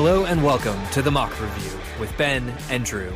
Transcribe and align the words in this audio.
Hello 0.00 0.26
and 0.26 0.44
welcome 0.44 0.78
to 0.92 1.02
the 1.02 1.10
Mock 1.10 1.32
Review 1.40 1.76
with 1.98 2.16
Ben 2.16 2.54
and 2.70 2.84
Drew. 2.84 3.12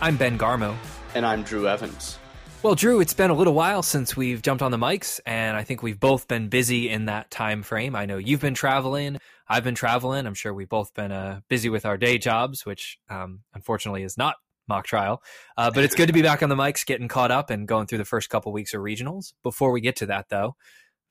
I'm 0.00 0.16
Ben 0.16 0.38
Garmo. 0.38 0.76
And 1.16 1.26
I'm 1.26 1.42
Drew 1.42 1.66
Evans. 1.66 2.16
Well, 2.62 2.76
Drew, 2.76 3.00
it's 3.00 3.12
been 3.12 3.30
a 3.30 3.34
little 3.34 3.54
while 3.54 3.82
since 3.82 4.16
we've 4.16 4.40
jumped 4.40 4.62
on 4.62 4.70
the 4.70 4.76
mics, 4.76 5.18
and 5.26 5.56
I 5.56 5.64
think 5.64 5.82
we've 5.82 5.98
both 5.98 6.28
been 6.28 6.48
busy 6.48 6.88
in 6.88 7.06
that 7.06 7.32
time 7.32 7.64
frame. 7.64 7.96
I 7.96 8.06
know 8.06 8.18
you've 8.18 8.40
been 8.40 8.54
traveling, 8.54 9.18
I've 9.48 9.64
been 9.64 9.74
traveling. 9.74 10.24
I'm 10.28 10.34
sure 10.34 10.54
we've 10.54 10.68
both 10.68 10.94
been 10.94 11.10
uh, 11.10 11.40
busy 11.48 11.68
with 11.68 11.84
our 11.84 11.96
day 11.96 12.18
jobs, 12.18 12.64
which 12.64 12.98
um, 13.10 13.40
unfortunately 13.52 14.04
is 14.04 14.16
not 14.16 14.36
mock 14.68 14.86
trial. 14.86 15.24
Uh, 15.56 15.72
but 15.72 15.82
it's 15.82 15.96
good 15.96 16.06
to 16.06 16.12
be 16.12 16.22
back 16.22 16.40
on 16.40 16.50
the 16.50 16.54
mics, 16.54 16.86
getting 16.86 17.08
caught 17.08 17.32
up, 17.32 17.50
and 17.50 17.66
going 17.66 17.88
through 17.88 17.98
the 17.98 18.04
first 18.04 18.30
couple 18.30 18.52
weeks 18.52 18.74
of 18.74 18.80
regionals. 18.80 19.32
Before 19.42 19.72
we 19.72 19.80
get 19.80 19.96
to 19.96 20.06
that, 20.06 20.28
though, 20.28 20.54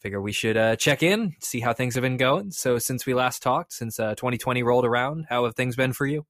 figure 0.02 0.22
we 0.22 0.32
should 0.32 0.58
uh, 0.58 0.76
check 0.76 1.04
in, 1.04 1.36
see 1.40 1.60
how 1.60 1.74
things 1.74 1.96
have 1.96 2.02
been 2.02 2.18
going. 2.18 2.52
So, 2.52 2.80
since 2.80 3.06
we 3.06 3.14
last 3.14 3.42
talked, 3.42 3.74
since 3.74 4.00
uh, 4.00 4.16
2020 4.16 4.64
rolled 4.64 4.86
around, 4.86 5.28
how 5.30 5.46
have 5.46 5.56
things 5.56 5.76
been 5.76 5.94
for 5.94 6.06
you? 6.06 6.26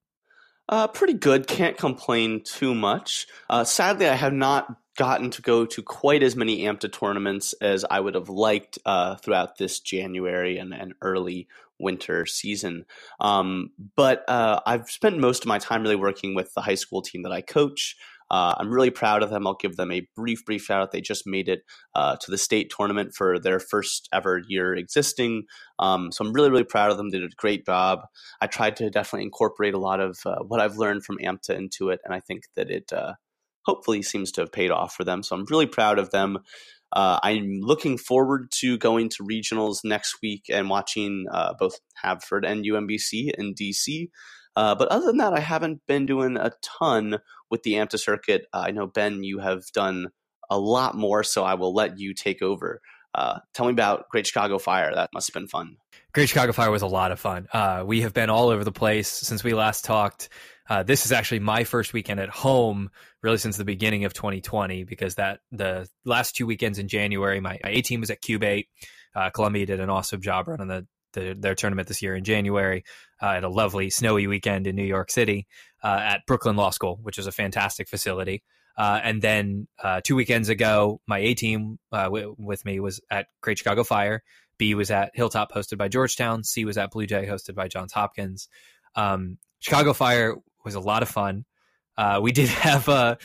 Uh, 0.69 0.87
pretty 0.87 1.13
good. 1.13 1.47
Can't 1.47 1.77
complain 1.77 2.41
too 2.43 2.73
much. 2.73 3.27
Uh, 3.49 3.63
sadly, 3.63 4.07
I 4.07 4.15
have 4.15 4.33
not 4.33 4.75
gotten 4.97 5.29
to 5.31 5.41
go 5.41 5.65
to 5.65 5.81
quite 5.81 6.21
as 6.21 6.35
many 6.35 6.61
AMTA 6.61 6.91
tournaments 6.91 7.53
as 7.53 7.85
I 7.89 7.99
would 7.99 8.15
have 8.15 8.29
liked 8.29 8.77
uh, 8.85 9.15
throughout 9.15 9.57
this 9.57 9.79
January 9.79 10.57
and, 10.57 10.73
and 10.73 10.93
early 11.01 11.47
winter 11.79 12.25
season. 12.25 12.85
Um, 13.19 13.71
but 13.95 14.23
uh, 14.29 14.59
I've 14.65 14.89
spent 14.89 15.17
most 15.17 15.43
of 15.43 15.47
my 15.47 15.59
time 15.59 15.81
really 15.81 15.95
working 15.95 16.35
with 16.35 16.53
the 16.53 16.61
high 16.61 16.75
school 16.75 17.01
team 17.01 17.23
that 17.23 17.31
I 17.31 17.41
coach. 17.41 17.97
Uh, 18.31 18.55
I'm 18.57 18.71
really 18.71 18.89
proud 18.89 19.23
of 19.23 19.29
them. 19.29 19.45
I'll 19.45 19.57
give 19.59 19.75
them 19.75 19.91
a 19.91 20.07
brief, 20.15 20.45
brief 20.45 20.63
shout 20.63 20.81
out. 20.81 20.91
They 20.91 21.01
just 21.01 21.27
made 21.27 21.49
it 21.49 21.63
uh, 21.93 22.15
to 22.21 22.31
the 22.31 22.37
state 22.37 22.71
tournament 22.75 23.11
for 23.13 23.37
their 23.37 23.59
first 23.59 24.07
ever 24.13 24.41
year 24.47 24.73
existing. 24.73 25.43
Um, 25.79 26.13
so 26.13 26.23
I'm 26.23 26.31
really, 26.31 26.49
really 26.49 26.63
proud 26.63 26.91
of 26.91 26.97
them. 26.97 27.09
They 27.09 27.19
did 27.19 27.33
a 27.33 27.35
great 27.35 27.65
job. 27.65 27.99
I 28.39 28.47
tried 28.47 28.77
to 28.77 28.89
definitely 28.89 29.25
incorporate 29.25 29.73
a 29.73 29.79
lot 29.79 29.99
of 29.99 30.17
uh, 30.25 30.37
what 30.47 30.61
I've 30.61 30.77
learned 30.77 31.03
from 31.03 31.17
AMTA 31.17 31.57
into 31.57 31.89
it, 31.89 31.99
and 32.05 32.13
I 32.13 32.21
think 32.21 32.43
that 32.55 32.71
it 32.71 32.93
uh, 32.93 33.15
hopefully 33.65 34.01
seems 34.01 34.31
to 34.31 34.41
have 34.41 34.53
paid 34.53 34.71
off 34.71 34.93
for 34.93 35.03
them. 35.03 35.23
So 35.23 35.35
I'm 35.35 35.45
really 35.49 35.67
proud 35.67 35.99
of 35.99 36.11
them. 36.11 36.39
Uh, 36.93 37.19
I'm 37.21 37.59
looking 37.61 37.97
forward 37.97 38.47
to 38.59 38.77
going 38.77 39.09
to 39.09 39.23
regionals 39.23 39.79
next 39.83 40.17
week 40.23 40.43
and 40.49 40.69
watching 40.69 41.25
uh, 41.31 41.53
both 41.59 41.75
Haverford 42.01 42.45
and 42.45 42.65
UMBC 42.65 43.31
in 43.37 43.55
DC. 43.55 44.09
Uh, 44.55 44.75
but 44.75 44.89
other 44.89 45.05
than 45.07 45.17
that, 45.17 45.33
I 45.33 45.39
haven't 45.39 45.81
been 45.87 46.05
doing 46.05 46.37
a 46.37 46.51
ton 46.79 47.19
with 47.51 47.63
the 47.63 47.73
AMTA 47.73 47.99
circuit. 47.99 48.47
Uh, 48.53 48.63
I 48.67 48.71
know, 48.71 48.87
Ben, 48.87 49.23
you 49.23 49.39
have 49.39 49.63
done 49.73 50.07
a 50.49 50.57
lot 50.57 50.95
more, 50.95 51.23
so 51.23 51.43
I 51.43 51.53
will 51.53 51.73
let 51.73 51.99
you 51.99 52.13
take 52.13 52.41
over. 52.41 52.81
Uh, 53.13 53.39
tell 53.53 53.65
me 53.65 53.73
about 53.73 54.09
Great 54.09 54.25
Chicago 54.25 54.57
Fire. 54.57 54.93
That 54.95 55.09
must 55.13 55.27
have 55.27 55.33
been 55.33 55.47
fun. 55.47 55.75
Great 56.13 56.29
Chicago 56.29 56.53
Fire 56.53 56.71
was 56.71 56.81
a 56.81 56.87
lot 56.87 57.11
of 57.11 57.19
fun. 57.19 57.47
Uh, 57.51 57.83
we 57.85 58.01
have 58.01 58.13
been 58.13 58.29
all 58.29 58.49
over 58.49 58.63
the 58.63 58.71
place 58.71 59.09
since 59.09 59.43
we 59.43 59.53
last 59.53 59.85
talked. 59.85 60.29
Uh, 60.69 60.83
this 60.83 61.05
is 61.05 61.11
actually 61.11 61.39
my 61.39 61.65
first 61.65 61.91
weekend 61.91 62.19
at 62.19 62.29
home, 62.29 62.89
really 63.21 63.37
since 63.37 63.57
the 63.57 63.65
beginning 63.65 64.05
of 64.05 64.13
2020, 64.13 64.85
because 64.85 65.15
that 65.15 65.39
the 65.51 65.87
last 66.05 66.35
two 66.35 66.45
weekends 66.45 66.79
in 66.79 66.87
January, 66.87 67.41
my, 67.41 67.59
my 67.63 67.69
A 67.69 67.81
team 67.81 67.99
was 67.99 68.09
at 68.09 68.21
Cube 68.21 68.43
Eight. 68.43 68.67
Uh, 69.13 69.29
Columbia 69.29 69.65
did 69.65 69.81
an 69.81 69.89
awesome 69.89 70.21
job 70.21 70.47
running 70.47 70.67
the 70.67 70.87
the, 71.13 71.35
their 71.37 71.55
tournament 71.55 71.87
this 71.87 72.01
year 72.01 72.15
in 72.15 72.23
January 72.23 72.83
uh, 73.21 73.27
at 73.27 73.43
a 73.43 73.49
lovely 73.49 73.89
snowy 73.89 74.27
weekend 74.27 74.67
in 74.67 74.75
New 74.75 74.83
York 74.83 75.11
City 75.11 75.47
uh, 75.83 75.99
at 76.01 76.25
Brooklyn 76.25 76.55
Law 76.55 76.69
School, 76.69 76.99
which 77.01 77.17
is 77.17 77.27
a 77.27 77.31
fantastic 77.31 77.87
facility. 77.87 78.43
Uh, 78.77 78.99
and 79.03 79.21
then 79.21 79.67
uh, 79.83 80.01
two 80.03 80.15
weekends 80.15 80.49
ago, 80.49 81.01
my 81.07 81.19
A 81.19 81.33
team 81.33 81.77
uh, 81.91 82.05
w- 82.05 82.35
with 82.37 82.65
me 82.65 82.79
was 82.79 83.01
at 83.09 83.27
Great 83.41 83.57
Chicago 83.57 83.83
Fire. 83.83 84.23
B 84.57 84.75
was 84.75 84.91
at 84.91 85.11
Hilltop, 85.13 85.51
hosted 85.51 85.77
by 85.77 85.87
Georgetown. 85.87 86.43
C 86.43 86.65
was 86.65 86.77
at 86.77 86.91
Blue 86.91 87.05
Jay, 87.05 87.25
hosted 87.25 87.55
by 87.55 87.67
Johns 87.67 87.93
Hopkins. 87.93 88.47
Um, 88.95 89.37
Chicago 89.59 89.93
Fire 89.93 90.35
was 90.63 90.75
a 90.75 90.79
lot 90.79 91.03
of 91.03 91.09
fun. 91.09 91.45
We 92.21 92.31
did 92.31 92.49
have 92.49 92.87
a, 92.87 93.17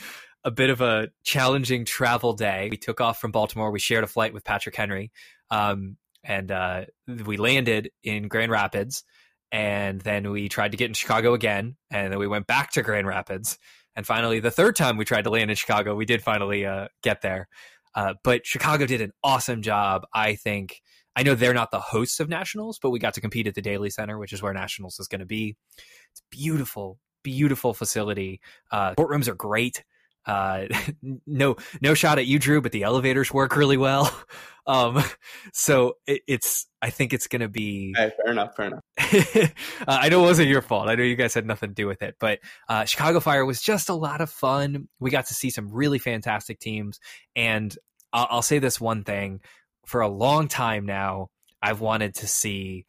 a 0.43 0.51
bit 0.51 0.69
of 0.69 0.81
a 0.81 1.09
challenging 1.23 1.85
travel 1.85 2.33
day. 2.33 2.67
We 2.69 2.77
took 2.77 3.01
off 3.01 3.19
from 3.19 3.31
Baltimore. 3.31 3.71
We 3.71 3.79
shared 3.79 4.03
a 4.03 4.07
flight 4.07 4.33
with 4.33 4.43
Patrick 4.43 4.75
Henry. 4.75 5.11
Um, 5.49 5.97
and 6.23 6.51
uh, 6.51 6.85
we 7.25 7.37
landed 7.37 7.89
in 8.03 8.27
Grand 8.27 8.51
Rapids, 8.51 9.03
and 9.51 10.01
then 10.01 10.31
we 10.31 10.49
tried 10.49 10.71
to 10.71 10.77
get 10.77 10.87
in 10.87 10.93
Chicago 10.93 11.33
again, 11.33 11.75
and 11.89 12.11
then 12.11 12.19
we 12.19 12.27
went 12.27 12.47
back 12.47 12.71
to 12.71 12.81
Grand 12.81 13.07
Rapids, 13.07 13.57
and 13.97 14.05
finally, 14.05 14.39
the 14.39 14.51
third 14.51 14.75
time 14.75 14.95
we 14.95 15.05
tried 15.05 15.23
to 15.23 15.31
land 15.31 15.49
in 15.49 15.55
Chicago, 15.55 15.95
we 15.95 16.05
did 16.05 16.21
finally 16.21 16.67
uh, 16.67 16.87
get 17.01 17.23
there. 17.23 17.47
Uh, 17.95 18.13
but 18.23 18.45
Chicago 18.45 18.85
did 18.85 19.01
an 19.01 19.11
awesome 19.23 19.63
job, 19.63 20.05
I 20.13 20.35
think. 20.35 20.83
I 21.15 21.23
know 21.23 21.33
they're 21.33 21.51
not 21.51 21.71
the 21.71 21.79
hosts 21.79 22.19
of 22.19 22.29
nationals, 22.29 22.77
but 22.79 22.91
we 22.91 22.99
got 22.99 23.15
to 23.15 23.21
compete 23.21 23.47
at 23.47 23.55
the 23.55 23.61
Daley 23.61 23.89
Center, 23.89 24.19
which 24.19 24.33
is 24.33 24.41
where 24.41 24.53
nationals 24.53 24.99
is 24.99 25.07
going 25.07 25.21
to 25.21 25.25
be. 25.25 25.55
It's 26.11 26.21
beautiful, 26.29 26.99
beautiful 27.23 27.73
facility. 27.73 28.39
Uh, 28.71 28.93
courtrooms 28.93 29.27
are 29.27 29.33
great. 29.33 29.83
Uh, 30.27 30.65
no, 31.25 31.55
no 31.81 31.93
shot 31.93 32.19
at 32.19 32.27
you, 32.27 32.37
Drew, 32.37 32.61
but 32.61 32.71
the 32.71 32.83
elevators 32.83 33.33
work 33.33 33.55
really 33.55 33.77
well. 33.77 34.13
Um, 34.67 35.01
so 35.53 35.93
it, 36.05 36.23
it's, 36.27 36.67
I 36.81 36.89
think 36.89 37.13
it's 37.13 37.27
going 37.27 37.39
to 37.39 37.47
be. 37.47 37.93
Hey, 37.95 38.11
fair 38.17 38.33
enough. 38.33 38.53
Fair 38.53 38.65
enough. 38.65 38.83
uh, 38.99 39.47
I 39.87 40.09
know 40.09 40.25
it 40.25 40.27
wasn't 40.27 40.49
your 40.49 40.61
fault. 40.61 40.89
I 40.89 40.95
know 40.95 41.03
you 41.03 41.15
guys 41.15 41.33
had 41.33 41.45
nothing 41.45 41.69
to 41.69 41.73
do 41.73 41.87
with 41.87 42.01
it, 42.01 42.15
but 42.19 42.39
uh, 42.67 42.83
Chicago 42.83 43.21
Fire 43.21 43.45
was 43.45 43.61
just 43.61 43.87
a 43.87 43.93
lot 43.93 44.19
of 44.19 44.29
fun. 44.29 44.89
We 44.99 45.09
got 45.09 45.27
to 45.27 45.33
see 45.33 45.51
some 45.51 45.71
really 45.71 45.99
fantastic 45.99 46.59
teams, 46.59 46.99
and 47.33 47.73
I'll, 48.11 48.27
I'll 48.29 48.41
say 48.41 48.59
this 48.59 48.77
one 48.77 49.05
thing: 49.05 49.39
for 49.85 50.01
a 50.01 50.09
long 50.09 50.49
time 50.49 50.85
now, 50.85 51.29
I've 51.61 51.79
wanted 51.79 52.15
to 52.15 52.27
see 52.27 52.85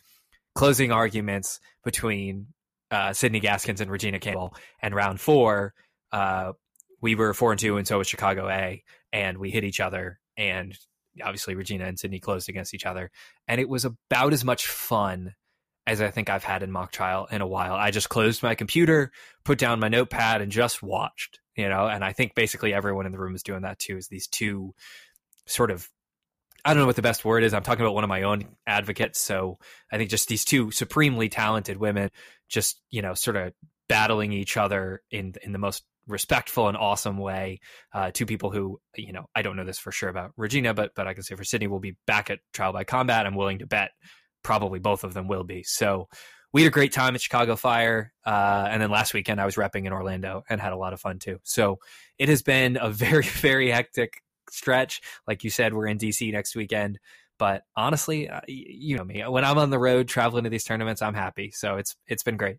closing 0.56 0.90
arguments 0.90 1.60
between 1.84 2.48
uh, 2.90 3.12
Sydney 3.12 3.38
Gaskins 3.38 3.80
and 3.80 3.88
Regina 3.88 4.18
Campbell, 4.18 4.52
and 4.82 4.96
round 4.96 5.20
four. 5.20 5.74
Uh, 6.10 6.54
we 7.00 7.14
were 7.14 7.34
four 7.34 7.52
and 7.52 7.60
two, 7.60 7.76
and 7.76 7.86
so 7.86 7.98
was 7.98 8.06
Chicago 8.06 8.48
A, 8.48 8.82
and 9.12 9.38
we 9.38 9.50
hit 9.50 9.64
each 9.64 9.80
other. 9.80 10.18
And 10.36 10.76
obviously, 11.22 11.54
Regina 11.54 11.84
and 11.84 11.98
Sydney 11.98 12.20
closed 12.20 12.48
against 12.48 12.74
each 12.74 12.86
other, 12.86 13.10
and 13.46 13.60
it 13.60 13.68
was 13.68 13.84
about 13.84 14.32
as 14.32 14.44
much 14.44 14.66
fun 14.66 15.34
as 15.86 16.02
I 16.02 16.10
think 16.10 16.28
I've 16.28 16.44
had 16.44 16.62
in 16.62 16.70
mock 16.70 16.92
trial 16.92 17.26
in 17.30 17.40
a 17.40 17.46
while. 17.46 17.74
I 17.74 17.90
just 17.90 18.10
closed 18.10 18.42
my 18.42 18.54
computer, 18.54 19.10
put 19.44 19.58
down 19.58 19.80
my 19.80 19.88
notepad, 19.88 20.42
and 20.42 20.52
just 20.52 20.82
watched. 20.82 21.40
You 21.56 21.68
know, 21.68 21.88
and 21.88 22.04
I 22.04 22.12
think 22.12 22.34
basically 22.34 22.72
everyone 22.72 23.06
in 23.06 23.12
the 23.12 23.18
room 23.18 23.34
is 23.34 23.42
doing 23.42 23.62
that 23.62 23.78
too. 23.78 23.96
Is 23.96 24.08
these 24.08 24.28
two 24.28 24.74
sort 25.46 25.70
of 25.70 25.88
I 26.64 26.74
don't 26.74 26.82
know 26.82 26.86
what 26.86 26.96
the 26.96 27.02
best 27.02 27.24
word 27.24 27.44
is. 27.44 27.54
I'm 27.54 27.62
talking 27.62 27.82
about 27.82 27.94
one 27.94 28.04
of 28.04 28.08
my 28.08 28.22
own 28.22 28.44
advocates. 28.66 29.20
So 29.20 29.58
I 29.90 29.96
think 29.96 30.10
just 30.10 30.28
these 30.28 30.44
two 30.44 30.70
supremely 30.70 31.28
talented 31.28 31.78
women, 31.78 32.10
just 32.48 32.80
you 32.90 33.00
know, 33.00 33.14
sort 33.14 33.36
of 33.36 33.54
battling 33.88 34.32
each 34.32 34.56
other 34.56 35.02
in 35.10 35.34
in 35.42 35.52
the 35.52 35.58
most 35.58 35.84
respectful 36.08 36.68
and 36.68 36.76
awesome 36.76 37.18
way. 37.18 37.60
Uh, 37.92 38.10
two 38.12 38.26
people 38.26 38.50
who, 38.50 38.80
you 38.96 39.12
know, 39.12 39.26
I 39.34 39.42
don't 39.42 39.56
know 39.56 39.64
this 39.64 39.78
for 39.78 39.92
sure 39.92 40.08
about 40.08 40.32
Regina, 40.36 40.74
but 40.74 40.92
but 40.94 41.06
I 41.06 41.14
can 41.14 41.22
say 41.22 41.36
for 41.36 41.44
Sydney, 41.44 41.66
we'll 41.66 41.80
be 41.80 41.96
back 42.06 42.30
at 42.30 42.40
Trial 42.52 42.72
by 42.72 42.84
Combat. 42.84 43.26
I'm 43.26 43.34
willing 43.34 43.58
to 43.60 43.66
bet 43.66 43.90
probably 44.42 44.78
both 44.78 45.04
of 45.04 45.14
them 45.14 45.28
will 45.28 45.44
be. 45.44 45.62
So 45.62 46.08
we 46.52 46.62
had 46.62 46.68
a 46.68 46.72
great 46.72 46.92
time 46.92 47.14
at 47.14 47.20
Chicago 47.20 47.56
Fire, 47.56 48.12
uh, 48.24 48.68
and 48.70 48.80
then 48.80 48.90
last 48.90 49.12
weekend 49.12 49.40
I 49.40 49.44
was 49.44 49.56
repping 49.56 49.84
in 49.84 49.92
Orlando 49.92 50.44
and 50.48 50.60
had 50.60 50.72
a 50.72 50.76
lot 50.76 50.92
of 50.92 51.00
fun 51.00 51.18
too. 51.18 51.38
So 51.44 51.78
it 52.18 52.28
has 52.28 52.42
been 52.42 52.76
a 52.76 52.90
very 52.90 53.26
very 53.26 53.70
hectic 53.70 54.22
stretch. 54.50 55.00
Like 55.26 55.44
you 55.44 55.50
said, 55.50 55.74
we're 55.74 55.86
in 55.86 55.98
DC 55.98 56.32
next 56.32 56.56
weekend. 56.56 56.98
But 57.38 57.62
honestly, 57.76 58.28
uh, 58.28 58.40
you 58.48 58.96
know 58.96 59.04
me. 59.04 59.22
When 59.22 59.44
I'm 59.44 59.58
on 59.58 59.70
the 59.70 59.78
road 59.78 60.08
traveling 60.08 60.44
to 60.44 60.50
these 60.50 60.64
tournaments, 60.64 61.02
I'm 61.02 61.14
happy. 61.14 61.52
So 61.52 61.76
it's 61.76 61.94
it's 62.06 62.24
been 62.24 62.36
great. 62.36 62.56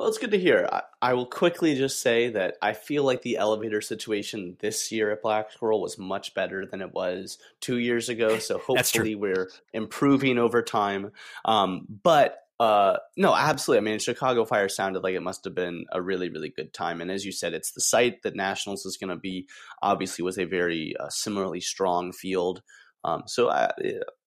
Well, 0.00 0.08
it's 0.08 0.16
good 0.16 0.30
to 0.30 0.38
hear. 0.38 0.66
I, 0.72 0.82
I, 1.02 1.12
will 1.12 1.26
quickly 1.26 1.74
just 1.74 2.00
say 2.00 2.30
that 2.30 2.56
I 2.62 2.72
feel 2.72 3.04
like 3.04 3.20
the 3.20 3.36
elevator 3.36 3.82
situation 3.82 4.56
this 4.58 4.90
year 4.90 5.10
at 5.10 5.20
Black 5.20 5.52
Squirrel 5.52 5.82
was 5.82 5.98
much 5.98 6.32
better 6.32 6.64
than 6.64 6.80
it 6.80 6.94
was 6.94 7.36
two 7.60 7.76
years 7.76 8.08
ago. 8.08 8.38
So 8.40 8.56
hopefully 8.56 9.14
we're 9.14 9.50
improving 9.74 10.38
over 10.38 10.62
time. 10.62 11.12
Um, 11.44 11.86
but 12.02 12.38
uh, 12.58 12.96
no, 13.18 13.34
absolutely. 13.34 13.86
I 13.86 13.90
mean, 13.90 13.98
Chicago 13.98 14.46
Fire 14.46 14.70
sounded 14.70 15.02
like 15.02 15.16
it 15.16 15.20
must 15.20 15.44
have 15.44 15.54
been 15.54 15.84
a 15.92 16.00
really, 16.00 16.30
really 16.30 16.48
good 16.48 16.72
time. 16.72 17.02
And 17.02 17.10
as 17.10 17.26
you 17.26 17.30
said, 17.30 17.52
it's 17.52 17.72
the 17.72 17.82
site 17.82 18.22
that 18.22 18.34
Nationals 18.34 18.86
is 18.86 18.96
going 18.96 19.10
to 19.10 19.16
be. 19.16 19.48
Obviously, 19.82 20.22
was 20.22 20.38
a 20.38 20.46
very 20.46 20.94
uh, 20.98 21.10
similarly 21.10 21.60
strong 21.60 22.12
field. 22.12 22.62
Um, 23.04 23.24
so 23.26 23.50
I, 23.50 23.70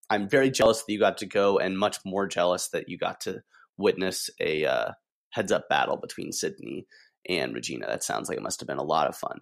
I'm 0.08 0.30
very 0.30 0.52
jealous 0.52 0.84
that 0.84 0.94
you 0.94 1.00
got 1.00 1.18
to 1.18 1.26
go, 1.26 1.58
and 1.58 1.80
much 1.80 1.98
more 2.06 2.28
jealous 2.28 2.68
that 2.68 2.90
you 2.90 3.00
got 3.00 3.22
to 3.22 3.42
witness 3.76 4.30
a 4.40 4.66
uh, 4.66 4.92
heads 5.34 5.52
up 5.52 5.70
battle 5.70 5.98
between 5.98 6.32
Sydney 6.32 6.88
and 7.28 7.54
Regina. 7.54 7.88
That 7.88 8.04
sounds 8.04 8.30
like 8.30 8.38
it 8.38 8.44
must 8.44 8.60
have 8.62 8.68
been 8.68 8.78
a 8.78 8.84
lot 8.84 9.08
of 9.08 9.16
fun. 9.16 9.40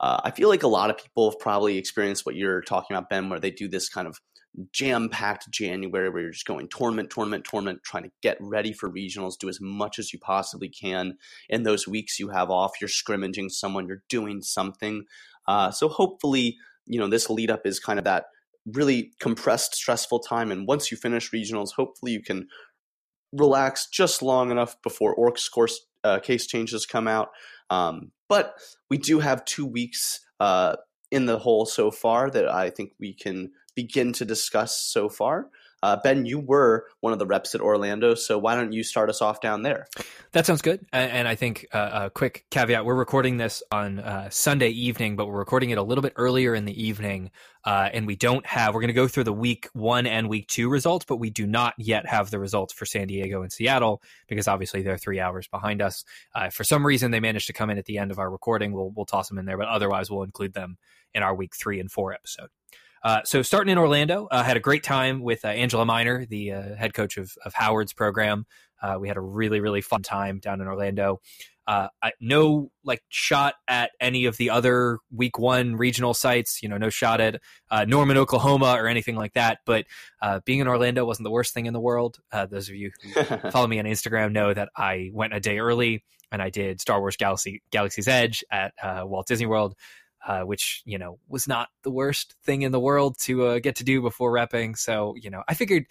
Uh, 0.00 0.20
I 0.24 0.30
feel 0.30 0.48
like 0.48 0.62
a 0.62 0.68
lot 0.68 0.90
of 0.90 0.98
people 0.98 1.30
have 1.30 1.40
probably 1.40 1.76
experienced 1.76 2.24
what 2.24 2.36
you're 2.36 2.60
talking 2.60 2.96
about, 2.96 3.10
Ben, 3.10 3.28
where 3.28 3.40
they 3.40 3.50
do 3.50 3.68
this 3.68 3.88
kind 3.88 4.06
of 4.06 4.20
jam 4.72 5.08
packed 5.08 5.50
January 5.50 6.08
where 6.08 6.22
you're 6.22 6.30
just 6.30 6.46
going 6.46 6.68
tournament, 6.68 7.10
tournament, 7.10 7.44
tournament, 7.44 7.80
trying 7.84 8.04
to 8.04 8.10
get 8.22 8.36
ready 8.40 8.72
for 8.72 8.90
regionals, 8.90 9.38
do 9.38 9.48
as 9.48 9.60
much 9.60 9.98
as 9.98 10.12
you 10.12 10.18
possibly 10.18 10.68
can. 10.68 11.16
In 11.48 11.62
those 11.64 11.86
weeks 11.86 12.18
you 12.18 12.28
have 12.30 12.50
off, 12.50 12.80
you're 12.80 12.88
scrimmaging 12.88 13.50
someone, 13.50 13.86
you're 13.86 14.02
doing 14.08 14.40
something. 14.40 15.04
Uh, 15.46 15.70
so 15.70 15.88
hopefully, 15.88 16.56
you 16.86 16.98
know, 16.98 17.08
this 17.08 17.30
lead 17.30 17.50
up 17.50 17.66
is 17.66 17.78
kind 17.78 17.98
of 17.98 18.04
that 18.04 18.26
really 18.66 19.12
compressed, 19.20 19.74
stressful 19.74 20.20
time. 20.20 20.50
And 20.50 20.66
once 20.66 20.90
you 20.90 20.96
finish 20.96 21.30
regionals, 21.30 21.72
hopefully 21.74 22.12
you 22.12 22.22
can 22.22 22.48
relax 23.32 23.88
just 23.88 24.22
long 24.22 24.50
enough 24.50 24.80
before 24.82 25.14
ORCS 25.14 25.48
course 25.48 25.86
uh, 26.04 26.18
case 26.18 26.46
changes 26.46 26.86
come 26.86 27.08
out. 27.08 27.30
Um, 27.70 28.12
but 28.28 28.54
we 28.90 28.98
do 28.98 29.20
have 29.20 29.44
two 29.44 29.66
weeks 29.66 30.20
uh, 30.40 30.76
in 31.10 31.26
the 31.26 31.38
hole 31.38 31.66
so 31.66 31.90
far 31.90 32.30
that 32.30 32.48
I 32.48 32.70
think 32.70 32.92
we 33.00 33.12
can 33.12 33.50
begin 33.74 34.12
to 34.14 34.24
discuss 34.24 34.80
so 34.80 35.08
far. 35.08 35.48
Uh, 35.82 35.96
ben, 36.02 36.26
you 36.26 36.40
were 36.40 36.86
one 37.00 37.12
of 37.12 37.18
the 37.18 37.26
reps 37.26 37.54
at 37.54 37.60
Orlando, 37.60 38.14
so 38.14 38.36
why 38.38 38.56
don't 38.56 38.72
you 38.72 38.82
start 38.82 39.08
us 39.10 39.22
off 39.22 39.40
down 39.40 39.62
there? 39.62 39.86
That 40.32 40.44
sounds 40.44 40.60
good. 40.60 40.84
And 40.92 41.28
I 41.28 41.36
think 41.36 41.66
uh, 41.72 41.90
a 42.06 42.10
quick 42.10 42.46
caveat: 42.50 42.84
we're 42.84 42.96
recording 42.96 43.36
this 43.36 43.62
on 43.70 44.00
uh, 44.00 44.28
Sunday 44.30 44.70
evening, 44.70 45.16
but 45.16 45.26
we're 45.26 45.38
recording 45.38 45.70
it 45.70 45.78
a 45.78 45.82
little 45.82 46.02
bit 46.02 46.14
earlier 46.16 46.54
in 46.54 46.64
the 46.64 46.82
evening, 46.82 47.30
uh, 47.64 47.88
and 47.92 48.06
we 48.06 48.16
don't 48.16 48.44
have. 48.44 48.74
We're 48.74 48.80
going 48.80 48.88
to 48.88 48.94
go 48.94 49.06
through 49.06 49.24
the 49.24 49.32
week 49.32 49.68
one 49.72 50.06
and 50.06 50.28
week 50.28 50.48
two 50.48 50.68
results, 50.68 51.04
but 51.04 51.16
we 51.16 51.30
do 51.30 51.46
not 51.46 51.74
yet 51.78 52.06
have 52.08 52.30
the 52.30 52.40
results 52.40 52.72
for 52.74 52.84
San 52.84 53.06
Diego 53.06 53.42
and 53.42 53.52
Seattle 53.52 54.02
because 54.26 54.48
obviously 54.48 54.82
they're 54.82 54.98
three 54.98 55.20
hours 55.20 55.46
behind 55.46 55.80
us. 55.80 56.04
Uh, 56.34 56.50
for 56.50 56.64
some 56.64 56.84
reason, 56.84 57.12
they 57.12 57.20
managed 57.20 57.46
to 57.46 57.52
come 57.52 57.70
in 57.70 57.78
at 57.78 57.84
the 57.84 57.98
end 57.98 58.10
of 58.10 58.18
our 58.18 58.30
recording. 58.30 58.72
We'll 58.72 58.90
we'll 58.90 59.06
toss 59.06 59.28
them 59.28 59.38
in 59.38 59.44
there, 59.44 59.58
but 59.58 59.68
otherwise, 59.68 60.10
we'll 60.10 60.24
include 60.24 60.54
them 60.54 60.76
in 61.14 61.22
our 61.22 61.34
week 61.34 61.54
three 61.56 61.78
and 61.78 61.90
four 61.90 62.12
episode. 62.12 62.48
Uh, 63.02 63.22
so 63.24 63.42
starting 63.42 63.72
in 63.72 63.78
Orlando, 63.78 64.26
uh, 64.30 64.42
had 64.42 64.56
a 64.56 64.60
great 64.60 64.82
time 64.82 65.20
with 65.20 65.44
uh, 65.44 65.48
Angela 65.48 65.84
Miner, 65.84 66.26
the 66.26 66.52
uh, 66.52 66.74
head 66.74 66.94
coach 66.94 67.16
of, 67.16 67.32
of 67.44 67.54
Howard's 67.54 67.92
program. 67.92 68.46
Uh, 68.80 68.96
we 69.00 69.08
had 69.08 69.16
a 69.16 69.20
really 69.20 69.60
really 69.60 69.80
fun 69.80 70.02
time 70.02 70.38
down 70.38 70.60
in 70.60 70.66
Orlando. 70.66 71.20
Uh, 71.66 71.88
I, 72.02 72.12
no 72.18 72.70
like 72.82 73.02
shot 73.08 73.54
at 73.66 73.90
any 74.00 74.24
of 74.24 74.38
the 74.38 74.50
other 74.50 74.98
week 75.14 75.38
one 75.38 75.76
regional 75.76 76.14
sites. 76.14 76.62
You 76.62 76.68
know, 76.68 76.78
no 76.78 76.88
shot 76.88 77.20
at 77.20 77.40
Norman, 77.86 78.16
Oklahoma, 78.16 78.76
or 78.78 78.86
anything 78.86 79.16
like 79.16 79.34
that. 79.34 79.58
But 79.66 79.84
being 80.44 80.60
in 80.60 80.68
Orlando 80.68 81.04
wasn't 81.04 81.24
the 81.24 81.30
worst 81.30 81.52
thing 81.52 81.66
in 81.66 81.74
the 81.74 81.80
world. 81.80 82.20
those 82.32 82.68
of 82.70 82.74
you 82.74 82.90
who 83.02 83.22
follow 83.50 83.66
me 83.66 83.78
on 83.78 83.84
Instagram 83.84 84.32
know 84.32 84.54
that 84.54 84.70
I 84.76 85.10
went 85.12 85.34
a 85.34 85.40
day 85.40 85.58
early 85.58 86.04
and 86.32 86.40
I 86.40 86.48
did 86.48 86.80
Star 86.80 87.00
Wars 87.00 87.16
Galaxy 87.18 87.62
Galaxy's 87.70 88.08
Edge 88.08 88.44
at 88.50 88.72
Walt 89.06 89.26
Disney 89.26 89.46
World 89.46 89.74
uh, 90.26 90.42
which 90.42 90.82
you 90.84 90.98
know 90.98 91.18
was 91.28 91.46
not 91.46 91.68
the 91.82 91.90
worst 91.90 92.34
thing 92.44 92.62
in 92.62 92.72
the 92.72 92.80
world 92.80 93.16
to 93.20 93.46
uh, 93.46 93.58
get 93.58 93.76
to 93.76 93.84
do 93.84 94.00
before 94.00 94.32
repping. 94.32 94.76
So 94.76 95.14
you 95.20 95.30
know, 95.30 95.42
I 95.48 95.54
figured 95.54 95.86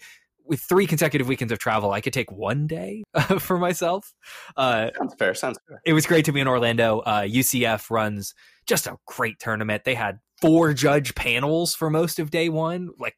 with 0.48 0.60
three 0.60 0.86
consecutive 0.86 1.28
weekends 1.28 1.52
of 1.52 1.58
travel, 1.58 1.92
I 1.92 2.00
could 2.00 2.12
take 2.12 2.32
one 2.32 2.66
day 2.66 3.04
uh, 3.14 3.38
for 3.38 3.58
myself. 3.58 4.14
Uh, 4.56 4.90
sounds 4.96 5.14
fair. 5.18 5.34
Sounds 5.34 5.58
fair. 5.68 5.80
It 5.84 5.92
was 5.92 6.06
great 6.06 6.24
to 6.24 6.32
be 6.32 6.40
in 6.40 6.48
Orlando. 6.48 7.00
Uh, 7.00 7.22
UCF 7.22 7.90
runs 7.90 8.34
just 8.66 8.86
a 8.86 8.96
great 9.06 9.38
tournament. 9.38 9.84
They 9.84 9.94
had 9.94 10.18
four 10.40 10.72
judge 10.72 11.14
panels 11.14 11.74
for 11.74 11.90
most 11.90 12.18
of 12.18 12.30
day 12.30 12.48
one. 12.48 12.90
Like 12.98 13.16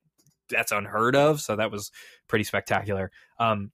that's 0.50 0.72
unheard 0.72 1.14
of. 1.16 1.40
So 1.40 1.56
that 1.56 1.70
was 1.70 1.90
pretty 2.28 2.44
spectacular. 2.44 3.10
Um, 3.38 3.70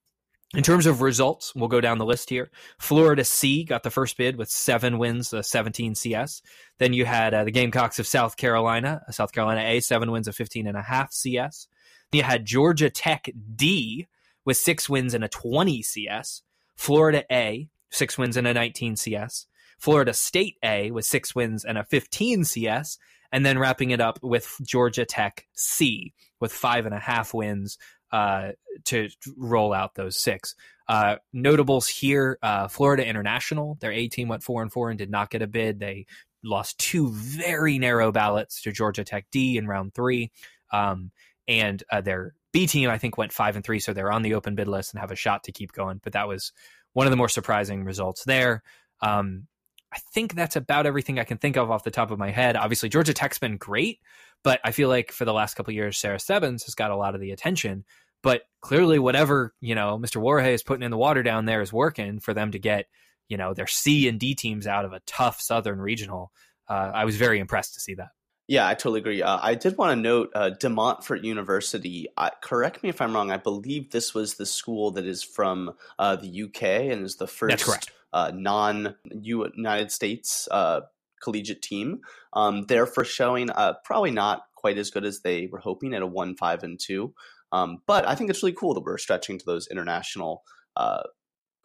in 0.54 0.62
terms 0.62 0.86
of 0.86 1.02
results, 1.02 1.54
we'll 1.54 1.68
go 1.68 1.80
down 1.80 1.98
the 1.98 2.06
list 2.06 2.30
here. 2.30 2.50
Florida 2.78 3.24
C 3.24 3.64
got 3.64 3.82
the 3.82 3.90
first 3.90 4.16
bid 4.16 4.36
with 4.36 4.48
seven 4.48 4.98
wins, 4.98 5.32
uh, 5.32 5.42
17 5.42 5.94
CS. 5.94 6.40
Then 6.78 6.92
you 6.92 7.04
had 7.04 7.34
uh, 7.34 7.44
the 7.44 7.50
Gamecocks 7.50 7.98
of 7.98 8.06
South 8.06 8.36
Carolina, 8.36 9.02
uh, 9.08 9.12
South 9.12 9.32
Carolina 9.32 9.62
A, 9.62 9.80
seven 9.80 10.10
wins 10.10 10.28
of 10.28 10.36
15 10.36 10.66
and 10.66 10.76
a 10.76 10.82
half 10.82 11.12
CS. 11.12 11.66
You 12.12 12.22
had 12.22 12.46
Georgia 12.46 12.88
Tech 12.88 13.28
D 13.54 14.06
with 14.44 14.56
six 14.56 14.88
wins 14.88 15.14
and 15.14 15.24
a 15.24 15.28
20 15.28 15.82
CS. 15.82 16.42
Florida 16.76 17.24
A, 17.30 17.68
six 17.90 18.16
wins 18.16 18.36
and 18.36 18.46
a 18.46 18.54
19 18.54 18.96
CS. 18.96 19.46
Florida 19.78 20.14
State 20.14 20.56
A 20.64 20.90
with 20.92 21.04
six 21.04 21.34
wins 21.34 21.64
and 21.64 21.76
a 21.76 21.84
15 21.84 22.44
CS. 22.44 22.98
And 23.32 23.44
then 23.44 23.58
wrapping 23.58 23.90
it 23.90 24.00
up 24.00 24.20
with 24.22 24.56
Georgia 24.62 25.04
Tech 25.04 25.46
C 25.52 26.14
with 26.40 26.52
five 26.52 26.86
and 26.86 26.94
a 26.94 27.00
half 27.00 27.34
wins, 27.34 27.76
uh, 28.12 28.52
to 28.84 29.08
roll 29.36 29.72
out 29.72 29.94
those 29.94 30.16
six. 30.16 30.54
Uh, 30.88 31.16
notables 31.32 31.88
here: 31.88 32.38
uh, 32.42 32.68
Florida 32.68 33.06
International, 33.06 33.76
their 33.80 33.92
A 33.92 34.08
team 34.08 34.28
went 34.28 34.42
four 34.42 34.62
and 34.62 34.72
four 34.72 34.90
and 34.90 34.98
did 34.98 35.10
not 35.10 35.30
get 35.30 35.42
a 35.42 35.46
bid. 35.46 35.80
They 35.80 36.06
lost 36.44 36.78
two 36.78 37.10
very 37.12 37.78
narrow 37.78 38.12
ballots 38.12 38.62
to 38.62 38.72
Georgia 38.72 39.04
Tech 39.04 39.26
D 39.32 39.56
in 39.56 39.66
round 39.66 39.94
three, 39.94 40.30
um, 40.72 41.10
and 41.48 41.82
uh, 41.90 42.00
their 42.00 42.34
B 42.52 42.66
team 42.66 42.88
I 42.88 42.98
think 42.98 43.18
went 43.18 43.32
five 43.32 43.56
and 43.56 43.64
three, 43.64 43.80
so 43.80 43.92
they're 43.92 44.12
on 44.12 44.22
the 44.22 44.34
open 44.34 44.54
bid 44.54 44.68
list 44.68 44.92
and 44.92 45.00
have 45.00 45.10
a 45.10 45.16
shot 45.16 45.44
to 45.44 45.52
keep 45.52 45.72
going. 45.72 46.00
But 46.02 46.12
that 46.12 46.28
was 46.28 46.52
one 46.92 47.06
of 47.06 47.10
the 47.10 47.16
more 47.16 47.28
surprising 47.28 47.84
results 47.84 48.24
there. 48.24 48.62
Um, 49.00 49.48
I 49.92 49.98
think 50.12 50.34
that's 50.34 50.56
about 50.56 50.86
everything 50.86 51.18
I 51.18 51.24
can 51.24 51.38
think 51.38 51.56
of 51.56 51.70
off 51.70 51.84
the 51.84 51.90
top 51.90 52.10
of 52.10 52.18
my 52.18 52.30
head. 52.30 52.56
Obviously, 52.56 52.88
Georgia 52.88 53.14
Tech's 53.14 53.38
been 53.38 53.56
great. 53.56 54.00
But 54.46 54.60
I 54.62 54.70
feel 54.70 54.88
like 54.88 55.10
for 55.10 55.24
the 55.24 55.32
last 55.32 55.54
couple 55.54 55.72
years, 55.72 55.98
Sarah 55.98 56.20
Stebbins 56.20 56.62
has 56.66 56.76
got 56.76 56.92
a 56.92 56.96
lot 56.96 57.16
of 57.16 57.20
the 57.20 57.32
attention. 57.32 57.84
But 58.22 58.42
clearly, 58.60 59.00
whatever 59.00 59.52
you 59.60 59.74
know, 59.74 59.98
Mr. 59.98 60.22
Warhay 60.22 60.52
is 60.52 60.62
putting 60.62 60.84
in 60.84 60.92
the 60.92 60.96
water 60.96 61.24
down 61.24 61.46
there 61.46 61.62
is 61.62 61.72
working 61.72 62.20
for 62.20 62.32
them 62.32 62.52
to 62.52 62.60
get 62.60 62.86
you 63.28 63.38
know 63.38 63.54
their 63.54 63.66
C 63.66 64.06
and 64.06 64.20
D 64.20 64.36
teams 64.36 64.68
out 64.68 64.84
of 64.84 64.92
a 64.92 65.00
tough 65.04 65.40
Southern 65.40 65.80
regional. 65.80 66.30
Uh, 66.68 66.92
I 66.94 67.06
was 67.06 67.16
very 67.16 67.40
impressed 67.40 67.74
to 67.74 67.80
see 67.80 67.94
that. 67.94 68.10
Yeah, 68.46 68.68
I 68.68 68.74
totally 68.74 69.00
agree. 69.00 69.20
Uh, 69.20 69.40
I 69.42 69.56
did 69.56 69.76
want 69.76 69.96
to 69.96 70.00
note 70.00 70.30
uh, 70.32 70.50
De 70.50 70.68
Montfort 70.68 71.24
University. 71.24 72.06
Uh, 72.16 72.30
correct 72.40 72.84
me 72.84 72.88
if 72.88 73.00
I'm 73.00 73.12
wrong. 73.16 73.32
I 73.32 73.38
believe 73.38 73.90
this 73.90 74.14
was 74.14 74.34
the 74.34 74.46
school 74.46 74.92
that 74.92 75.06
is 75.06 75.24
from 75.24 75.72
uh, 75.98 76.14
the 76.14 76.44
UK 76.44 76.62
and 76.92 77.04
is 77.04 77.16
the 77.16 77.26
first 77.26 77.90
uh, 78.12 78.30
non-United 78.32 79.90
States 79.90 80.46
uh, 80.52 80.82
collegiate 81.22 81.62
team. 81.62 82.00
Um, 82.32 82.66
their 82.66 82.86
first 82.86 83.14
showing, 83.14 83.50
uh, 83.50 83.74
probably 83.84 84.10
not 84.10 84.42
quite 84.54 84.78
as 84.78 84.90
good 84.90 85.04
as 85.04 85.20
they 85.20 85.48
were 85.50 85.60
hoping 85.60 85.94
at 85.94 86.02
a 86.02 86.06
one, 86.06 86.36
five, 86.36 86.62
and 86.62 86.78
two. 86.80 87.14
Um, 87.52 87.78
but 87.86 88.06
I 88.06 88.14
think 88.14 88.30
it's 88.30 88.42
really 88.42 88.56
cool 88.58 88.74
that 88.74 88.84
we're 88.84 88.98
stretching 88.98 89.38
to 89.38 89.44
those 89.46 89.68
international 89.68 90.42
uh, 90.76 91.04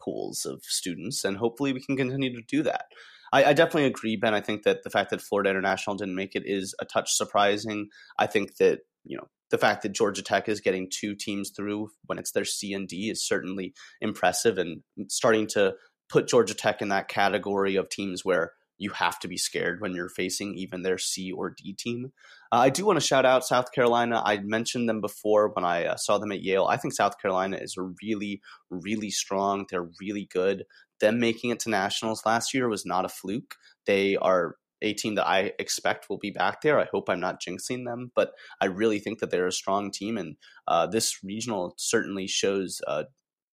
pools 0.00 0.44
of 0.44 0.62
students, 0.62 1.24
and 1.24 1.36
hopefully 1.36 1.72
we 1.72 1.82
can 1.82 1.96
continue 1.96 2.34
to 2.34 2.42
do 2.48 2.62
that. 2.62 2.86
I, 3.32 3.44
I, 3.44 3.52
definitely 3.52 3.86
agree, 3.86 4.16
Ben. 4.16 4.34
I 4.34 4.40
think 4.40 4.62
that 4.62 4.82
the 4.84 4.90
fact 4.90 5.10
that 5.10 5.20
Florida 5.20 5.50
International 5.50 5.96
didn't 5.96 6.14
make 6.14 6.34
it 6.34 6.42
is 6.44 6.74
a 6.80 6.84
touch 6.84 7.12
surprising. 7.12 7.88
I 8.18 8.26
think 8.26 8.56
that 8.56 8.80
you 9.04 9.16
know 9.16 9.26
the 9.50 9.58
fact 9.58 9.82
that 9.82 9.92
Georgia 9.92 10.22
Tech 10.22 10.48
is 10.48 10.60
getting 10.60 10.88
two 10.90 11.14
teams 11.14 11.50
through 11.54 11.88
when 12.06 12.18
it's 12.18 12.32
their 12.32 12.44
C 12.44 12.72
and 12.72 12.86
D 12.86 13.10
is 13.10 13.26
certainly 13.26 13.74
impressive, 14.00 14.58
and 14.58 14.82
starting 15.08 15.46
to 15.48 15.74
put 16.08 16.28
Georgia 16.28 16.54
Tech 16.54 16.82
in 16.82 16.88
that 16.88 17.08
category 17.08 17.76
of 17.76 17.88
teams 17.88 18.24
where 18.24 18.52
you 18.82 18.90
have 18.90 19.18
to 19.20 19.28
be 19.28 19.36
scared 19.36 19.80
when 19.80 19.94
you're 19.94 20.08
facing 20.08 20.54
even 20.56 20.82
their 20.82 20.98
C 20.98 21.30
or 21.30 21.50
D 21.50 21.72
team. 21.72 22.12
Uh, 22.50 22.56
I 22.56 22.68
do 22.68 22.84
want 22.84 22.98
to 22.98 23.06
shout 23.06 23.24
out 23.24 23.46
South 23.46 23.70
Carolina. 23.72 24.20
I 24.24 24.38
mentioned 24.38 24.88
them 24.88 25.00
before 25.00 25.50
when 25.50 25.64
I 25.64 25.86
uh, 25.86 25.96
saw 25.96 26.18
them 26.18 26.32
at 26.32 26.42
Yale. 26.42 26.66
I 26.66 26.76
think 26.76 26.92
South 26.92 27.20
Carolina 27.20 27.58
is 27.58 27.76
really, 28.02 28.42
really 28.70 29.10
strong. 29.10 29.66
They're 29.70 29.88
really 30.00 30.28
good. 30.32 30.64
Them 31.00 31.20
making 31.20 31.50
it 31.50 31.60
to 31.60 31.70
nationals 31.70 32.26
last 32.26 32.52
year 32.52 32.68
was 32.68 32.84
not 32.84 33.04
a 33.04 33.08
fluke. 33.08 33.54
They 33.86 34.16
are 34.16 34.56
a 34.82 34.92
team 34.94 35.14
that 35.14 35.28
I 35.28 35.52
expect 35.60 36.10
will 36.10 36.18
be 36.18 36.32
back 36.32 36.60
there. 36.60 36.80
I 36.80 36.88
hope 36.90 37.08
I'm 37.08 37.20
not 37.20 37.40
jinxing 37.40 37.84
them, 37.84 38.10
but 38.16 38.32
I 38.60 38.66
really 38.66 38.98
think 38.98 39.20
that 39.20 39.30
they're 39.30 39.46
a 39.46 39.52
strong 39.52 39.92
team, 39.92 40.18
and 40.18 40.36
uh, 40.66 40.88
this 40.88 41.22
regional 41.22 41.74
certainly 41.76 42.26
shows 42.26 42.80
uh, 42.88 43.04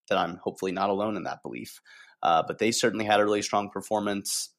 that 0.10 0.18
I'm 0.18 0.40
hopefully 0.44 0.72
not 0.72 0.90
alone 0.90 1.16
in 1.16 1.24
that 1.24 1.44
belief. 1.44 1.80
Uh, 2.24 2.44
but 2.46 2.58
they 2.58 2.72
certainly 2.72 3.06
had 3.06 3.20
a 3.20 3.24
really 3.24 3.44
strong 3.44 3.70
performance 3.70 4.50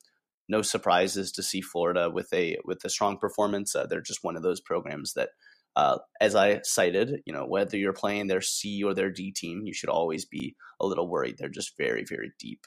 no 0.51 0.63
surprises 0.63 1.33
to 1.33 1.43
see 1.43 1.61
Florida 1.61 2.11
with 2.11 2.33
a 2.33 2.59
with 2.65 2.85
a 2.85 2.91
strong 2.91 3.17
performance. 3.17 3.75
Uh, 3.75 3.87
they're 3.87 4.01
just 4.01 4.25
one 4.25 4.37
of 4.37 4.43
those 4.43 4.61
programs 4.61 5.15
that, 5.15 5.31
uh, 5.77 5.99
as 6.21 6.35
I 6.35 6.61
cited, 6.65 7.23
you 7.25 7.33
know, 7.33 7.47
whether 7.47 7.77
you're 7.77 7.93
playing 7.93 8.27
their 8.27 8.41
C 8.41 8.83
or 8.83 8.93
their 8.93 9.11
D 9.11 9.33
team, 9.33 9.63
you 9.65 9.73
should 9.73 9.89
always 9.89 10.25
be 10.25 10.57
a 10.81 10.87
little 10.87 11.09
worried. 11.09 11.37
They're 11.39 11.49
just 11.49 11.77
very 11.79 12.05
very 12.05 12.33
deep. 12.39 12.67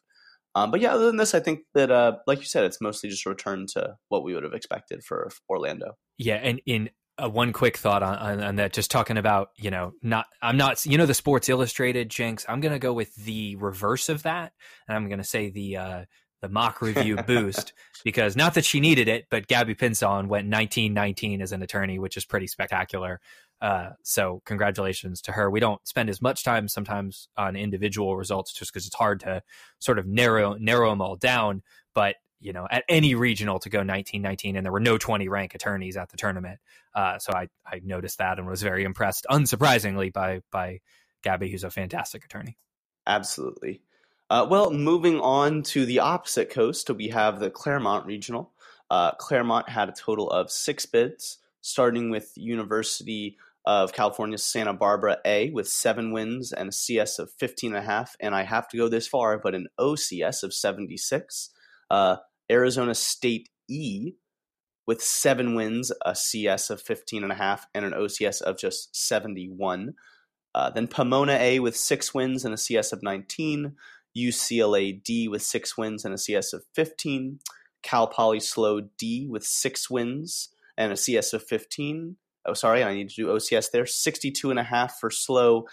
Um, 0.56 0.72
but 0.72 0.82
yeah, 0.82 0.94
other 0.94 1.08
than 1.08 1.18
this, 1.18 1.34
I 1.34 1.40
think 1.40 1.62
that, 1.74 1.90
uh, 1.90 2.18
like 2.28 2.40
you 2.40 2.46
said, 2.46 2.64
it's 2.64 2.80
mostly 2.80 3.10
just 3.10 3.26
a 3.26 3.30
return 3.30 3.66
to 3.74 3.96
what 4.10 4.24
we 4.24 4.36
would 4.36 4.44
have 4.44 4.54
expected 4.54 5.04
for 5.04 5.30
Orlando. 5.50 5.94
Yeah, 6.18 6.36
and 6.36 6.62
in 6.68 6.92
uh, 7.22 7.28
one 7.30 7.54
quick 7.54 7.78
thought 7.78 8.04
on, 8.04 8.16
on, 8.18 8.44
on, 8.44 8.56
that, 8.58 8.74
just 8.74 8.92
talking 8.92 9.18
about, 9.18 9.50
you 9.58 9.72
know, 9.72 9.94
not, 10.04 10.28
I'm 10.44 10.58
not, 10.58 10.86
you 10.86 10.98
know, 10.98 11.08
the 11.08 11.14
Sports 11.16 11.50
Illustrated 11.50 12.10
jinx. 12.10 12.46
I'm 12.48 12.62
going 12.62 12.72
to 12.72 12.80
go 12.80 12.94
with 12.94 13.16
the 13.16 13.56
reverse 13.56 14.10
of 14.10 14.24
that. 14.24 14.54
And 14.88 14.96
I'm 14.96 15.08
going 15.08 15.20
to 15.20 15.24
say 15.24 15.50
the, 15.50 15.78
uh, 15.78 16.06
the 16.44 16.50
mock 16.50 16.82
review 16.82 17.16
boost 17.16 17.72
because 18.04 18.36
not 18.36 18.54
that 18.56 18.66
she 18.66 18.82
needed 18.82 19.08
it, 19.08 19.28
but 19.32 19.48
Gabby 19.48 19.76
Pinson 19.76 20.28
went 20.28 20.50
1919 20.50 21.42
as 21.42 21.54
an 21.54 21.64
attorney, 21.64 21.98
which 21.98 22.18
is 22.18 22.26
pretty 22.26 22.48
spectacular. 22.48 23.22
Uh, 23.62 23.92
so 24.04 24.42
congratulations 24.46 25.22
to 25.22 25.32
her. 25.32 25.50
We 25.50 25.62
don't 25.62 25.88
spend 25.88 26.10
as 26.10 26.22
much 26.22 26.44
time 26.44 26.68
sometimes 26.68 27.30
on 27.38 27.56
individual 27.56 28.18
results 28.18 28.52
just 28.52 28.74
because 28.74 28.86
it's 28.86 28.96
hard 28.96 29.22
to 29.22 29.42
sort 29.80 30.00
of 30.00 30.06
narrow 30.06 30.56
narrow 30.56 30.90
them 30.90 31.02
all 31.02 31.16
down. 31.16 31.64
But 31.96 32.18
you 32.42 32.52
know, 32.52 32.68
at 32.70 32.84
any 32.90 33.16
regional 33.16 33.58
to 33.60 33.70
go 33.70 33.78
1919, 33.78 34.58
and 34.58 34.66
there 34.66 34.74
were 34.74 34.82
no 34.82 34.98
20 34.98 35.30
rank 35.30 35.56
attorneys 35.56 35.96
at 35.96 36.10
the 36.10 36.18
tournament. 36.18 36.60
Uh, 36.94 37.20
so 37.20 37.32
I 37.32 37.48
I 37.66 37.80
noticed 37.86 38.18
that 38.18 38.38
and 38.38 38.46
was 38.46 38.62
very 38.62 38.84
impressed, 38.84 39.26
unsurprisingly, 39.32 40.12
by 40.12 40.42
by 40.52 40.82
Gabby, 41.24 41.50
who's 41.50 41.64
a 41.64 41.72
fantastic 41.72 42.26
attorney. 42.26 42.58
Absolutely. 43.08 43.82
Uh, 44.34 44.48
well, 44.50 44.72
moving 44.72 45.20
on 45.20 45.62
to 45.62 45.86
the 45.86 46.00
opposite 46.00 46.50
coast, 46.50 46.90
we 46.90 47.10
have 47.10 47.40
the 47.40 47.52
Claremont 47.52 48.08
Regional. 48.08 48.52
Uh, 48.90 49.12
Claremont 49.12 49.70
had 49.70 49.90
a 49.90 49.92
total 49.92 50.28
of 50.32 50.50
six 50.50 50.88
bids, 50.88 51.38
starting 51.62 52.10
with 52.10 52.32
University 52.36 53.38
of 53.68 53.94
California 53.94 54.40
Santa 54.40 54.74
Barbara 54.74 55.20
A 55.24 55.52
with 55.52 55.68
seven 55.68 56.12
wins 56.12 56.52
and 56.52 56.70
a 56.70 56.72
CS 56.72 57.20
of 57.20 57.30
15 57.34 57.76
and 57.76 57.84
a 57.84 57.88
half. 57.88 58.16
And 58.20 58.34
I 58.34 58.42
have 58.42 58.68
to 58.70 58.78
go 58.78 58.88
this 58.88 59.08
far, 59.08 59.38
but 59.38 59.54
an 59.54 59.68
OCS 59.80 60.42
of 60.42 60.52
76. 60.52 61.52
Uh, 61.92 62.16
Arizona 62.52 62.96
State 62.96 63.50
E 63.68 64.14
with 64.88 65.04
seven 65.04 65.54
wins, 65.54 65.92
a 66.04 66.16
CS 66.16 66.72
of 66.72 66.82
15 66.82 67.22
and 67.22 67.32
a 67.32 67.36
half, 67.36 67.68
and 67.76 67.86
an 67.86 67.94
OCS 67.94 68.42
of 68.42 68.58
just 68.58 68.96
71. 68.96 69.94
Uh, 70.56 70.72
then 70.72 70.88
Pomona 70.88 71.34
A 71.34 71.60
with 71.60 71.78
six 71.78 72.16
wins 72.16 72.46
and 72.46 72.54
a 72.56 72.58
CS 72.58 72.94
of 72.94 73.04
19. 73.04 73.76
UCLA 74.18 75.04
D 75.04 75.28
with 75.28 75.42
six 75.42 75.78
wins 75.78 76.06
and 76.06 76.14
a 76.14 76.18
CS 76.18 76.54
of 76.54 76.64
15. 76.76 77.40
Cal 77.82 78.08
Poly 78.08 78.40
SLO 78.40 78.82
D 78.98 79.28
with 79.30 79.44
six 79.44 79.90
wins 79.90 80.50
and 80.78 80.92
a 80.92 80.98
CS 80.98 81.34
of 81.34 81.44
15. 81.44 82.18
Oh, 82.46 82.54
sorry, 82.54 82.84
I 82.84 82.94
need 82.94 83.10
to 83.10 83.16
do 83.16 83.28
OCS 83.28 83.72
there. 83.72 83.86
62 83.86 84.50
and 84.50 84.60
a 84.60 84.64
half 84.64 85.00
for 85.00 85.10
SLO 85.10 85.66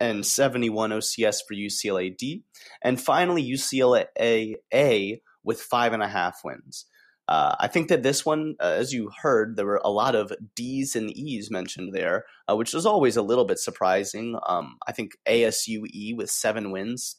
and 0.00 0.24
71 0.24 0.90
OCS 0.90 1.38
for 1.46 1.54
UCLA 1.54 2.16
D. 2.16 2.44
And 2.82 3.00
finally, 3.00 3.42
UCLA 3.42 4.06
A 4.20 5.20
with 5.44 5.60
five 5.60 5.92
and 5.92 6.02
a 6.02 6.08
half 6.08 6.40
wins. 6.44 6.86
Uh, 7.28 7.54
I 7.60 7.68
think 7.68 7.88
that 7.88 8.02
this 8.02 8.24
one, 8.24 8.56
uh, 8.58 8.76
as 8.78 8.94
you 8.94 9.10
heard, 9.20 9.56
there 9.56 9.66
were 9.66 9.82
a 9.84 9.90
lot 9.90 10.14
of 10.14 10.32
D's 10.56 10.96
and 10.96 11.14
E's 11.14 11.50
mentioned 11.50 11.92
there, 11.92 12.24
uh, 12.50 12.56
which 12.56 12.72
is 12.72 12.86
always 12.86 13.18
a 13.18 13.22
little 13.22 13.44
bit 13.44 13.58
surprising. 13.58 14.38
Um, 14.46 14.78
I 14.86 14.92
think 14.92 15.12
ASUE 15.26 16.16
with 16.16 16.30
seven 16.30 16.70
wins, 16.70 17.16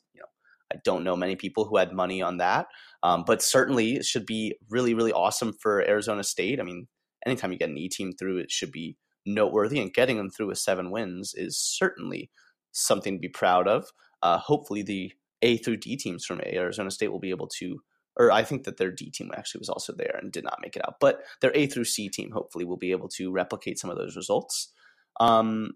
I 0.71 0.77
don't 0.83 1.03
know 1.03 1.15
many 1.15 1.35
people 1.35 1.65
who 1.65 1.77
had 1.77 1.93
money 1.93 2.21
on 2.21 2.38
that, 2.38 2.67
um, 3.03 3.23
but 3.25 3.41
certainly 3.41 3.95
it 3.95 4.05
should 4.05 4.25
be 4.25 4.55
really, 4.69 4.93
really 4.93 5.11
awesome 5.11 5.53
for 5.53 5.81
Arizona 5.81 6.23
State. 6.23 6.59
I 6.59 6.63
mean, 6.63 6.88
anytime 7.25 7.51
you 7.51 7.57
get 7.57 7.69
an 7.69 7.77
E 7.77 7.89
team 7.89 8.11
through, 8.13 8.39
it 8.39 8.51
should 8.51 8.71
be 8.71 8.97
noteworthy, 9.25 9.79
and 9.79 9.93
getting 9.93 10.17
them 10.17 10.29
through 10.29 10.47
with 10.47 10.57
seven 10.57 10.91
wins 10.91 11.33
is 11.35 11.57
certainly 11.57 12.29
something 12.71 13.15
to 13.15 13.19
be 13.19 13.29
proud 13.29 13.67
of. 13.67 13.85
Uh, 14.21 14.38
hopefully, 14.38 14.83
the 14.83 15.11
A 15.41 15.57
through 15.57 15.77
D 15.77 15.97
teams 15.97 16.25
from 16.25 16.41
Arizona 16.45 16.91
State 16.91 17.11
will 17.11 17.19
be 17.19 17.31
able 17.31 17.47
to 17.59 17.79
or 18.19 18.31
I 18.31 18.43
think 18.43 18.65
that 18.65 18.77
their 18.77 18.91
D 18.91 19.09
team 19.09 19.31
actually 19.35 19.59
was 19.59 19.69
also 19.69 19.93
there 19.93 20.19
and 20.21 20.31
did 20.31 20.43
not 20.43 20.59
make 20.61 20.75
it 20.75 20.85
out. 20.85 20.95
But 20.99 21.21
their 21.41 21.55
A 21.55 21.67
through 21.67 21.85
C 21.85 22.09
team 22.09 22.31
hopefully 22.31 22.65
will 22.65 22.77
be 22.77 22.91
able 22.91 23.07
to 23.09 23.31
replicate 23.31 23.79
some 23.79 23.89
of 23.89 23.97
those 23.97 24.17
results. 24.17 24.73
Um, 25.21 25.71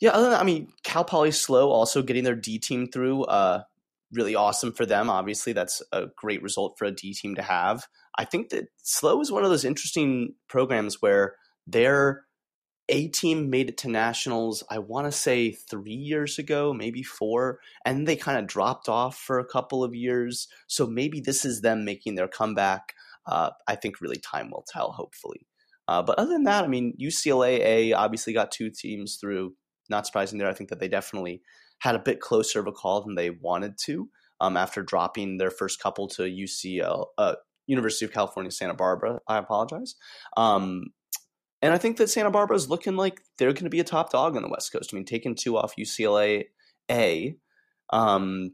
yeah, 0.00 0.10
other 0.10 0.30
than 0.30 0.40
I 0.40 0.44
mean, 0.44 0.72
Cal 0.82 1.04
Poly 1.04 1.30
SLO 1.30 1.70
also 1.70 2.02
getting 2.02 2.24
their 2.24 2.36
D 2.36 2.58
team 2.58 2.86
through. 2.86 3.24
Uh, 3.24 3.62
really 4.12 4.34
awesome 4.34 4.72
for 4.72 4.86
them. 4.86 5.10
Obviously, 5.10 5.52
that's 5.52 5.82
a 5.92 6.06
great 6.16 6.42
result 6.42 6.76
for 6.78 6.84
a 6.84 6.90
D 6.90 7.14
team 7.14 7.34
to 7.36 7.42
have. 7.42 7.86
I 8.18 8.24
think 8.24 8.50
that 8.50 8.68
SLO 8.82 9.20
is 9.20 9.32
one 9.32 9.44
of 9.44 9.50
those 9.50 9.64
interesting 9.64 10.34
programs 10.48 11.00
where 11.02 11.36
they're 11.66 12.26
a 12.88 13.08
team 13.08 13.50
made 13.50 13.68
it 13.68 13.78
to 13.78 13.88
nationals, 13.88 14.62
I 14.70 14.78
want 14.78 15.06
to 15.06 15.12
say 15.12 15.50
three 15.50 15.92
years 15.92 16.38
ago, 16.38 16.72
maybe 16.72 17.02
four, 17.02 17.58
and 17.84 18.06
they 18.06 18.14
kind 18.14 18.38
of 18.38 18.46
dropped 18.46 18.88
off 18.88 19.18
for 19.18 19.38
a 19.38 19.44
couple 19.44 19.82
of 19.82 19.94
years. 19.94 20.46
So 20.68 20.86
maybe 20.86 21.20
this 21.20 21.44
is 21.44 21.60
them 21.60 21.84
making 21.84 22.14
their 22.14 22.28
comeback. 22.28 22.94
Uh, 23.26 23.50
I 23.66 23.74
think 23.74 24.00
really 24.00 24.18
time 24.18 24.50
will 24.50 24.64
tell, 24.68 24.92
hopefully. 24.92 25.46
Uh, 25.88 26.02
but 26.02 26.18
other 26.18 26.32
than 26.32 26.44
that, 26.44 26.64
I 26.64 26.68
mean, 26.68 26.96
UCLA 27.00 27.58
A 27.58 27.92
obviously 27.92 28.32
got 28.32 28.52
two 28.52 28.70
teams 28.70 29.16
through. 29.16 29.54
Not 29.88 30.06
surprising 30.06 30.38
there. 30.38 30.48
I 30.48 30.54
think 30.54 30.70
that 30.70 30.80
they 30.80 30.88
definitely 30.88 31.42
had 31.78 31.94
a 31.94 32.00
bit 32.00 32.20
closer 32.20 32.60
of 32.60 32.66
a 32.66 32.72
call 32.72 33.02
than 33.02 33.14
they 33.14 33.30
wanted 33.30 33.74
to 33.84 34.08
um, 34.40 34.56
after 34.56 34.82
dropping 34.82 35.38
their 35.38 35.50
first 35.50 35.80
couple 35.80 36.08
to 36.08 36.22
UCL, 36.22 37.06
uh, 37.18 37.34
University 37.66 38.04
of 38.04 38.12
California, 38.12 38.50
Santa 38.50 38.74
Barbara. 38.74 39.20
I 39.28 39.38
apologize. 39.38 39.94
Um, 40.36 40.84
and 41.62 41.72
I 41.72 41.78
think 41.78 41.96
that 41.96 42.10
Santa 42.10 42.30
Barbara 42.30 42.56
is 42.56 42.68
looking 42.68 42.96
like 42.96 43.20
they're 43.38 43.52
going 43.52 43.64
to 43.64 43.70
be 43.70 43.80
a 43.80 43.84
top 43.84 44.12
dog 44.12 44.36
on 44.36 44.42
the 44.42 44.48
West 44.48 44.72
Coast. 44.72 44.90
I 44.92 44.96
mean, 44.96 45.04
taking 45.04 45.34
two 45.34 45.56
off 45.56 45.74
UCLA 45.76 46.44
A 46.90 47.36
um, 47.90 48.52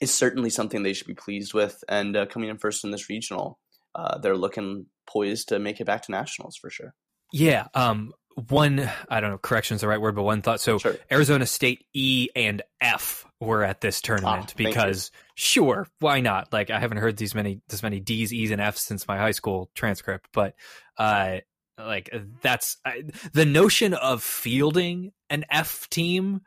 is 0.00 0.12
certainly 0.12 0.50
something 0.50 0.82
they 0.82 0.92
should 0.92 1.06
be 1.06 1.14
pleased 1.14 1.54
with. 1.54 1.82
And 1.88 2.16
uh, 2.16 2.26
coming 2.26 2.50
in 2.50 2.58
first 2.58 2.84
in 2.84 2.90
this 2.90 3.08
regional, 3.08 3.60
uh, 3.94 4.18
they're 4.18 4.36
looking 4.36 4.86
poised 5.06 5.48
to 5.48 5.58
make 5.58 5.80
it 5.80 5.86
back 5.86 6.02
to 6.02 6.12
nationals 6.12 6.56
for 6.56 6.70
sure. 6.70 6.94
Yeah. 7.32 7.68
Um, 7.74 8.12
one, 8.48 8.90
I 9.08 9.20
don't 9.20 9.30
know, 9.30 9.38
correction 9.38 9.74
is 9.74 9.80
the 9.80 9.88
right 9.88 10.00
word, 10.00 10.14
but 10.14 10.22
one 10.22 10.42
thought. 10.42 10.60
So 10.60 10.78
sure. 10.78 10.96
Arizona 11.10 11.46
State 11.46 11.84
E 11.92 12.28
and 12.34 12.62
F 12.80 13.26
were 13.40 13.64
at 13.64 13.80
this 13.80 14.00
tournament 14.00 14.50
ah, 14.50 14.54
because 14.56 15.10
sure, 15.34 15.86
why 15.98 16.20
not? 16.20 16.52
Like 16.52 16.70
I 16.70 16.78
haven't 16.78 16.98
heard 16.98 17.16
these 17.16 17.34
many 17.34 17.60
this 17.68 17.82
many 17.82 18.00
D's, 18.00 18.32
E's, 18.32 18.50
and 18.50 18.60
F's 18.60 18.82
since 18.82 19.06
my 19.08 19.18
high 19.18 19.32
school 19.32 19.70
transcript, 19.74 20.28
but 20.32 20.54
uh, 20.96 21.38
like 21.78 22.14
that's 22.42 22.78
I, 22.84 23.04
the 23.32 23.44
notion 23.44 23.94
of 23.94 24.22
fielding 24.22 25.12
an 25.30 25.44
F 25.50 25.88
team 25.90 26.42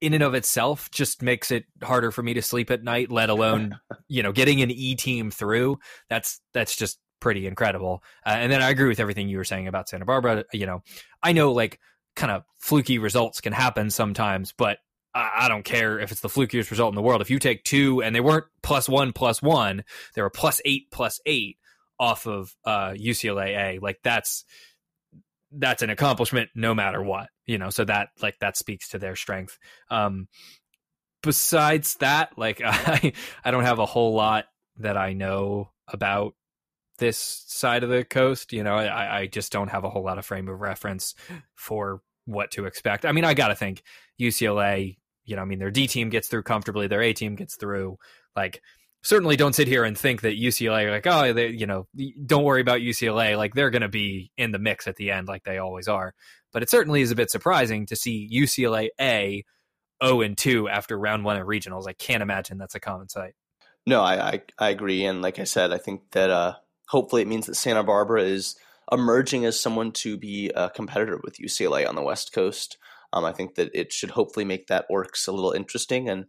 in 0.00 0.14
and 0.14 0.22
of 0.22 0.34
itself 0.34 0.90
just 0.90 1.22
makes 1.22 1.50
it 1.50 1.64
harder 1.82 2.10
for 2.10 2.24
me 2.24 2.34
to 2.34 2.42
sleep 2.42 2.72
at 2.72 2.82
night 2.82 3.10
let 3.10 3.30
alone 3.30 3.78
you 4.08 4.22
know 4.22 4.32
getting 4.32 4.60
an 4.60 4.70
E 4.70 4.96
team 4.96 5.30
through 5.30 5.78
that's 6.08 6.40
that's 6.52 6.76
just 6.76 6.98
pretty 7.22 7.46
incredible 7.46 8.02
uh, 8.26 8.30
and 8.30 8.52
then 8.52 8.60
I 8.60 8.70
agree 8.70 8.88
with 8.88 9.00
everything 9.00 9.28
you 9.28 9.38
were 9.38 9.44
saying 9.44 9.68
about 9.68 9.88
Santa 9.88 10.04
Barbara 10.04 10.44
you 10.52 10.66
know 10.66 10.82
I 11.22 11.32
know 11.32 11.52
like 11.52 11.78
kind 12.16 12.32
of 12.32 12.44
fluky 12.58 12.98
results 12.98 13.40
can 13.40 13.52
happen 13.52 13.88
sometimes 13.88 14.52
but 14.52 14.78
I 15.14 15.48
don't 15.48 15.64
care 15.64 15.98
if 15.98 16.10
it's 16.10 16.22
the 16.22 16.28
flukiest 16.28 16.70
result 16.70 16.90
in 16.90 16.94
the 16.94 17.02
world. 17.02 17.20
If 17.20 17.28
you 17.28 17.38
take 17.38 17.64
two 17.64 18.02
and 18.02 18.16
they 18.16 18.20
weren't 18.20 18.46
plus 18.62 18.88
one 18.88 19.12
plus 19.12 19.42
one, 19.42 19.84
they 20.14 20.22
were 20.22 20.30
plus 20.30 20.62
eight 20.64 20.90
plus 20.90 21.20
eight 21.26 21.58
off 22.00 22.26
of 22.26 22.56
uh, 22.64 22.92
UCLA, 22.92 23.80
like 23.80 23.98
that's 24.02 24.44
that's 25.52 25.82
an 25.82 25.90
accomplishment 25.90 26.50
no 26.54 26.74
matter 26.74 27.02
what, 27.02 27.28
you 27.46 27.58
know. 27.58 27.70
So 27.70 27.84
that 27.84 28.08
like 28.22 28.38
that 28.40 28.56
speaks 28.56 28.88
to 28.90 28.98
their 28.98 29.14
strength. 29.14 29.58
Um, 29.90 30.28
besides 31.22 31.94
that, 31.96 32.36
like 32.38 32.62
I 32.64 33.12
I 33.44 33.50
don't 33.50 33.64
have 33.64 33.78
a 33.78 33.86
whole 33.86 34.14
lot 34.14 34.46
that 34.78 34.96
I 34.96 35.12
know 35.12 35.70
about 35.88 36.34
this 37.02 37.44
side 37.48 37.82
of 37.82 37.90
the 37.90 38.04
coast. 38.04 38.52
You 38.52 38.62
know, 38.62 38.76
I, 38.76 39.20
I 39.20 39.26
just 39.26 39.52
don't 39.52 39.68
have 39.68 39.84
a 39.84 39.90
whole 39.90 40.04
lot 40.04 40.18
of 40.18 40.24
frame 40.24 40.48
of 40.48 40.60
reference 40.60 41.14
for 41.54 42.00
what 42.24 42.52
to 42.52 42.66
expect. 42.66 43.04
I 43.04 43.12
mean, 43.12 43.24
I 43.24 43.34
got 43.34 43.48
to 43.48 43.54
think 43.54 43.82
UCLA, 44.20 44.96
you 45.24 45.36
know, 45.36 45.42
I 45.42 45.44
mean, 45.44 45.58
their 45.58 45.70
D 45.70 45.86
team 45.86 46.08
gets 46.08 46.28
through 46.28 46.44
comfortably, 46.44 46.86
their 46.86 47.02
A 47.02 47.12
team 47.12 47.34
gets 47.34 47.56
through. 47.56 47.98
Like, 48.36 48.62
certainly 49.02 49.36
don't 49.36 49.54
sit 49.54 49.66
here 49.66 49.84
and 49.84 49.98
think 49.98 50.20
that 50.20 50.38
UCLA 50.38 50.90
like 50.90 51.06
oh 51.06 51.32
they 51.32 51.48
you 51.48 51.66
know 51.66 51.86
don't 52.24 52.44
worry 52.44 52.60
about 52.60 52.80
UCLA 52.80 53.36
like 53.36 53.54
they're 53.54 53.70
going 53.70 53.82
to 53.82 53.88
be 53.88 54.30
in 54.36 54.52
the 54.52 54.58
mix 54.58 54.86
at 54.86 54.96
the 54.96 55.10
end 55.10 55.28
like 55.28 55.42
they 55.44 55.58
always 55.58 55.88
are 55.88 56.14
but 56.52 56.62
it 56.62 56.70
certainly 56.70 57.02
is 57.02 57.10
a 57.10 57.16
bit 57.16 57.30
surprising 57.30 57.86
to 57.86 57.96
see 57.96 58.30
UCLA 58.32 58.88
A 59.00 59.44
0 60.04 60.20
and 60.20 60.38
2 60.38 60.68
after 60.68 60.98
round 60.98 61.24
1 61.24 61.36
of 61.36 61.46
regionals 61.46 61.88
I 61.88 61.92
can't 61.94 62.22
imagine 62.22 62.58
that's 62.58 62.76
a 62.76 62.80
common 62.80 63.08
sight 63.08 63.34
no 63.86 64.00
I 64.02 64.28
I, 64.28 64.42
I 64.58 64.70
agree 64.70 65.04
and 65.04 65.20
like 65.20 65.40
I 65.40 65.44
said 65.44 65.72
I 65.72 65.78
think 65.78 66.02
that 66.12 66.30
uh 66.30 66.54
hopefully 66.92 67.22
it 67.22 67.28
means 67.28 67.46
that 67.46 67.56
Santa 67.56 67.82
Barbara 67.82 68.22
is 68.22 68.54
emerging 68.90 69.44
as 69.44 69.60
someone 69.60 69.90
to 69.92 70.16
be 70.16 70.50
a 70.54 70.70
competitor 70.70 71.20
with 71.24 71.38
UCLA 71.38 71.88
on 71.88 71.96
the 71.96 72.02
west 72.02 72.32
coast 72.32 72.78
um, 73.12 73.24
I 73.24 73.32
think 73.32 73.56
that 73.56 73.70
it 73.74 73.92
should 73.92 74.10
hopefully 74.10 74.44
make 74.44 74.68
that 74.68 74.86
ORCS 74.88 75.26
a 75.26 75.32
little 75.32 75.52
interesting 75.52 76.08
and 76.08 76.26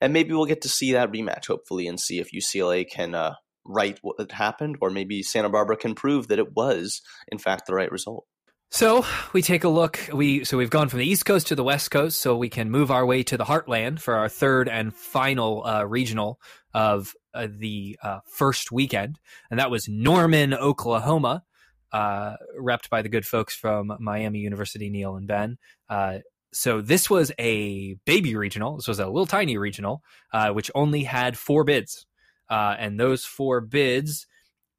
and 0.00 0.12
maybe 0.12 0.32
we'll 0.32 0.44
get 0.44 0.62
to 0.62 0.68
see 0.68 0.92
that 0.92 1.12
rematch 1.12 1.46
hopefully 1.46 1.86
and 1.86 1.98
see 1.98 2.18
if 2.18 2.32
UCLA 2.32 2.88
can 2.88 3.14
uh, 3.14 3.34
right 3.68 3.98
what 4.02 4.30
happened, 4.32 4.76
or 4.80 4.90
maybe 4.90 5.22
Santa 5.22 5.48
Barbara 5.48 5.76
can 5.76 5.94
prove 5.94 6.28
that 6.28 6.38
it 6.38 6.54
was 6.54 7.02
in 7.28 7.38
fact 7.38 7.66
the 7.66 7.74
right 7.74 7.90
result. 7.90 8.26
So 8.70 9.06
we 9.32 9.42
take 9.42 9.64
a 9.64 9.68
look. 9.68 10.00
We 10.12 10.44
so 10.44 10.58
we've 10.58 10.70
gone 10.70 10.88
from 10.88 10.98
the 10.98 11.08
East 11.08 11.24
Coast 11.24 11.46
to 11.48 11.54
the 11.54 11.64
West 11.64 11.90
Coast, 11.90 12.20
so 12.20 12.36
we 12.36 12.48
can 12.48 12.70
move 12.70 12.90
our 12.90 13.06
way 13.06 13.22
to 13.22 13.36
the 13.36 13.44
Heartland 13.44 14.00
for 14.00 14.14
our 14.16 14.28
third 14.28 14.68
and 14.68 14.94
final 14.94 15.64
uh, 15.64 15.84
regional 15.84 16.40
of 16.74 17.14
uh, 17.32 17.46
the 17.50 17.98
uh, 18.02 18.20
first 18.26 18.72
weekend, 18.72 19.18
and 19.50 19.60
that 19.60 19.70
was 19.70 19.88
Norman, 19.88 20.52
Oklahoma, 20.52 21.44
uh, 21.92 22.34
repped 22.60 22.90
by 22.90 23.02
the 23.02 23.08
good 23.08 23.24
folks 23.24 23.54
from 23.54 23.96
Miami 24.00 24.40
University, 24.40 24.90
Neil 24.90 25.16
and 25.16 25.28
Ben. 25.28 25.58
Uh, 25.88 26.18
so 26.52 26.80
this 26.80 27.08
was 27.08 27.32
a 27.38 27.94
baby 28.04 28.34
regional. 28.34 28.76
This 28.76 28.88
was 28.88 28.98
a 28.98 29.06
little 29.06 29.26
tiny 29.26 29.58
regional, 29.58 30.02
uh, 30.32 30.50
which 30.50 30.70
only 30.74 31.04
had 31.04 31.38
four 31.38 31.64
bids, 31.64 32.04
and 32.50 32.98
those 32.98 33.24
four 33.24 33.60
bids, 33.60 34.26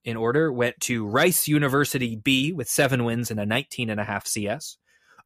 in 0.07 0.15
order, 0.15 0.53
went 0.53 0.79
to 0.79 1.05
Rice 1.05 1.49
University 1.49 2.15
B 2.15 2.53
with 2.53 2.69
seven 2.69 3.03
wins 3.03 3.29
and 3.29 3.41
a 3.41 3.45
19 3.45 3.89
and 3.89 3.99
a 3.99 4.05
half 4.05 4.25
CS, 4.25 4.77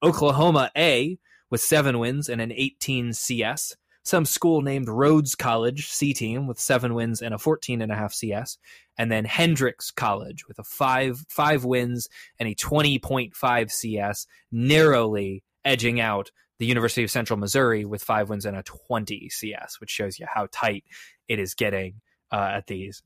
Oklahoma 0.01 0.71
A 0.75 1.19
with 1.51 1.61
seven 1.61 2.00
wins 2.00 2.27
and 2.27 2.41
an 2.41 2.51
18 2.51 3.13
CS, 3.13 3.75
some 4.03 4.25
school 4.25 4.63
named 4.63 4.89
Rhodes 4.89 5.35
College 5.35 5.88
C 5.88 6.15
team 6.15 6.47
with 6.47 6.59
seven 6.59 6.95
wins 6.95 7.21
and 7.21 7.31
a 7.31 7.38
14 7.38 7.79
and 7.79 7.91
a 7.91 7.95
half 7.95 8.11
CS, 8.11 8.57
and 8.97 9.11
then 9.11 9.23
Hendrix 9.23 9.91
College 9.91 10.47
with 10.47 10.57
a 10.57 10.63
five 10.63 11.23
five 11.29 11.63
wins 11.63 12.07
and 12.39 12.50
a 12.50 12.55
20.5 12.55 13.71
CS, 13.71 14.25
narrowly 14.51 15.43
edging 15.63 16.00
out 16.00 16.31
the 16.57 16.65
University 16.65 17.03
of 17.03 17.11
Central 17.11 17.38
Missouri 17.38 17.85
with 17.85 18.03
five 18.03 18.29
wins 18.29 18.47
and 18.47 18.57
a 18.57 18.63
20 18.63 19.29
CS, 19.29 19.79
which 19.79 19.91
shows 19.91 20.17
you 20.17 20.25
how 20.27 20.47
tight 20.51 20.85
it 21.27 21.38
is 21.38 21.53
getting 21.53 22.01
uh, 22.31 22.50
at 22.55 22.65
these. 22.65 23.03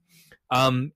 Um, 0.52 0.92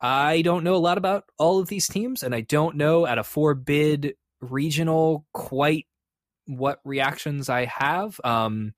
I 0.00 0.42
don't 0.42 0.64
know 0.64 0.74
a 0.74 0.78
lot 0.78 0.98
about 0.98 1.24
all 1.38 1.58
of 1.58 1.68
these 1.68 1.88
teams, 1.88 2.22
and 2.22 2.34
I 2.34 2.42
don't 2.42 2.76
know 2.76 3.06
at 3.06 3.18
a 3.18 3.24
four 3.24 3.54
bid 3.54 4.14
regional 4.40 5.26
quite 5.32 5.86
what 6.46 6.80
reactions 6.84 7.48
I 7.48 7.64
have. 7.64 8.20
Um, 8.22 8.74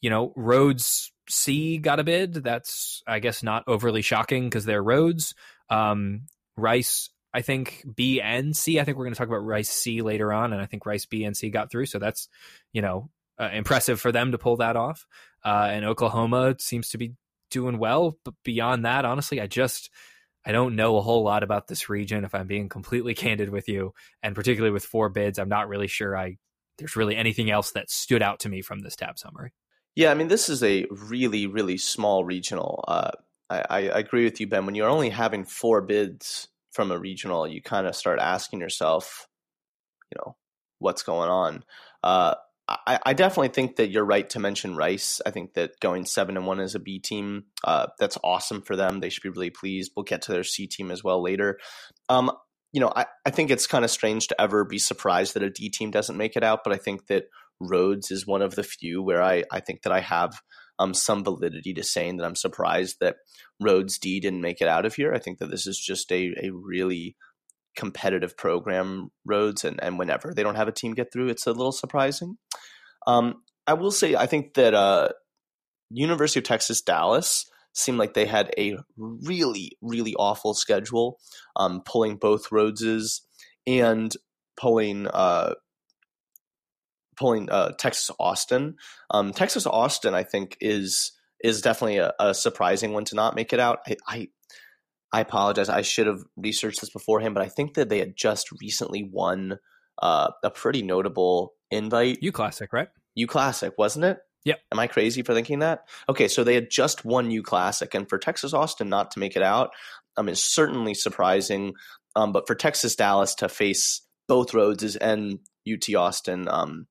you 0.00 0.10
know, 0.10 0.32
Rhodes 0.36 1.12
C 1.28 1.78
got 1.78 2.00
a 2.00 2.04
bid. 2.04 2.34
That's 2.34 3.02
I 3.06 3.18
guess 3.18 3.42
not 3.42 3.64
overly 3.66 4.02
shocking 4.02 4.44
because 4.44 4.64
they're 4.64 4.82
Rhodes. 4.82 5.34
Um, 5.68 6.22
Rice, 6.56 7.10
I 7.32 7.42
think 7.42 7.84
B 7.94 8.20
and 8.20 8.56
C. 8.56 8.78
I 8.78 8.84
think 8.84 8.96
we're 8.96 9.04
going 9.04 9.14
to 9.14 9.18
talk 9.18 9.28
about 9.28 9.44
Rice 9.44 9.70
C 9.70 10.02
later 10.02 10.32
on, 10.32 10.52
and 10.52 10.60
I 10.60 10.66
think 10.66 10.86
Rice 10.86 11.06
B 11.06 11.24
and 11.24 11.36
C 11.36 11.50
got 11.50 11.70
through. 11.70 11.86
So 11.86 11.98
that's 11.98 12.28
you 12.72 12.82
know 12.82 13.10
uh, 13.38 13.50
impressive 13.52 14.00
for 14.00 14.12
them 14.12 14.32
to 14.32 14.38
pull 14.38 14.56
that 14.56 14.76
off. 14.76 15.06
Uh, 15.44 15.68
and 15.70 15.84
Oklahoma 15.84 16.56
seems 16.60 16.90
to 16.90 16.98
be 16.98 17.14
doing 17.50 17.78
well, 17.78 18.16
but 18.24 18.34
beyond 18.44 18.84
that, 18.84 19.04
honestly, 19.04 19.40
I 19.40 19.46
just 19.46 19.90
I 20.44 20.52
don't 20.52 20.76
know 20.76 20.96
a 20.96 21.02
whole 21.02 21.22
lot 21.22 21.42
about 21.42 21.68
this 21.68 21.88
region. 21.88 22.24
If 22.24 22.34
I'm 22.34 22.46
being 22.46 22.68
completely 22.68 23.14
candid 23.16 23.50
with 23.50 23.68
you, 23.68 23.94
and 24.22 24.34
particularly 24.34 24.72
with 24.72 24.84
four 24.84 25.08
bids, 25.08 25.38
I'm 25.38 25.48
not 25.48 25.68
really 25.68 25.88
sure 25.88 26.16
I 26.16 26.38
there's 26.78 26.96
really 26.96 27.16
anything 27.16 27.50
else 27.50 27.72
that 27.72 27.90
stood 27.90 28.22
out 28.22 28.40
to 28.40 28.48
me 28.48 28.62
from 28.62 28.80
this 28.80 28.96
tab 28.96 29.18
summary. 29.18 29.52
Yeah, 29.94 30.10
I 30.10 30.14
mean, 30.14 30.28
this 30.28 30.48
is 30.48 30.62
a 30.62 30.86
really, 30.90 31.46
really 31.46 31.76
small 31.76 32.24
regional. 32.24 32.82
Uh, 32.88 33.10
I, 33.50 33.60
I, 33.68 33.80
agree 33.80 34.24
with 34.24 34.40
you, 34.40 34.46
Ben. 34.46 34.64
When 34.64 34.74
you're 34.74 34.88
only 34.88 35.10
having 35.10 35.44
four 35.44 35.82
bids 35.82 36.48
from 36.70 36.90
a 36.90 36.98
regional, 36.98 37.46
you 37.46 37.60
kind 37.60 37.86
of 37.86 37.94
start 37.94 38.18
asking 38.18 38.60
yourself, 38.60 39.28
you 40.10 40.18
know, 40.18 40.36
what's 40.78 41.02
going 41.02 41.28
on. 41.28 41.62
Uh, 42.02 42.34
I, 42.68 43.12
definitely 43.12 43.48
think 43.48 43.76
that 43.76 43.90
you're 43.90 44.04
right 44.04 44.28
to 44.30 44.38
mention 44.38 44.76
Rice. 44.76 45.20
I 45.26 45.30
think 45.30 45.54
that 45.54 45.78
going 45.80 46.06
seven 46.06 46.36
and 46.36 46.46
one 46.46 46.60
as 46.60 46.74
a 46.74 46.80
B 46.80 47.00
team, 47.00 47.44
uh, 47.64 47.88
that's 47.98 48.18
awesome 48.22 48.62
for 48.62 48.76
them. 48.76 49.00
They 49.00 49.08
should 49.08 49.22
be 49.22 49.28
really 49.30 49.50
pleased. 49.50 49.92
We'll 49.96 50.04
get 50.04 50.22
to 50.22 50.32
their 50.32 50.44
C 50.44 50.66
team 50.66 50.90
as 50.90 51.02
well 51.02 51.22
later. 51.22 51.58
Um, 52.08 52.30
you 52.72 52.80
know, 52.80 52.92
I, 52.94 53.06
I 53.26 53.30
think 53.30 53.50
it's 53.50 53.66
kind 53.66 53.84
of 53.84 53.90
strange 53.90 54.28
to 54.28 54.40
ever 54.40 54.64
be 54.64 54.78
surprised 54.78 55.34
that 55.34 55.42
a 55.42 55.50
D 55.50 55.68
team 55.68 55.90
doesn't 55.90 56.16
make 56.16 56.36
it 56.36 56.44
out, 56.44 56.60
but 56.64 56.72
I 56.72 56.78
think 56.78 57.06
that 57.08 57.24
Rhodes 57.60 58.10
is 58.10 58.26
one 58.26 58.42
of 58.42 58.54
the 58.54 58.62
few 58.62 59.02
where 59.02 59.22
I, 59.22 59.44
I 59.50 59.60
think 59.60 59.82
that 59.82 59.92
I 59.92 60.00
have 60.00 60.40
um, 60.78 60.94
some 60.94 61.22
validity 61.22 61.74
to 61.74 61.82
saying 61.82 62.16
that 62.16 62.24
I'm 62.24 62.36
surprised 62.36 62.96
that 63.00 63.16
Rhodes 63.60 63.98
D 63.98 64.20
didn't 64.20 64.40
make 64.40 64.60
it 64.60 64.68
out 64.68 64.86
of 64.86 64.94
here. 64.94 65.12
I 65.12 65.18
think 65.18 65.38
that 65.38 65.50
this 65.50 65.66
is 65.66 65.78
just 65.78 66.10
a, 66.10 66.34
a 66.42 66.50
really 66.50 67.16
competitive 67.76 68.36
program, 68.36 69.10
Rhodes 69.24 69.64
and, 69.64 69.82
and 69.82 69.98
whenever 69.98 70.32
they 70.34 70.42
don't 70.42 70.56
have 70.56 70.68
a 70.68 70.72
team 70.72 70.94
get 70.94 71.12
through, 71.12 71.28
it's 71.28 71.46
a 71.46 71.52
little 71.52 71.72
surprising. 71.72 72.36
Um, 73.06 73.42
I 73.66 73.74
will 73.74 73.90
say, 73.90 74.14
I 74.14 74.26
think 74.26 74.54
that 74.54 74.74
uh, 74.74 75.10
University 75.90 76.40
of 76.40 76.44
Texas 76.44 76.82
Dallas 76.82 77.46
seemed 77.74 77.98
like 77.98 78.14
they 78.14 78.26
had 78.26 78.52
a 78.58 78.76
really, 78.96 79.72
really 79.80 80.14
awful 80.14 80.54
schedule, 80.54 81.18
um, 81.56 81.82
pulling 81.84 82.16
both 82.16 82.50
Rhodeses 82.50 83.20
and 83.66 84.14
pulling 84.56 85.06
uh, 85.06 85.54
pulling 87.16 87.50
uh, 87.50 87.72
Texas 87.78 88.10
Austin. 88.18 88.76
Um, 89.10 89.32
Texas 89.32 89.66
Austin, 89.66 90.14
I 90.14 90.24
think, 90.24 90.56
is 90.60 91.12
is 91.42 91.60
definitely 91.60 91.98
a, 91.98 92.12
a, 92.20 92.34
surprising 92.34 92.92
one 92.92 93.04
to 93.04 93.16
not 93.16 93.34
make 93.34 93.52
it 93.52 93.58
out. 93.58 93.80
I, 93.86 93.96
I, 94.06 94.28
I 95.12 95.20
apologize. 95.20 95.68
I 95.68 95.82
should 95.82 96.06
have 96.06 96.22
researched 96.36 96.80
this 96.80 96.90
beforehand, 96.90 97.34
but 97.34 97.44
I 97.44 97.48
think 97.48 97.74
that 97.74 97.88
they 97.88 97.98
had 97.98 98.16
just 98.16 98.48
recently 98.60 99.02
won 99.02 99.58
uh, 100.00 100.30
a 100.42 100.50
pretty 100.50 100.82
notable 100.82 101.54
invite. 101.70 102.18
U 102.22 102.32
Classic, 102.32 102.72
right? 102.72 102.88
U 103.14 103.26
Classic, 103.26 103.72
wasn't 103.76 104.06
it? 104.06 104.18
Yep. 104.44 104.58
Am 104.72 104.78
I 104.78 104.86
crazy 104.86 105.22
for 105.22 105.34
thinking 105.34 105.60
that? 105.60 105.82
Okay, 106.08 106.28
so 106.28 106.42
they 106.42 106.54
had 106.54 106.70
just 106.70 107.04
won 107.04 107.30
U 107.30 107.42
Classic, 107.42 107.92
and 107.94 108.08
for 108.08 108.18
Texas 108.18 108.54
Austin 108.54 108.88
not 108.88 109.10
to 109.12 109.20
make 109.20 109.36
it 109.36 109.42
out, 109.42 109.70
um, 110.16 110.28
is 110.28 110.42
certainly 110.42 110.94
surprising. 110.94 111.74
Um, 112.16 112.32
but 112.32 112.46
for 112.46 112.54
Texas 112.54 112.96
Dallas 112.96 113.34
to 113.36 113.48
face 113.48 114.02
both 114.28 114.54
Rhodes 114.54 114.96
and 114.96 115.38
UT 115.70 115.94
Austin, 115.94 116.48
um, 116.48 116.86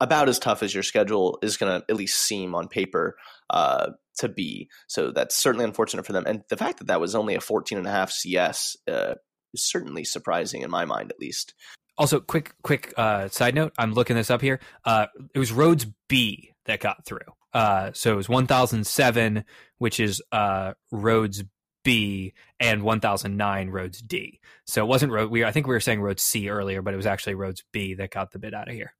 about 0.00 0.28
as 0.28 0.38
tough 0.38 0.62
as 0.62 0.74
your 0.74 0.82
schedule 0.82 1.38
is 1.42 1.56
going 1.56 1.80
to 1.80 1.84
at 1.88 1.96
least 1.96 2.22
seem 2.22 2.54
on 2.54 2.68
paper 2.68 3.16
uh, 3.50 3.90
to 4.18 4.28
be. 4.28 4.68
So 4.86 5.10
that's 5.10 5.36
certainly 5.36 5.64
unfortunate 5.64 6.06
for 6.06 6.12
them. 6.12 6.24
And 6.26 6.42
the 6.48 6.56
fact 6.56 6.78
that 6.78 6.88
that 6.88 7.00
was 7.00 7.14
only 7.14 7.34
a 7.34 7.40
14 7.40 7.78
and 7.78 7.86
a 7.86 7.90
half 7.90 8.10
CS 8.10 8.76
uh, 8.88 9.14
is 9.54 9.62
certainly 9.62 10.04
surprising 10.04 10.62
in 10.62 10.70
my 10.70 10.84
mind, 10.84 11.10
at 11.10 11.20
least. 11.20 11.54
Also, 11.98 12.20
quick, 12.20 12.54
quick 12.62 12.92
uh, 12.96 13.28
side 13.28 13.54
note. 13.54 13.72
I'm 13.78 13.94
looking 13.94 14.16
this 14.16 14.30
up 14.30 14.42
here. 14.42 14.60
Uh, 14.84 15.06
it 15.34 15.38
was 15.38 15.52
Rhodes 15.52 15.86
B 16.08 16.52
that 16.66 16.80
got 16.80 17.06
through. 17.06 17.20
Uh, 17.54 17.90
so 17.94 18.12
it 18.12 18.16
was 18.16 18.28
1007, 18.28 19.44
which 19.78 19.98
is 19.98 20.22
uh, 20.30 20.74
Rhodes 20.90 21.42
B, 21.84 22.34
and 22.60 22.82
1009 22.82 23.70
Rhodes 23.70 24.02
D. 24.02 24.40
So 24.66 24.84
it 24.84 24.88
wasn't 24.88 25.12
Rhodes. 25.12 25.30
We 25.30 25.44
I 25.44 25.52
think 25.52 25.66
we 25.66 25.72
were 25.72 25.80
saying 25.80 26.00
Rhodes 26.00 26.22
C 26.22 26.50
earlier, 26.50 26.82
but 26.82 26.92
it 26.92 26.96
was 26.98 27.06
actually 27.06 27.34
Rhodes 27.34 27.62
B 27.72 27.94
that 27.94 28.10
got 28.10 28.32
the 28.32 28.38
bid 28.38 28.54
out 28.54 28.68
of 28.68 28.74
here. 28.74 28.92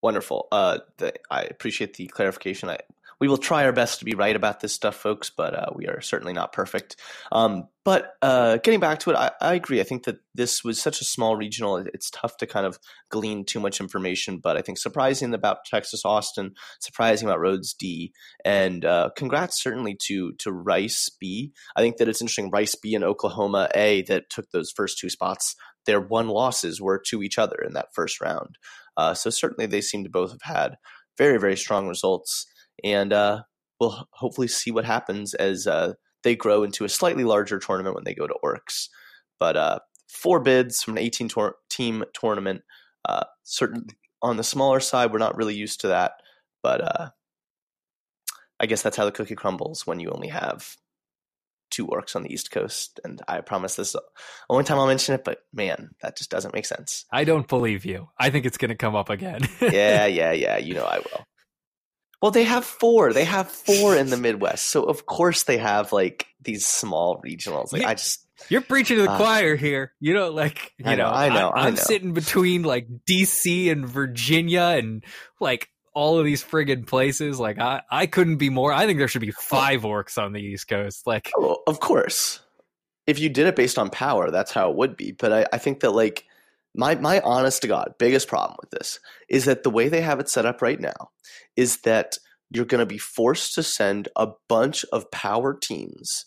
Wonderful. 0.00 0.46
Uh, 0.52 0.78
the, 0.98 1.12
I 1.30 1.42
appreciate 1.42 1.94
the 1.94 2.06
clarification. 2.06 2.70
I, 2.70 2.78
we 3.20 3.28
will 3.28 3.38
try 3.38 3.64
our 3.64 3.72
best 3.72 3.98
to 3.98 4.04
be 4.04 4.14
right 4.14 4.36
about 4.36 4.60
this 4.60 4.72
stuff, 4.72 4.94
folks, 4.94 5.30
but 5.30 5.54
uh, 5.54 5.70
we 5.74 5.86
are 5.86 6.00
certainly 6.00 6.32
not 6.32 6.52
perfect. 6.52 6.96
Um, 7.32 7.68
but 7.84 8.12
uh, 8.22 8.58
getting 8.58 8.80
back 8.80 9.00
to 9.00 9.10
it, 9.10 9.16
I, 9.16 9.30
I, 9.40 9.54
agree. 9.54 9.80
I 9.80 9.84
think 9.84 10.04
that 10.04 10.18
this 10.34 10.62
was 10.62 10.80
such 10.80 11.00
a 11.00 11.04
small 11.04 11.36
regional; 11.36 11.76
it's 11.76 12.10
tough 12.10 12.36
to 12.36 12.46
kind 12.46 12.66
of 12.66 12.78
glean 13.10 13.44
too 13.44 13.60
much 13.60 13.80
information. 13.80 14.38
But 14.38 14.56
I 14.56 14.62
think 14.62 14.78
surprising 14.78 15.34
about 15.34 15.64
Texas 15.64 16.04
Austin, 16.04 16.52
surprising 16.80 17.28
about 17.28 17.40
Rhodes 17.40 17.74
D, 17.74 18.12
and 18.44 18.84
uh, 18.84 19.10
congrats 19.16 19.60
certainly 19.60 19.96
to 20.06 20.32
to 20.38 20.52
Rice 20.52 21.10
B. 21.20 21.52
I 21.76 21.80
think 21.80 21.96
that 21.96 22.08
it's 22.08 22.20
interesting. 22.20 22.50
Rice 22.50 22.74
B 22.74 22.94
and 22.94 23.04
Oklahoma 23.04 23.68
A 23.74 24.02
that 24.02 24.30
took 24.30 24.50
those 24.50 24.70
first 24.70 24.98
two 24.98 25.10
spots. 25.10 25.56
Their 25.86 26.00
one 26.00 26.28
losses 26.28 26.80
were 26.80 27.02
to 27.06 27.22
each 27.22 27.38
other 27.38 27.56
in 27.66 27.72
that 27.72 27.94
first 27.94 28.20
round. 28.20 28.58
Uh, 28.96 29.14
so 29.14 29.30
certainly 29.30 29.66
they 29.66 29.80
seem 29.80 30.04
to 30.04 30.10
both 30.10 30.32
have 30.32 30.42
had 30.42 30.76
very, 31.16 31.38
very 31.38 31.56
strong 31.56 31.88
results. 31.88 32.46
And 32.84 33.12
uh, 33.12 33.42
we'll 33.80 34.06
hopefully 34.12 34.48
see 34.48 34.70
what 34.70 34.84
happens 34.84 35.34
as 35.34 35.66
uh, 35.66 35.94
they 36.22 36.36
grow 36.36 36.62
into 36.62 36.84
a 36.84 36.88
slightly 36.88 37.24
larger 37.24 37.58
tournament 37.58 37.94
when 37.94 38.04
they 38.04 38.14
go 38.14 38.26
to 38.26 38.34
ORCS. 38.42 38.88
But 39.38 39.56
uh, 39.56 39.78
four 40.08 40.40
bids 40.40 40.82
from 40.82 40.96
an 40.96 41.02
18 41.02 41.28
tor- 41.28 41.56
team 41.70 42.04
tournament, 42.12 42.62
uh, 43.04 43.24
certainly 43.44 43.94
on 44.22 44.36
the 44.36 44.44
smaller 44.44 44.80
side, 44.80 45.12
we're 45.12 45.18
not 45.18 45.36
really 45.36 45.54
used 45.54 45.80
to 45.82 45.88
that. 45.88 46.12
But 46.62 46.80
uh, 46.80 47.10
I 48.60 48.66
guess 48.66 48.82
that's 48.82 48.96
how 48.96 49.04
the 49.04 49.12
cookie 49.12 49.36
crumbles 49.36 49.86
when 49.86 50.00
you 50.00 50.10
only 50.10 50.28
have 50.28 50.76
two 51.70 51.86
ORCS 51.86 52.16
on 52.16 52.22
the 52.22 52.32
East 52.32 52.50
Coast. 52.50 52.98
And 53.04 53.20
I 53.28 53.40
promise 53.40 53.76
this 53.76 53.88
is 53.88 53.92
the 53.92 54.02
only 54.50 54.64
time 54.64 54.78
I'll 54.78 54.86
mention 54.86 55.14
it, 55.14 55.24
but 55.24 55.38
man, 55.52 55.90
that 56.02 56.16
just 56.16 56.30
doesn't 56.30 56.54
make 56.54 56.66
sense. 56.66 57.04
I 57.12 57.24
don't 57.24 57.46
believe 57.46 57.84
you. 57.84 58.08
I 58.18 58.30
think 58.30 58.46
it's 58.46 58.58
going 58.58 58.70
to 58.70 58.74
come 58.74 58.96
up 58.96 59.10
again. 59.10 59.42
yeah, 59.60 60.06
yeah, 60.06 60.32
yeah. 60.32 60.56
You 60.56 60.74
know 60.74 60.84
I 60.84 60.98
will. 60.98 61.24
Well, 62.20 62.30
they 62.32 62.44
have 62.44 62.64
four. 62.64 63.12
They 63.12 63.24
have 63.24 63.48
four 63.50 63.96
in 63.96 64.10
the 64.10 64.16
Midwest. 64.16 64.66
So 64.66 64.82
of 64.84 65.06
course 65.06 65.44
they 65.44 65.58
have 65.58 65.92
like 65.92 66.26
these 66.42 66.66
small 66.66 67.20
regionals. 67.22 67.72
Like 67.72 67.84
I 67.84 67.94
just 67.94 68.26
you're 68.48 68.60
preaching 68.60 68.96
to 68.96 69.02
the 69.02 69.10
uh, 69.10 69.16
choir 69.16 69.56
here. 69.56 69.92
You 70.00 70.14
know, 70.14 70.30
like 70.30 70.72
you 70.78 70.86
I 70.86 70.94
know, 70.94 71.04
know, 71.04 71.16
I 71.16 71.28
know. 71.28 71.48
I, 71.48 71.68
am 71.68 71.76
sitting 71.76 72.12
between 72.12 72.62
like 72.62 72.88
DC 73.08 73.70
and 73.70 73.88
Virginia, 73.88 74.76
and 74.78 75.04
like 75.40 75.68
all 75.94 76.18
of 76.18 76.24
these 76.24 76.44
friggin' 76.44 76.86
places. 76.86 77.40
Like 77.40 77.58
I, 77.58 77.82
I 77.90 78.06
couldn't 78.06 78.36
be 78.36 78.50
more. 78.50 78.72
I 78.72 78.86
think 78.86 78.98
there 78.98 79.08
should 79.08 79.20
be 79.20 79.32
five 79.32 79.84
ORCS 79.84 80.18
on 80.18 80.32
the 80.32 80.40
East 80.40 80.68
Coast. 80.68 81.06
Like, 81.06 81.30
oh, 81.36 81.62
of 81.66 81.80
course, 81.80 82.40
if 83.06 83.18
you 83.18 83.28
did 83.28 83.46
it 83.46 83.56
based 83.56 83.78
on 83.78 83.90
power, 83.90 84.30
that's 84.30 84.52
how 84.52 84.70
it 84.70 84.76
would 84.76 84.96
be. 84.96 85.12
But 85.12 85.32
I, 85.32 85.46
I 85.52 85.58
think 85.58 85.80
that 85.80 85.90
like 85.90 86.24
my 86.78 86.94
my 86.94 87.20
honest 87.20 87.60
to 87.62 87.68
God 87.68 87.94
biggest 87.98 88.28
problem 88.28 88.56
with 88.60 88.70
this 88.70 89.00
is 89.28 89.44
that 89.44 89.64
the 89.64 89.70
way 89.70 89.88
they 89.88 90.00
have 90.00 90.20
it 90.20 90.30
set 90.30 90.46
up 90.46 90.62
right 90.62 90.80
now 90.80 91.10
is 91.56 91.78
that 91.78 92.16
you're 92.50 92.64
going 92.64 92.78
to 92.78 92.86
be 92.86 92.98
forced 92.98 93.54
to 93.54 93.62
send 93.62 94.08
a 94.16 94.28
bunch 94.48 94.84
of 94.92 95.10
power 95.10 95.54
teams 95.54 96.26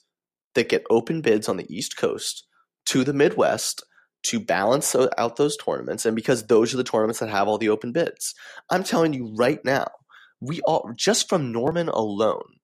that 0.54 0.70
get 0.70 0.84
open 0.90 1.22
bids 1.22 1.50
on 1.50 1.58
the 1.58 1.76
East 1.76 1.98
Coast 1.98 2.46
to 2.86 3.04
the 3.04 3.14
Midwest 3.14 3.84
to 4.24 4.40
balance 4.40 4.96
out 5.18 5.38
those 5.38 5.58
tournaments 5.58 6.06
and 6.06 6.16
because 6.16 6.46
those 6.46 6.74
are 6.74 6.78
the 6.78 6.84
tournaments 6.84 7.20
that 7.20 7.30
have 7.30 7.48
all 7.48 7.58
the 7.58 7.70
open 7.70 7.92
bids. 7.92 8.36
I'm 8.70 8.84
telling 8.84 9.14
you 9.14 9.34
right 9.36 9.64
now, 9.66 9.88
we 10.42 10.60
all 10.62 10.92
just 10.96 11.30
from 11.30 11.52
Norman 11.52 11.88
alone, 11.88 12.60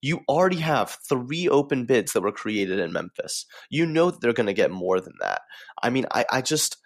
you 0.00 0.20
already 0.28 0.58
have 0.58 0.98
three 1.08 1.48
open 1.48 1.86
bids 1.86 2.12
that 2.12 2.20
were 2.20 2.32
created 2.32 2.78
in 2.78 2.92
Memphis. 2.92 3.46
You 3.70 3.86
know 3.86 4.10
that 4.10 4.20
they're 4.20 4.32
going 4.32 4.46
to 4.46 4.52
get 4.52 4.70
more 4.70 5.00
than 5.00 5.14
that. 5.20 5.40
I 5.82 5.90
mean, 5.90 6.06
I, 6.12 6.24
I 6.30 6.42
just 6.42 6.76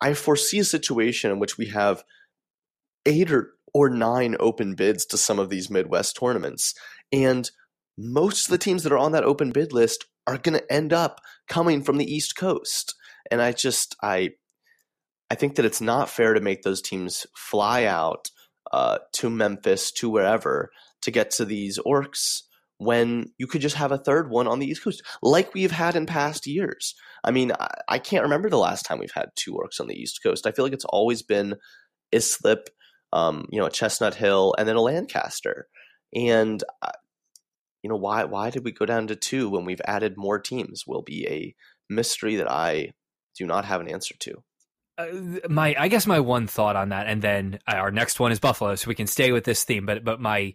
I 0.00 0.14
foresee 0.14 0.60
a 0.60 0.64
situation 0.64 1.30
in 1.30 1.38
which 1.38 1.58
we 1.58 1.66
have 1.66 2.04
eight 3.06 3.30
or, 3.32 3.52
or 3.74 3.90
nine 3.90 4.36
open 4.38 4.74
bids 4.74 5.04
to 5.06 5.18
some 5.18 5.38
of 5.38 5.50
these 5.50 5.70
Midwest 5.70 6.16
tournaments. 6.18 6.74
And 7.12 7.50
most 7.96 8.46
of 8.46 8.52
the 8.52 8.58
teams 8.58 8.82
that 8.84 8.92
are 8.92 8.98
on 8.98 9.12
that 9.12 9.24
open 9.24 9.50
bid 9.50 9.72
list 9.72 10.06
are 10.26 10.38
going 10.38 10.58
to 10.58 10.72
end 10.72 10.92
up 10.92 11.20
coming 11.48 11.82
from 11.82 11.96
the 11.96 12.12
East 12.12 12.36
Coast 12.36 12.94
and 13.30 13.40
I 13.40 13.52
just 13.52 13.96
I 14.02 14.30
I 15.30 15.34
think 15.34 15.56
that 15.56 15.64
it's 15.64 15.80
not 15.80 16.08
fair 16.08 16.34
to 16.34 16.40
make 16.40 16.62
those 16.62 16.80
teams 16.80 17.26
fly 17.36 17.84
out 17.84 18.30
uh, 18.72 18.98
to 19.14 19.28
Memphis 19.28 19.92
to 19.92 20.08
wherever 20.08 20.70
to 21.02 21.10
get 21.10 21.30
to 21.32 21.44
these 21.44 21.78
ORCS 21.78 22.44
when 22.78 23.32
you 23.36 23.46
could 23.46 23.60
just 23.60 23.76
have 23.76 23.92
a 23.92 23.98
third 23.98 24.30
one 24.30 24.46
on 24.46 24.58
the 24.58 24.66
East 24.66 24.82
Coast, 24.82 25.02
like 25.22 25.52
we've 25.52 25.72
had 25.72 25.96
in 25.96 26.06
past 26.06 26.46
years. 26.46 26.94
I 27.24 27.30
mean, 27.30 27.52
I, 27.88 27.98
can't 27.98 28.22
remember 28.22 28.48
the 28.48 28.58
last 28.58 28.84
time 28.84 28.98
we've 28.98 29.10
had 29.10 29.30
two 29.34 29.54
ORCS 29.56 29.80
on 29.80 29.88
the 29.88 29.96
East 29.96 30.22
Coast. 30.22 30.46
I 30.46 30.52
feel 30.52 30.64
like 30.64 30.72
it's 30.72 30.84
always 30.84 31.22
been 31.22 31.56
Islip, 32.14 32.70
um, 33.12 33.46
you 33.50 33.58
know, 33.58 33.66
a 33.66 33.70
Chestnut 33.70 34.14
Hill, 34.14 34.54
and 34.58 34.68
then 34.68 34.76
a 34.76 34.80
Lancaster. 34.80 35.66
And 36.14 36.62
uh, 36.82 36.92
you 37.82 37.90
know, 37.90 37.96
why 37.96 38.24
why 38.24 38.50
did 38.50 38.64
we 38.64 38.72
go 38.72 38.86
down 38.86 39.08
to 39.08 39.16
two 39.16 39.48
when 39.50 39.64
we've 39.64 39.80
added 39.84 40.16
more 40.16 40.38
teams? 40.38 40.84
Will 40.86 41.02
be 41.02 41.26
a 41.28 41.54
mystery 41.92 42.36
that 42.36 42.50
I 42.50 42.92
do 43.36 43.46
not 43.46 43.64
have 43.64 43.80
an 43.80 43.88
answer 43.88 44.14
to. 44.20 44.42
Uh, 44.96 45.48
my 45.48 45.76
I 45.78 45.88
guess 45.88 46.06
my 46.06 46.20
one 46.20 46.46
thought 46.46 46.76
on 46.76 46.90
that, 46.90 47.06
and 47.06 47.22
then 47.22 47.58
uh, 47.66 47.76
our 47.76 47.90
next 47.90 48.18
one 48.20 48.32
is 48.32 48.40
Buffalo, 48.40 48.74
so 48.74 48.88
we 48.88 48.94
can 48.94 49.06
stay 49.06 49.32
with 49.32 49.44
this 49.44 49.64
theme. 49.64 49.86
But 49.86 50.04
but 50.04 50.20
my 50.20 50.54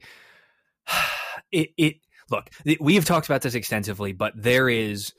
it 1.51 1.69
it 1.77 1.95
look 2.29 2.49
we 2.79 2.95
have 2.95 3.05
talked 3.05 3.27
about 3.27 3.41
this 3.41 3.55
extensively, 3.55 4.13
but 4.13 4.33
there 4.35 4.69
is 4.69 5.13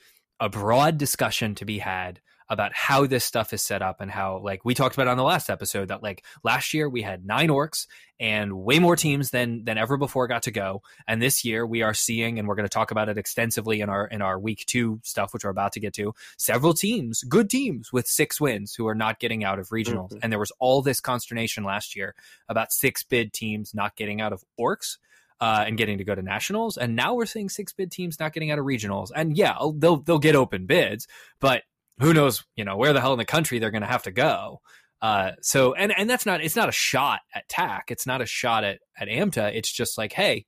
a 0.44 0.48
broad 0.50 0.98
discussion 0.98 1.54
to 1.54 1.64
be 1.64 1.78
had 1.78 2.20
about 2.50 2.74
how 2.74 3.06
this 3.06 3.24
stuff 3.24 3.54
is 3.54 3.62
set 3.62 3.80
up 3.80 4.02
and 4.02 4.10
how 4.10 4.36
like 4.36 4.62
we 4.62 4.74
talked 4.74 4.94
about 4.94 5.08
on 5.08 5.16
the 5.16 5.22
last 5.22 5.48
episode 5.48 5.88
that 5.88 6.02
like 6.02 6.22
last 6.42 6.74
year 6.74 6.86
we 6.86 7.00
had 7.00 7.24
nine 7.24 7.48
ORCS 7.48 7.86
and 8.20 8.52
way 8.52 8.78
more 8.78 8.94
teams 8.94 9.30
than 9.30 9.64
than 9.64 9.78
ever 9.78 9.96
before 9.96 10.28
got 10.28 10.42
to 10.42 10.50
go. 10.50 10.82
And 11.08 11.22
this 11.22 11.46
year 11.46 11.66
we 11.66 11.80
are 11.80 11.94
seeing 11.94 12.38
and 12.38 12.46
we're 12.46 12.56
going 12.56 12.68
to 12.68 12.72
talk 12.72 12.90
about 12.90 13.08
it 13.08 13.16
extensively 13.16 13.80
in 13.80 13.88
our 13.88 14.06
in 14.06 14.20
our 14.20 14.38
week 14.38 14.64
2 14.66 15.00
stuff 15.02 15.32
which 15.32 15.44
we're 15.44 15.50
about 15.50 15.72
to 15.72 15.80
get 15.80 15.94
to 15.94 16.12
several 16.36 16.74
teams 16.74 17.22
good 17.22 17.48
teams 17.48 17.90
with 17.90 18.06
six 18.06 18.38
wins 18.38 18.74
who 18.74 18.86
are 18.86 18.94
not 18.94 19.18
getting 19.20 19.44
out 19.44 19.58
of 19.58 19.70
regionals. 19.70 20.10
Mm-hmm. 20.10 20.18
and 20.22 20.30
there 20.30 20.38
was 20.38 20.52
all 20.60 20.82
this 20.82 21.00
consternation 21.00 21.64
last 21.64 21.96
year 21.96 22.14
about 22.50 22.70
six 22.70 23.02
bid 23.02 23.32
teams 23.32 23.72
not 23.72 23.96
getting 23.96 24.20
out 24.20 24.34
of 24.34 24.44
ORCS 24.58 24.98
uh, 25.44 25.62
and 25.66 25.76
getting 25.76 25.98
to 25.98 26.04
go 26.04 26.14
to 26.14 26.22
nationals. 26.22 26.78
And 26.78 26.96
now 26.96 27.12
we're 27.12 27.26
seeing 27.26 27.50
six 27.50 27.74
bid 27.74 27.92
teams 27.92 28.18
not 28.18 28.32
getting 28.32 28.50
out 28.50 28.58
of 28.58 28.64
regionals. 28.64 29.10
And 29.14 29.36
yeah, 29.36 29.58
they'll 29.76 29.98
they'll 29.98 30.18
get 30.18 30.34
open 30.34 30.64
bids, 30.64 31.06
but 31.38 31.64
who 32.00 32.14
knows, 32.14 32.44
you 32.56 32.64
know, 32.64 32.78
where 32.78 32.94
the 32.94 33.00
hell 33.02 33.12
in 33.12 33.18
the 33.18 33.26
country 33.26 33.58
they're 33.58 33.70
going 33.70 33.82
to 33.82 33.86
have 33.86 34.04
to 34.04 34.10
go. 34.10 34.62
Uh, 35.02 35.32
so, 35.42 35.74
and, 35.74 35.92
and 35.98 36.08
that's 36.08 36.24
not, 36.24 36.42
it's 36.42 36.56
not 36.56 36.70
a 36.70 36.72
shot 36.72 37.20
at 37.34 37.46
TAC. 37.46 37.90
It's 37.90 38.06
not 38.06 38.22
a 38.22 38.26
shot 38.26 38.64
at, 38.64 38.78
at 38.98 39.08
AMTA. 39.08 39.54
It's 39.54 39.70
just 39.70 39.98
like, 39.98 40.14
Hey, 40.14 40.46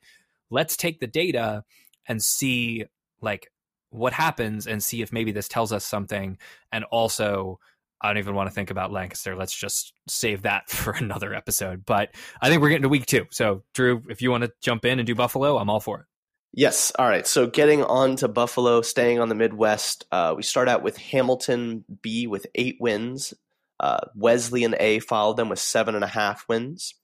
let's 0.50 0.78
take 0.78 0.98
the 0.98 1.06
data 1.06 1.62
and 2.08 2.22
see 2.22 2.86
like 3.20 3.52
what 3.90 4.14
happens 4.14 4.66
and 4.66 4.82
see 4.82 5.02
if 5.02 5.12
maybe 5.12 5.30
this 5.30 5.46
tells 5.46 5.72
us 5.72 5.84
something. 5.84 6.38
And 6.72 6.84
also, 6.84 7.60
I 8.00 8.08
don't 8.08 8.18
even 8.18 8.34
want 8.34 8.48
to 8.48 8.54
think 8.54 8.70
about 8.70 8.92
Lancaster. 8.92 9.34
Let's 9.34 9.56
just 9.56 9.92
save 10.08 10.42
that 10.42 10.68
for 10.70 10.92
another 10.92 11.34
episode. 11.34 11.84
But 11.86 12.14
I 12.40 12.48
think 12.48 12.62
we're 12.62 12.68
getting 12.68 12.82
to 12.82 12.88
week 12.88 13.06
two. 13.06 13.26
So, 13.30 13.62
Drew, 13.74 14.02
if 14.08 14.22
you 14.22 14.30
want 14.30 14.44
to 14.44 14.52
jump 14.62 14.84
in 14.84 14.98
and 14.98 15.06
do 15.06 15.14
Buffalo, 15.14 15.58
I'm 15.58 15.70
all 15.70 15.80
for 15.80 16.00
it. 16.00 16.06
Yes. 16.52 16.90
All 16.98 17.06
right. 17.06 17.26
So 17.26 17.46
getting 17.46 17.84
on 17.84 18.16
to 18.16 18.28
Buffalo, 18.28 18.80
staying 18.80 19.20
on 19.20 19.28
the 19.28 19.34
Midwest, 19.34 20.06
uh, 20.10 20.32
we 20.34 20.42
start 20.42 20.68
out 20.70 20.82
with 20.82 20.96
Hamilton 20.96 21.84
B 22.00 22.26
with 22.26 22.46
eight 22.54 22.78
wins. 22.80 23.34
Uh, 23.78 24.00
Wesleyan 24.14 24.74
A 24.80 25.00
followed 25.00 25.36
them 25.36 25.50
with 25.50 25.58
seven 25.58 25.94
and 25.94 26.02
a 26.02 26.08
half 26.08 26.46
wins. 26.48 26.94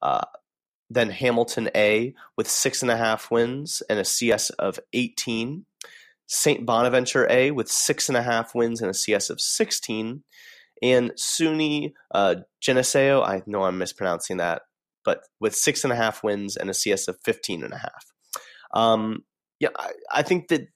Uh, 0.00 0.24
then 0.88 1.10
Hamilton 1.10 1.68
A 1.74 2.14
with 2.38 2.48
six 2.48 2.80
and 2.80 2.90
a 2.90 2.96
half 2.96 3.30
wins 3.30 3.82
and 3.90 3.98
a 3.98 4.04
CS 4.04 4.48
of 4.50 4.80
18. 4.94 5.66
St. 6.26 6.64
Bonaventure 6.64 7.28
A 7.30 7.50
with 7.50 7.70
six 7.70 8.08
and 8.08 8.16
a 8.16 8.22
half 8.22 8.54
wins 8.54 8.80
and 8.80 8.90
a 8.90 8.94
CS 8.94 9.28
of 9.28 9.42
16. 9.42 10.22
And 10.82 11.12
SUNY 11.12 11.92
uh, 12.12 12.36
Geneseo, 12.60 13.22
I 13.22 13.42
know 13.46 13.62
I'm 13.62 13.78
mispronouncing 13.78 14.38
that, 14.38 14.62
but 15.04 15.20
with 15.40 15.54
six 15.54 15.84
and 15.84 15.92
a 15.92 15.96
half 15.96 16.24
wins 16.24 16.56
and 16.56 16.68
a 16.68 16.74
CS 16.74 17.08
of 17.08 17.18
15 17.24 17.62
and 17.62 17.72
a 17.72 17.78
half. 17.78 18.12
Um, 18.74 19.24
yeah, 19.60 19.68
I, 19.78 19.92
I, 20.10 20.22
think 20.22 20.48
that 20.48 20.66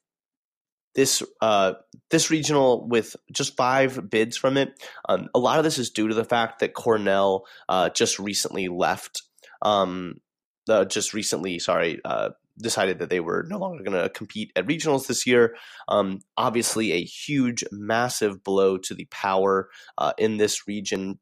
this 0.94 1.22
uh, 1.40 1.72
this 2.10 2.30
regional 2.30 2.86
with 2.86 3.16
just 3.32 3.56
five 3.56 4.08
bids 4.10 4.36
from 4.36 4.56
it, 4.56 4.80
um, 5.08 5.28
a 5.34 5.38
lot 5.38 5.58
of 5.58 5.64
this 5.64 5.78
is 5.78 5.90
due 5.90 6.08
to 6.08 6.14
the 6.14 6.24
fact 6.24 6.60
that 6.60 6.74
Cornell 6.74 7.46
uh, 7.68 7.88
just 7.88 8.18
recently 8.18 8.68
left. 8.68 9.22
Um, 9.62 10.20
uh, 10.68 10.84
just 10.84 11.14
recently, 11.14 11.58
sorry, 11.58 12.00
uh, 12.04 12.30
decided 12.60 12.98
that 12.98 13.10
they 13.10 13.20
were 13.20 13.44
no 13.48 13.58
longer 13.58 13.82
going 13.82 14.00
to 14.00 14.08
compete 14.08 14.52
at 14.56 14.66
regionals 14.66 15.06
this 15.06 15.26
year. 15.26 15.56
Um, 15.88 16.20
obviously, 16.36 16.92
a 16.92 17.04
huge, 17.04 17.64
massive 17.70 18.42
blow 18.42 18.78
to 18.78 18.94
the 18.94 19.06
power 19.06 19.68
uh, 19.98 20.12
in 20.18 20.36
this 20.36 20.66
region. 20.66 21.18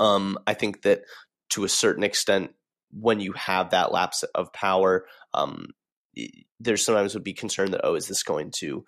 Um, 0.00 0.38
I 0.46 0.54
think 0.54 0.82
that 0.82 1.02
to 1.50 1.64
a 1.64 1.68
certain 1.68 2.04
extent, 2.04 2.52
when 2.90 3.20
you 3.20 3.32
have 3.32 3.70
that 3.70 3.92
lapse 3.92 4.22
of 4.34 4.52
power, 4.52 5.06
um, 5.32 5.66
there's 6.60 6.84
sometimes 6.84 7.14
would 7.14 7.24
be 7.24 7.32
concern 7.32 7.72
that 7.72 7.82
oh, 7.84 7.94
is 7.94 8.06
this 8.06 8.22
going 8.22 8.52
to 8.58 8.84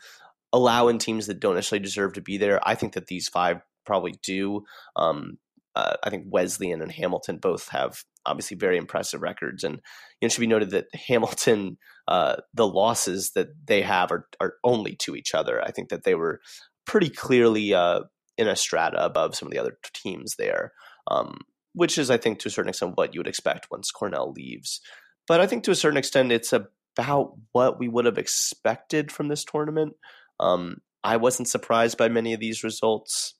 allow 0.53 0.89
in 0.89 0.99
teams 0.99 1.27
that 1.27 1.41
don't 1.41 1.57
necessarily 1.57 1.83
deserve 1.83 2.15
to 2.15 2.21
be 2.21 2.39
there? 2.39 2.61
I 2.67 2.75
think 2.75 2.95
that 2.95 3.09
these 3.09 3.29
five 3.29 3.61
probably 3.85 4.15
do. 4.23 4.65
Um, 4.95 5.39
uh, 5.75 5.97
I 6.03 6.11
think 6.11 6.27
Wesleyan 6.29 6.83
and 6.83 6.91
Hamilton 6.91 7.39
both 7.39 7.69
have 7.69 8.03
obviously 8.27 8.57
very 8.57 8.77
impressive 8.77 9.23
records, 9.23 9.65
and 9.65 9.75
you 9.75 9.81
know, 10.23 10.27
it 10.27 10.33
should 10.33 10.41
be 10.41 10.47
noted 10.47 10.71
that 10.71 10.87
Hamilton, 11.09 11.79
uh, 12.09 12.37
the 12.53 12.67
losses 12.67 13.33
that 13.35 13.49
they 13.67 13.83
have 13.83 14.11
are 14.11 14.27
are 14.41 14.55
only 14.65 14.97
to 14.97 15.17
each 15.17 15.35
other. 15.35 15.62
I 15.62 15.71
think 15.71 15.89
that 15.89 16.05
they 16.05 16.15
were 16.15 16.41
pretty 16.87 17.09
clearly 17.09 17.75
uh, 17.75 18.01
in 18.39 18.49
a 18.49 18.57
strata 18.57 19.05
above 19.05 19.35
some 19.35 19.47
of 19.47 19.53
the 19.53 19.59
other 19.59 19.79
teams 19.95 20.37
there, 20.37 20.73
um, 21.11 21.39
which 21.73 21.99
is, 21.99 22.11
I 22.11 22.17
think, 22.17 22.39
to 22.41 22.49
a 22.49 22.51
certain 22.51 22.71
extent 22.71 22.93
what 22.97 23.15
you 23.15 23.21
would 23.21 23.29
expect 23.29 23.71
once 23.71 23.91
Cornell 23.91 24.33
leaves. 24.33 24.81
But 25.27 25.41
I 25.41 25.47
think 25.47 25.65
to 25.65 25.71
a 25.71 25.77
certain 25.77 25.97
extent, 25.97 26.33
it's 26.33 26.53
about 26.53 27.33
what 27.53 27.79
we 27.79 27.89
would 27.89 28.05
have 28.05 28.19
expected 28.19 29.11
from 29.11 29.29
this 29.29 29.45
tournament. 29.45 29.95
Um, 30.39 30.79
I 31.03 31.17
wasn't 31.17 31.49
surprised 31.49 31.99
by 31.99 32.09
many 32.09 32.33
of 32.33 32.41
these 32.41 32.65
results. 32.65 33.35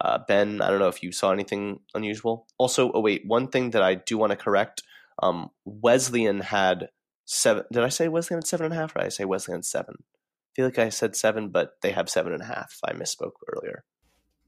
Uh, 0.00 0.18
ben, 0.28 0.60
I 0.60 0.68
don't 0.68 0.78
know 0.78 0.88
if 0.88 1.02
you 1.02 1.12
saw 1.12 1.32
anything 1.32 1.80
unusual. 1.94 2.46
Also, 2.58 2.92
oh 2.92 3.00
wait, 3.00 3.22
one 3.26 3.48
thing 3.48 3.70
that 3.70 3.82
I 3.82 3.94
do 3.94 4.18
want 4.18 4.30
to 4.30 4.36
correct: 4.36 4.82
um, 5.22 5.50
Wesleyan 5.64 6.40
had 6.40 6.88
seven. 7.24 7.64
Did 7.72 7.82
I 7.82 7.88
say 7.88 8.08
Wesleyan 8.08 8.38
had 8.38 8.46
seven 8.46 8.66
and 8.66 8.74
a 8.74 8.76
half, 8.76 8.94
or 8.94 9.00
did 9.00 9.06
I 9.06 9.10
say 9.10 9.24
Wesleyan 9.24 9.62
seven? 9.62 9.94
I 10.00 10.50
feel 10.54 10.64
like 10.66 10.78
I 10.78 10.88
said 10.90 11.16
seven, 11.16 11.48
but 11.48 11.76
they 11.82 11.92
have 11.92 12.08
seven 12.08 12.32
and 12.32 12.42
a 12.42 12.46
half. 12.46 12.78
I 12.84 12.92
misspoke 12.92 13.32
earlier. 13.54 13.84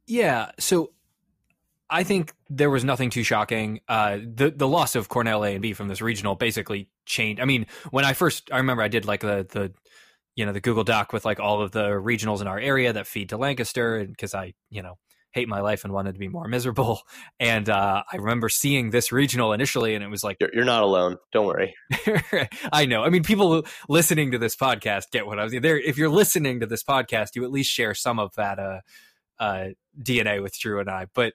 Yeah. 0.06 0.52
So 0.58 0.92
I 1.90 2.04
think 2.04 2.34
there 2.50 2.70
was 2.70 2.84
nothing 2.84 3.10
too 3.10 3.22
shocking. 3.22 3.80
Uh, 3.88 4.18
the 4.18 4.50
the 4.50 4.68
loss 4.68 4.94
of 4.94 5.08
Cornell 5.08 5.44
A 5.44 5.52
and 5.52 5.62
B 5.62 5.72
from 5.72 5.88
this 5.88 6.02
regional 6.02 6.34
basically 6.34 6.90
changed. 7.06 7.40
I 7.40 7.46
mean, 7.46 7.66
when 7.90 8.04
I 8.04 8.12
first, 8.12 8.50
I 8.52 8.58
remember 8.58 8.82
I 8.82 8.88
did 8.88 9.06
like 9.06 9.20
the 9.20 9.46
the 9.48 9.72
you 10.34 10.44
know 10.44 10.52
the 10.52 10.60
Google 10.60 10.84
Doc 10.84 11.12
with 11.12 11.24
like 11.24 11.40
all 11.40 11.62
of 11.62 11.72
the 11.72 11.88
regionals 11.88 12.40
in 12.40 12.46
our 12.46 12.58
area 12.58 12.92
that 12.92 13.06
feed 13.06 13.30
to 13.30 13.38
Lancaster, 13.38 14.04
because 14.04 14.34
I 14.34 14.54
you 14.70 14.82
know 14.82 14.98
hate 15.32 15.48
my 15.48 15.60
life 15.60 15.84
and 15.84 15.92
wanted 15.92 16.14
to 16.14 16.18
be 16.18 16.28
more 16.28 16.48
miserable. 16.48 17.00
And 17.40 17.68
uh, 17.68 18.02
I 18.12 18.16
remember 18.16 18.48
seeing 18.48 18.90
this 18.90 19.12
regional 19.12 19.52
initially, 19.52 19.94
and 19.94 20.02
it 20.02 20.08
was 20.08 20.24
like, 20.24 20.38
"You're, 20.40 20.50
you're 20.52 20.64
not 20.64 20.82
alone. 20.82 21.18
Don't 21.32 21.46
worry." 21.46 21.74
I 22.72 22.84
know. 22.84 23.04
I 23.04 23.10
mean, 23.10 23.22
people 23.22 23.64
listening 23.88 24.32
to 24.32 24.38
this 24.38 24.56
podcast 24.56 25.10
get 25.12 25.26
what 25.26 25.38
I 25.38 25.44
was 25.44 25.52
there. 25.52 25.78
If 25.78 25.96
you're 25.96 26.08
listening 26.08 26.60
to 26.60 26.66
this 26.66 26.82
podcast, 26.82 27.36
you 27.36 27.44
at 27.44 27.52
least 27.52 27.70
share 27.70 27.94
some 27.94 28.18
of 28.18 28.34
that 28.34 28.58
uh, 28.58 28.80
uh, 29.38 29.66
DNA 30.00 30.42
with 30.42 30.58
Drew 30.58 30.80
and 30.80 30.90
I, 30.90 31.06
but. 31.14 31.34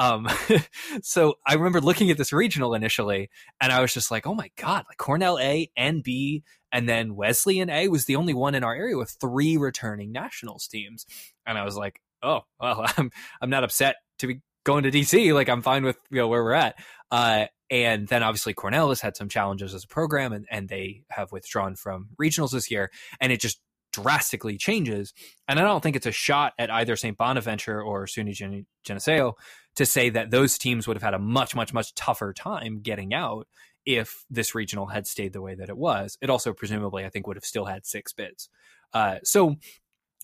Um, 0.00 0.28
so 1.02 1.34
I 1.44 1.54
remember 1.54 1.80
looking 1.80 2.08
at 2.10 2.18
this 2.18 2.32
regional 2.32 2.74
initially, 2.74 3.30
and 3.60 3.72
I 3.72 3.80
was 3.80 3.92
just 3.92 4.12
like, 4.12 4.28
"Oh 4.28 4.34
my 4.34 4.50
god!" 4.56 4.84
Like 4.88 4.98
Cornell 4.98 5.40
A 5.40 5.70
and 5.76 6.04
B, 6.04 6.44
and 6.70 6.88
then 6.88 7.16
Wesleyan 7.16 7.68
A 7.68 7.88
was 7.88 8.04
the 8.04 8.14
only 8.14 8.32
one 8.32 8.54
in 8.54 8.62
our 8.62 8.76
area 8.76 8.96
with 8.96 9.16
three 9.20 9.56
returning 9.56 10.12
nationals 10.12 10.68
teams, 10.68 11.04
and 11.46 11.58
I 11.58 11.64
was 11.64 11.76
like, 11.76 12.00
"Oh, 12.22 12.40
well, 12.60 12.84
I'm 12.96 13.10
I'm 13.40 13.50
not 13.50 13.64
upset 13.64 13.96
to 14.20 14.26
be 14.26 14.40
going 14.64 14.84
to 14.84 14.90
DC. 14.90 15.34
Like 15.34 15.48
I'm 15.48 15.62
fine 15.62 15.84
with 15.84 15.98
you 16.10 16.18
know 16.18 16.28
where 16.28 16.42
we're 16.42 16.52
at." 16.52 16.76
Uh, 17.10 17.46
and 17.70 18.08
then 18.08 18.22
obviously 18.22 18.54
Cornell 18.54 18.88
has 18.88 19.00
had 19.00 19.16
some 19.16 19.28
challenges 19.28 19.74
as 19.74 19.84
a 19.84 19.88
program, 19.88 20.32
and 20.32 20.46
and 20.50 20.68
they 20.68 21.02
have 21.10 21.32
withdrawn 21.32 21.76
from 21.76 22.08
regionals 22.20 22.52
this 22.52 22.70
year, 22.70 22.90
and 23.20 23.32
it 23.32 23.40
just 23.40 23.60
drastically 23.92 24.56
changes. 24.56 25.12
And 25.46 25.58
I 25.58 25.62
don't 25.62 25.82
think 25.82 25.96
it's 25.96 26.06
a 26.06 26.12
shot 26.12 26.52
at 26.58 26.70
either 26.70 26.96
St. 26.96 27.16
Bonaventure 27.16 27.82
or 27.82 28.06
SUNY 28.06 28.66
Geneseo 28.84 29.34
to 29.76 29.86
say 29.86 30.10
that 30.10 30.30
those 30.30 30.58
teams 30.58 30.86
would 30.86 30.96
have 30.96 31.02
had 31.02 31.14
a 31.14 31.18
much, 31.18 31.54
much, 31.54 31.72
much 31.72 31.94
tougher 31.94 32.32
time 32.32 32.80
getting 32.80 33.14
out 33.14 33.46
if 33.86 34.24
this 34.28 34.54
regional 34.54 34.86
had 34.86 35.06
stayed 35.06 35.32
the 35.32 35.40
way 35.40 35.54
that 35.54 35.68
it 35.68 35.76
was. 35.76 36.18
It 36.20 36.30
also 36.30 36.52
presumably, 36.52 37.04
I 37.04 37.08
think, 37.08 37.26
would 37.26 37.36
have 37.36 37.44
still 37.44 37.64
had 37.64 37.86
six 37.86 38.12
bids. 38.12 38.48
Uh, 38.92 39.16
so 39.24 39.56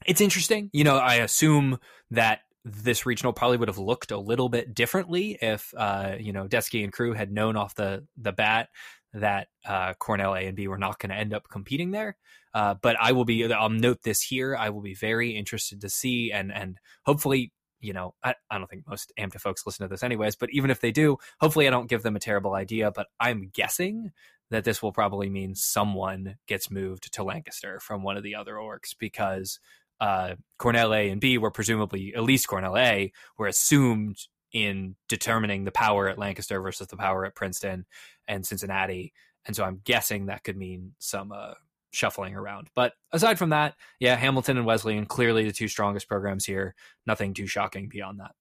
it's 0.07 0.21
interesting. 0.21 0.71
You 0.73 0.85
know, 0.85 0.97
I 0.97 1.17
assume 1.17 1.79
that 2.11 2.41
this 2.65 3.05
regional 3.05 3.33
probably 3.33 3.59
would 3.59 3.69
have 3.69 3.79
looked 3.79 4.11
a 4.11 4.19
little 4.19 4.49
bit 4.49 4.75
differently 4.75 5.39
if 5.41 5.73
uh, 5.77 6.17
you 6.19 6.33
know 6.33 6.49
Desky 6.49 6.83
and 6.83 6.93
crew 6.93 7.13
had 7.13 7.31
known 7.31 7.57
off 7.57 7.75
the 7.75 8.07
the 8.17 8.33
bat 8.33 8.69
that 9.13 9.49
uh, 9.67 9.95
Cornell 9.95 10.35
A 10.35 10.41
and 10.41 10.57
B 10.57 10.67
were 10.67 10.79
not 10.79 10.99
going 10.99 11.11
to 11.11 11.17
end 11.17 11.33
up 11.33 11.49
competing 11.49 11.93
there. 11.93 12.17
Uh, 12.53 12.75
but 12.81 12.97
I 13.01 13.13
will 13.13 13.25
be. 13.25 13.53
I'll 13.53 13.71
note 13.71 14.03
this 14.03 14.23
here. 14.23 14.57
I 14.57 14.71
will 14.71 14.81
be 14.81 14.95
very 14.95 15.37
interested 15.37 15.81
to 15.83 15.89
see 15.89 16.33
and 16.33 16.53
and 16.53 16.79
hopefully. 17.05 17.53
You 17.81 17.93
know, 17.93 18.15
I, 18.25 18.35
I 18.51 18.57
don't 18.57 18.67
think 18.67 18.89
most 18.89 19.13
AMTA 19.19 19.43
folks 19.43 19.67
listen 19.67 19.85
to 19.85 19.91
this 19.91 20.03
anyways, 20.03 20.37
but 20.37 20.49
even 20.53 20.71
if 20.71 20.81
they 20.81 20.91
do, 20.91 21.19
hopefully 21.39 21.67
I 21.69 21.71
don't 21.71 21.87
give 21.87 22.03
them 22.03 22.17
a 22.17 22.21
terrible 22.21 22.55
idea. 22.55 22.91
But 22.91 23.09
I'm 23.21 23.51
guessing 23.53 24.13
that 24.51 24.65
this 24.65 24.83
will 24.83 24.93
probably 24.93 25.29
mean 25.29 25.55
someone 25.55 26.37
gets 26.47 26.71
moved 26.71 27.13
to 27.13 27.23
Lancaster 27.23 27.79
from 27.81 28.03
one 28.03 28.17
of 28.17 28.23
the 28.23 28.37
other 28.37 28.59
ORCS 28.59 28.95
because 28.95 29.59
uh, 30.05 30.35
Cornell 30.59 30.93
A 30.93 31.09
and 31.09 31.19
B 31.19 31.39
were 31.39 31.51
presumably 31.51 32.15
at 32.15 32.23
least 32.23 32.47
Cornell 32.47 32.77
A 32.77 33.11
were 33.39 33.47
assumed 33.47 34.19
in 34.53 34.97
determining 35.09 35.65
the 35.65 35.73
power 35.73 36.09
at 36.09 36.19
Lancaster 36.19 36.61
versus 36.61 36.89
the 36.89 36.97
power 36.99 37.25
at 37.25 37.35
Princeton 37.35 37.87
and 38.29 38.47
Cincinnati. 38.47 39.15
And 39.47 39.57
so 39.57 39.65
I'm 39.65 39.81
guessing 39.83 40.27
that 40.27 40.45
could 40.45 40.59
mean 40.59 40.93
some 40.99 41.33
uh, 41.33 41.55
shuffling 41.91 42.35
around. 42.35 42.69
But 42.75 42.93
aside 43.13 43.39
from 43.39 43.49
that, 43.51 43.77
yeah, 43.99 44.15
Hamilton 44.17 44.59
and 44.59 44.67
Wesleyan 44.67 45.07
clearly 45.07 45.47
the 45.47 45.53
two 45.53 45.69
strongest 45.69 46.07
programs 46.07 46.45
here. 46.45 46.75
Nothing 47.07 47.33
too 47.33 47.47
shocking 47.47 47.89
beyond 47.89 48.21
that. 48.21 48.33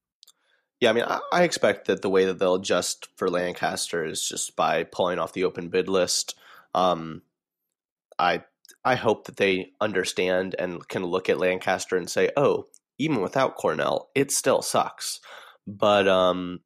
Yeah, 0.82 0.90
I 0.90 0.94
mean, 0.94 1.06
I, 1.32 1.44
expect 1.44 1.88
that 1.88 2.02
the 2.02 2.10
way 2.10 2.26
that 2.26 2.40
they'll 2.40 2.56
adjust 2.56 3.08
for 3.16 3.30
Lancaster 3.30 4.04
is 4.04 4.28
just 4.28 4.58
by 4.58 4.84
pulling 4.84 5.18
off 5.18 5.32
the 5.32 5.46
open 5.46 5.70
bid 5.70 5.88
list. 5.88 6.36
Um, 6.76 7.22
I 8.20 8.44
I 8.86 8.96
hope 8.96 9.26
that 9.26 9.38
they 9.38 9.72
understand 9.80 10.56
and 10.58 10.86
can 10.88 11.06
look 11.06 11.30
at 11.30 11.40
Lancaster 11.40 11.96
and 11.96 12.10
say, 12.10 12.32
"Oh, 12.36 12.68
even 12.98 13.22
without 13.22 13.56
Cornell, 13.56 14.10
it 14.16 14.32
still 14.32 14.62
sucks." 14.62 15.20
But 15.66 16.08
um, 16.08 16.60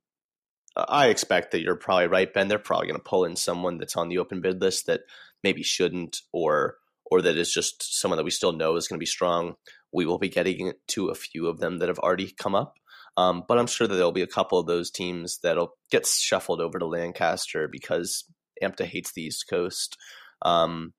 I 0.75 1.07
expect 1.07 1.51
that 1.51 1.61
you're 1.61 1.75
probably 1.75 2.07
right, 2.07 2.33
Ben. 2.33 2.47
They're 2.47 2.59
probably 2.59 2.87
going 2.87 2.99
to 2.99 3.03
pull 3.03 3.25
in 3.25 3.35
someone 3.35 3.77
that's 3.77 3.95
on 3.95 4.09
the 4.09 4.17
open 4.17 4.41
bid 4.41 4.61
list 4.61 4.87
that 4.87 5.01
maybe 5.43 5.63
shouldn't, 5.63 6.21
or 6.31 6.77
or 7.09 7.21
that 7.21 7.37
is 7.37 7.53
just 7.53 7.99
someone 7.99 8.17
that 8.17 8.25
we 8.25 8.31
still 8.31 8.51
know 8.51 8.75
is 8.75 8.87
going 8.87 8.97
to 8.97 9.03
be 9.03 9.05
strong. 9.05 9.55
We 9.93 10.05
will 10.05 10.19
be 10.19 10.29
getting 10.29 10.73
to 10.89 11.07
a 11.09 11.15
few 11.15 11.47
of 11.47 11.59
them 11.59 11.77
that 11.79 11.87
have 11.87 11.99
already 11.99 12.33
come 12.37 12.55
up. 12.55 12.75
Um, 13.15 13.43
but 13.47 13.57
I'm 13.57 13.67
sure 13.67 13.87
that 13.87 13.95
there'll 13.95 14.11
be 14.11 14.21
a 14.21 14.27
couple 14.27 14.59
of 14.59 14.67
those 14.67 14.91
teams 14.91 15.39
that'll 15.41 15.73
get 15.89 16.05
shuffled 16.05 16.61
over 16.61 16.77
to 16.77 16.85
Lancaster 16.85 17.67
because 17.67 18.25
AMTA 18.61 18.85
hates 18.85 19.13
the 19.13 19.23
East 19.23 19.45
Coast. 19.49 19.97
Um, 20.43 20.93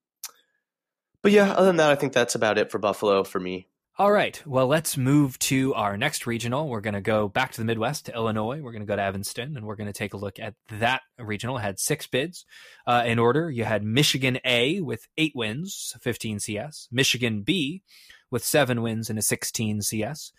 but 1.22 1.33
yeah, 1.33 1.52
other 1.52 1.66
than 1.66 1.76
that, 1.76 1.90
I 1.90 1.94
think 1.94 2.12
that's 2.12 2.35
about 2.35 2.59
it 2.59 2.70
for 2.70 2.78
Buffalo 2.78 3.24
for 3.24 3.40
me. 3.40 3.68
All 4.00 4.12
right. 4.12 4.40
Well, 4.46 4.68
let's 4.68 4.96
move 4.96 5.37
to 5.40 5.74
our 5.74 5.96
next 5.96 6.24
regional. 6.24 6.68
We're 6.68 6.81
going 6.81 6.94
to 6.94 7.00
go 7.00 7.26
back 7.26 7.50
to 7.50 7.61
the 7.61 7.64
Midwest 7.64 8.07
to 8.07 8.14
Illinois. 8.14 8.61
We're 8.61 8.70
going 8.70 8.83
to 8.83 8.87
go 8.87 8.94
to 8.94 9.02
Evanston 9.02 9.57
and 9.57 9.66
we're 9.66 9.74
going 9.74 9.88
to 9.88 9.92
take 9.92 10.14
a 10.14 10.16
look 10.16 10.38
at 10.38 10.54
that 10.70 11.02
regional. 11.18 11.59
It 11.59 11.62
had 11.62 11.81
six 11.81 12.07
bids 12.07 12.46
uh, 12.87 13.02
in 13.04 13.18
order. 13.18 13.50
You 13.50 13.64
had 13.64 13.83
Michigan 13.83 14.38
A 14.44 14.81
with 14.81 15.09
eight 15.16 15.33
wins, 15.35 15.96
15 16.00 16.38
CS, 16.38 16.87
Michigan 16.92 17.42
B 17.42 17.83
with 18.31 18.44
seven 18.44 18.83
wins 18.83 19.11
and 19.11 19.18
a 19.18 19.22
16 19.22 19.83
CS, 19.83 20.33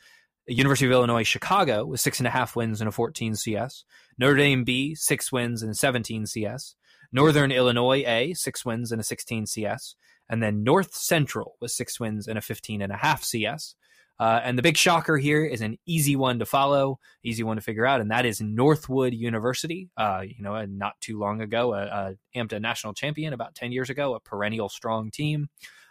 University 0.47 0.85
of 0.85 0.93
Illinois 0.93 1.23
Chicago 1.23 1.85
with 1.85 1.99
six 1.99 2.19
and 2.19 2.27
a 2.27 2.31
half 2.31 2.55
wins 2.55 2.79
and 2.79 2.87
a 2.87 2.93
14 2.93 3.35
CS. 3.35 3.83
Notre 4.17 4.37
Dame 4.37 4.63
B, 4.63 4.95
six 4.95 5.33
wins 5.33 5.61
and 5.61 5.75
17 5.75 6.27
CS. 6.27 6.75
Northern 7.11 7.51
Illinois 7.51 8.05
A, 8.07 8.33
six 8.35 8.63
wins 8.63 8.93
and 8.93 9.01
a 9.01 9.03
16 9.03 9.47
CS. 9.47 9.95
And 10.29 10.41
then 10.43 10.63
North 10.63 10.93
Central 10.93 11.55
with 11.59 11.71
six 11.71 11.99
wins 11.99 12.27
and 12.27 12.37
a 12.37 12.41
15 12.41 12.81
and 12.81 12.91
a 12.91 12.97
half 12.97 13.23
CS. 13.23 13.75
Uh, 14.19 14.41
and 14.43 14.57
the 14.57 14.61
big 14.61 14.75
shocker 14.75 15.17
here 15.17 15.45
is 15.45 15.61
an 15.61 15.77
easy 15.85 16.17
one 16.17 16.39
to 16.39 16.45
follow, 16.45 16.99
easy 17.23 17.41
one 17.41 17.55
to 17.55 17.61
figure 17.61 17.85
out, 17.85 18.01
and 18.01 18.11
that 18.11 18.25
is 18.25 18.41
Northwood 18.41 19.13
University. 19.13 19.89
Uh, 19.95 20.23
you 20.27 20.43
know, 20.43 20.61
not 20.65 20.99
too 20.99 21.17
long 21.17 21.41
ago, 21.41 21.73
a, 21.73 21.85
a 21.85 22.15
AMTA 22.37 22.59
national 22.59 22.93
champion, 22.93 23.31
about 23.31 23.55
10 23.55 23.71
years 23.71 23.89
ago, 23.89 24.15
a 24.15 24.19
perennial 24.19 24.67
strong 24.67 25.09
team 25.09 25.47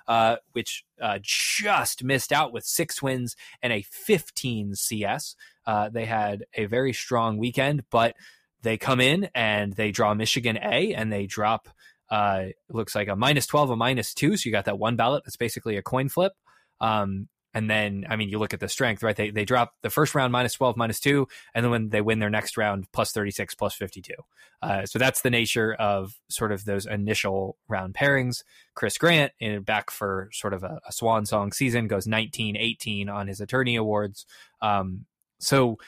uh, 0.09 0.37
which 0.53 0.85
uh, 1.01 1.19
just 1.23 2.03
missed 2.03 2.33
out 2.33 2.53
with 2.53 2.65
six 2.65 3.03
wins 3.03 3.37
and 3.63 3.73
a 3.73 3.83
15 3.83 4.75
CS. 4.75 5.37
Uh, 5.67 5.91
they 5.91 6.07
had 6.07 6.45
a 6.55 6.65
very 6.65 6.95
strong 6.95 7.37
weekend, 7.37 7.85
but 7.91 8.17
they 8.63 8.79
come 8.79 9.01
in 9.01 9.29
and 9.35 9.75
they 9.75 9.93
draw 9.93 10.15
Michigan 10.15 10.57
A 10.57 10.95
and 10.95 11.13
they 11.13 11.27
drop. 11.27 11.69
Uh, 12.11 12.47
looks 12.71 12.95
like 12.95 13.09
a 13.09 13.17
minus 13.17 13.47
12, 13.47 13.71
a 13.71 13.77
minus 13.77 14.15
two. 14.15 14.37
So 14.37 14.49
you 14.49 14.53
got 14.53 14.65
that 14.67 14.79
one 14.79 14.97
ballot 14.97 15.25
that's 15.25 15.37
basically 15.37 15.77
a 15.77 15.83
coin 15.83 16.09
flip. 16.09 16.33
Um, 16.81 17.29
and 17.55 17.69
then, 17.69 18.07
I 18.09 18.17
mean, 18.17 18.29
you 18.29 18.39
look 18.39 18.53
at 18.53 18.61
the 18.61 18.69
strength, 18.69 19.03
right? 19.03 19.17
They, 19.17 19.31
they 19.31 19.45
drop 19.45 19.75
the 19.83 19.91
first 19.91 20.15
round 20.15 20.33
minus 20.33 20.53
12, 20.53 20.77
minus 20.77 21.01
two. 21.01 21.27
And 21.55 21.65
then 21.65 21.71
when 21.71 21.89
they 21.89 22.01
win 22.01 22.19
their 22.19 22.31
next 22.31 22.57
round, 22.57 22.87
plus 22.93 23.11
36, 23.13 23.55
plus 23.55 23.75
52. 23.75 24.13
Uh, 24.61 24.87
so 24.87 24.99
that's 24.99 25.23
the 25.23 25.31
nature 25.31 25.75
of 25.75 26.15
sort 26.29 26.53
of 26.53 26.65
those 26.65 26.87
initial 26.87 27.57
round 27.67 27.95
pairings. 27.95 28.43
Chris 28.75 28.99
Grant, 28.99 29.33
in, 29.41 29.63
back 29.63 29.91
for 29.91 30.29
sort 30.33 30.53
of 30.53 30.63
a, 30.63 30.81
a 30.87 30.93
swan 30.93 31.25
song 31.27 31.53
season, 31.53 31.89
goes 31.89 32.07
19 32.07 32.57
18 32.57 33.09
on 33.09 33.27
his 33.27 33.41
attorney 33.41 33.77
awards. 33.77 34.27
Um, 34.61 35.07
so, 35.41 35.79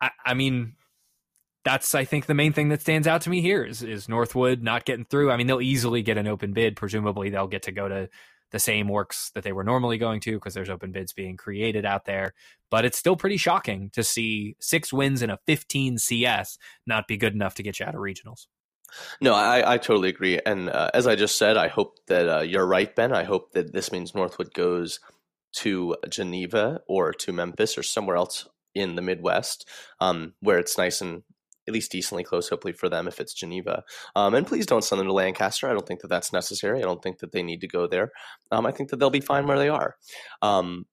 I, 0.00 0.10
I 0.24 0.34
mean, 0.34 0.74
that's 1.66 1.96
I 1.96 2.04
think 2.04 2.26
the 2.26 2.34
main 2.34 2.52
thing 2.52 2.68
that 2.68 2.80
stands 2.80 3.08
out 3.08 3.22
to 3.22 3.30
me 3.30 3.40
here 3.40 3.64
is 3.64 3.82
is 3.82 4.08
Northwood 4.08 4.62
not 4.62 4.84
getting 4.84 5.04
through. 5.04 5.32
I 5.32 5.36
mean, 5.36 5.48
they'll 5.48 5.60
easily 5.60 6.00
get 6.00 6.16
an 6.16 6.28
open 6.28 6.52
bid. 6.52 6.76
Presumably, 6.76 7.28
they'll 7.28 7.48
get 7.48 7.62
to 7.62 7.72
go 7.72 7.88
to 7.88 8.08
the 8.52 8.60
same 8.60 8.88
ORCS 8.88 9.32
that 9.34 9.42
they 9.42 9.50
were 9.50 9.64
normally 9.64 9.98
going 9.98 10.20
to 10.20 10.34
because 10.34 10.54
there's 10.54 10.70
open 10.70 10.92
bids 10.92 11.12
being 11.12 11.36
created 11.36 11.84
out 11.84 12.04
there. 12.04 12.34
But 12.70 12.84
it's 12.84 12.96
still 12.96 13.16
pretty 13.16 13.36
shocking 13.36 13.90
to 13.94 14.04
see 14.04 14.54
six 14.60 14.92
wins 14.92 15.22
in 15.22 15.30
a 15.30 15.40
15 15.48 15.98
CS 15.98 16.56
not 16.86 17.08
be 17.08 17.16
good 17.16 17.34
enough 17.34 17.56
to 17.56 17.64
get 17.64 17.80
you 17.80 17.86
out 17.86 17.96
of 17.96 18.00
regionals. 18.00 18.46
No, 19.20 19.34
I, 19.34 19.74
I 19.74 19.78
totally 19.78 20.08
agree. 20.08 20.38
And 20.46 20.70
uh, 20.70 20.92
as 20.94 21.08
I 21.08 21.16
just 21.16 21.36
said, 21.36 21.56
I 21.56 21.66
hope 21.66 21.96
that 22.06 22.28
uh, 22.28 22.42
you're 22.42 22.64
right, 22.64 22.94
Ben. 22.94 23.12
I 23.12 23.24
hope 23.24 23.50
that 23.54 23.72
this 23.72 23.90
means 23.90 24.14
Northwood 24.14 24.54
goes 24.54 25.00
to 25.54 25.96
Geneva 26.08 26.82
or 26.86 27.12
to 27.12 27.32
Memphis 27.32 27.76
or 27.76 27.82
somewhere 27.82 28.16
else 28.16 28.48
in 28.72 28.94
the 28.94 29.02
Midwest 29.02 29.68
um, 30.00 30.34
where 30.40 30.58
it's 30.58 30.78
nice 30.78 31.00
and 31.00 31.24
at 31.66 31.74
least 31.74 31.92
decently 31.92 32.24
close, 32.24 32.48
hopefully 32.48 32.72
for 32.72 32.88
them 32.88 33.08
if 33.08 33.20
it's 33.20 33.34
Geneva. 33.34 33.84
Um, 34.14 34.34
and 34.34 34.46
please 34.46 34.66
don't 34.66 34.84
send 34.84 35.00
them 35.00 35.06
to 35.06 35.12
Lancaster. 35.12 35.68
I 35.68 35.72
don't 35.72 35.86
think 35.86 36.00
that 36.00 36.08
that's 36.08 36.32
necessary. 36.32 36.80
I 36.80 36.84
don't 36.84 37.02
think 37.02 37.18
that 37.18 37.32
they 37.32 37.42
need 37.42 37.60
to 37.62 37.68
go 37.68 37.86
there. 37.86 38.12
Um, 38.50 38.66
I 38.66 38.72
think 38.72 38.90
that 38.90 38.98
they'll 38.98 39.10
be 39.10 39.20
fine 39.20 39.46
where 39.46 39.58
they 39.58 39.68
are. 39.68 39.96
Um, 40.42 40.86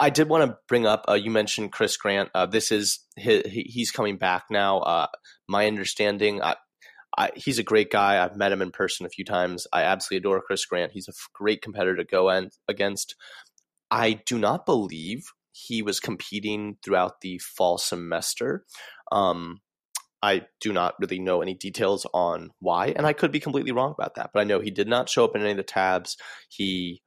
I 0.00 0.10
did 0.10 0.28
want 0.28 0.50
to 0.50 0.58
bring 0.68 0.86
up. 0.86 1.04
Uh, 1.08 1.14
you 1.14 1.30
mentioned 1.30 1.72
Chris 1.72 1.96
Grant. 1.96 2.30
Uh, 2.34 2.46
this 2.46 2.72
is 2.72 3.00
he's 3.16 3.90
coming 3.90 4.16
back 4.16 4.44
now. 4.50 4.78
Uh, 4.78 5.06
my 5.48 5.66
understanding. 5.66 6.42
I, 6.42 6.56
I, 7.16 7.30
he's 7.36 7.60
a 7.60 7.62
great 7.62 7.92
guy. 7.92 8.22
I've 8.22 8.36
met 8.36 8.50
him 8.50 8.62
in 8.62 8.72
person 8.72 9.06
a 9.06 9.10
few 9.10 9.24
times. 9.24 9.66
I 9.72 9.82
absolutely 9.82 10.28
adore 10.28 10.42
Chris 10.42 10.66
Grant. 10.66 10.92
He's 10.92 11.08
a 11.08 11.12
great 11.32 11.62
competitor 11.62 11.96
to 11.96 12.04
go 12.04 12.28
en- 12.28 12.50
against. 12.66 13.14
I 13.90 14.20
do 14.26 14.38
not 14.38 14.66
believe 14.66 15.22
he 15.52 15.82
was 15.82 16.00
competing 16.00 16.76
throughout 16.82 17.20
the 17.20 17.38
fall 17.38 17.78
semester. 17.78 18.64
Um, 19.12 19.60
I 20.24 20.46
do 20.58 20.72
not 20.72 20.94
really 20.98 21.18
know 21.18 21.42
any 21.42 21.52
details 21.52 22.06
on 22.14 22.50
why, 22.58 22.94
and 22.96 23.06
I 23.06 23.12
could 23.12 23.30
be 23.30 23.40
completely 23.40 23.72
wrong 23.72 23.92
about 23.92 24.14
that. 24.14 24.30
But 24.32 24.40
I 24.40 24.44
know 24.44 24.58
he 24.58 24.70
did 24.70 24.88
not 24.88 25.10
show 25.10 25.22
up 25.22 25.36
in 25.36 25.42
any 25.42 25.50
of 25.50 25.58
the 25.58 25.62
tabs. 25.62 26.16
He, 26.48 27.02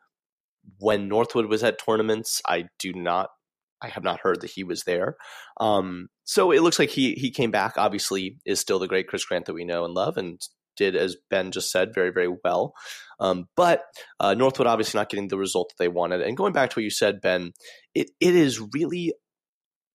when 0.78 1.08
Northwood 1.08 1.48
was 1.48 1.64
at 1.64 1.84
tournaments, 1.84 2.44
I 2.48 2.66
do 2.78 2.94
not, 2.94 3.30
I 3.82 3.88
have 3.88 4.04
not 4.04 4.20
heard 4.20 4.42
that 4.42 4.52
he 4.52 4.64
was 4.64 4.84
there. 4.84 5.16
Um, 5.60 6.10
so 6.26 6.52
it 6.52 6.62
looks 6.62 6.78
like 6.78 6.92
he 6.92 7.14
he 7.14 7.32
came 7.32 7.50
back. 7.50 7.74
Obviously, 7.76 8.38
is 8.46 8.60
still 8.60 8.78
the 8.78 8.88
great 8.88 9.08
Chris 9.08 9.26
Grant 9.26 9.48
that 9.48 9.56
we 9.56 9.66
know 9.66 9.84
and 9.84 9.96
love, 9.96 10.18
and 10.18 10.40
did 10.76 10.96
as 10.96 11.16
Ben 11.32 11.52
just 11.52 11.72
said 11.72 11.96
very 11.96 12.12
very 12.12 12.30
well. 12.44 12.76
Um, 13.20 13.46
but 13.56 13.82
uh, 14.20 14.36
Northwood 14.36 14.68
obviously 14.68 15.00
not 15.00 15.10
getting 15.10 15.30
the 15.30 15.40
result 15.40 15.70
that 15.70 15.84
they 15.84 15.88
wanted. 15.88 16.22
And 16.22 16.38
going 16.38 16.54
back 16.54 16.70
to 16.70 16.76
what 16.76 16.84
you 16.84 16.92
said, 16.92 17.20
Ben, 17.20 17.54
it 17.96 18.12
it 18.20 18.36
is 18.36 18.62
really 18.76 19.14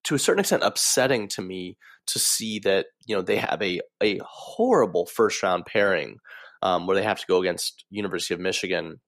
to 0.04 0.16
a 0.16 0.18
certain 0.18 0.40
extent 0.40 0.64
upsetting 0.64 1.28
to 1.28 1.42
me 1.42 1.76
to 2.08 2.18
see 2.18 2.58
that 2.60 2.86
you 3.06 3.14
know 3.14 3.22
they 3.22 3.36
have 3.36 3.62
a 3.62 3.80
a 4.02 4.20
horrible 4.24 5.06
first 5.06 5.42
round 5.42 5.66
pairing 5.66 6.18
um, 6.62 6.86
where 6.86 6.96
they 6.96 7.02
have 7.02 7.20
to 7.20 7.26
go 7.26 7.40
against 7.40 7.84
University 7.90 8.34
of 8.34 8.40
Michigan, 8.40 9.00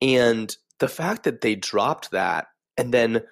and 0.00 0.54
the 0.78 0.88
fact 0.88 1.24
that 1.24 1.40
they 1.40 1.54
dropped 1.54 2.10
that 2.10 2.46
and 2.76 2.92
then 2.92 3.22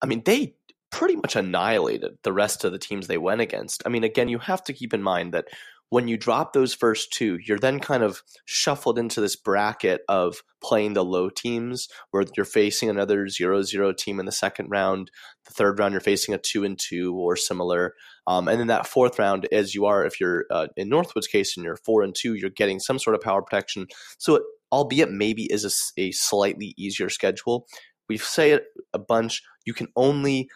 I 0.00 0.06
mean 0.06 0.22
they 0.24 0.54
pretty 0.90 1.16
much 1.16 1.36
annihilated 1.36 2.18
the 2.22 2.32
rest 2.32 2.64
of 2.64 2.72
the 2.72 2.78
teams 2.78 3.06
they 3.06 3.18
went 3.18 3.40
against. 3.40 3.82
I 3.84 3.88
mean 3.88 4.04
again 4.04 4.28
you 4.28 4.38
have 4.38 4.62
to 4.64 4.72
keep 4.72 4.94
in 4.94 5.02
mind 5.02 5.34
that 5.34 5.46
when 5.90 6.06
you 6.06 6.16
drop 6.16 6.52
those 6.52 6.74
first 6.74 7.12
two, 7.12 7.38
you're 7.44 7.58
then 7.58 7.80
kind 7.80 8.02
of 8.02 8.22
shuffled 8.44 8.98
into 8.98 9.20
this 9.20 9.36
bracket 9.36 10.02
of 10.08 10.42
playing 10.62 10.92
the 10.92 11.04
low 11.04 11.30
teams 11.30 11.88
where 12.10 12.24
you're 12.36 12.44
facing 12.44 12.90
another 12.90 13.28
zero 13.28 13.62
zero 13.62 13.92
team 13.92 14.20
in 14.20 14.26
the 14.26 14.32
second 14.32 14.68
round. 14.68 15.10
The 15.46 15.54
third 15.54 15.78
round, 15.78 15.92
you're 15.92 16.00
facing 16.00 16.34
a 16.34 16.38
two 16.38 16.64
and 16.64 16.78
two 16.78 17.14
or 17.14 17.36
similar. 17.36 17.94
Um, 18.26 18.48
and 18.48 18.60
then 18.60 18.66
that 18.66 18.86
fourth 18.86 19.18
round, 19.18 19.48
as 19.50 19.74
you 19.74 19.86
are, 19.86 20.04
if 20.04 20.20
you're 20.20 20.44
uh, 20.50 20.66
in 20.76 20.90
Northwood's 20.90 21.28
case 21.28 21.56
and 21.56 21.64
you're 21.64 21.76
four 21.76 22.02
and 22.02 22.14
two, 22.14 22.34
you're 22.34 22.50
getting 22.50 22.80
some 22.80 22.98
sort 22.98 23.16
of 23.16 23.22
power 23.22 23.40
protection. 23.40 23.86
So, 24.18 24.36
it, 24.36 24.42
albeit 24.70 25.10
maybe 25.10 25.44
is 25.50 25.64
a, 25.64 26.00
a 26.00 26.12
slightly 26.12 26.74
easier 26.76 27.08
schedule, 27.08 27.66
we 28.08 28.18
say 28.18 28.50
it 28.50 28.64
a 28.92 28.98
bunch. 28.98 29.42
You 29.64 29.72
can 29.72 29.88
only 29.96 30.50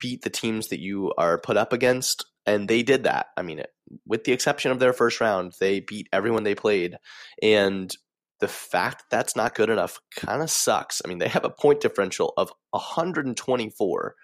beat 0.00 0.22
the 0.22 0.30
teams 0.30 0.68
that 0.68 0.80
you 0.80 1.12
are 1.18 1.38
put 1.38 1.56
up 1.56 1.72
against 1.72 2.24
and 2.46 2.68
they 2.68 2.82
did 2.82 3.04
that. 3.04 3.26
I 3.36 3.42
mean, 3.42 3.62
with 4.06 4.24
the 4.24 4.32
exception 4.32 4.70
of 4.70 4.78
their 4.78 4.92
first 4.92 5.20
round, 5.20 5.54
they 5.60 5.80
beat 5.80 6.08
everyone 6.12 6.44
they 6.44 6.54
played, 6.54 6.96
and 7.42 7.94
the 8.40 8.48
fact 8.48 9.04
that's 9.10 9.36
not 9.36 9.54
good 9.54 9.70
enough 9.70 10.00
kind 10.14 10.42
of 10.42 10.50
sucks. 10.50 11.00
I 11.04 11.08
mean, 11.08 11.18
they 11.18 11.28
have 11.28 11.44
a 11.44 11.50
point 11.50 11.80
differential 11.80 12.32
of 12.36 12.52
124. 12.70 14.14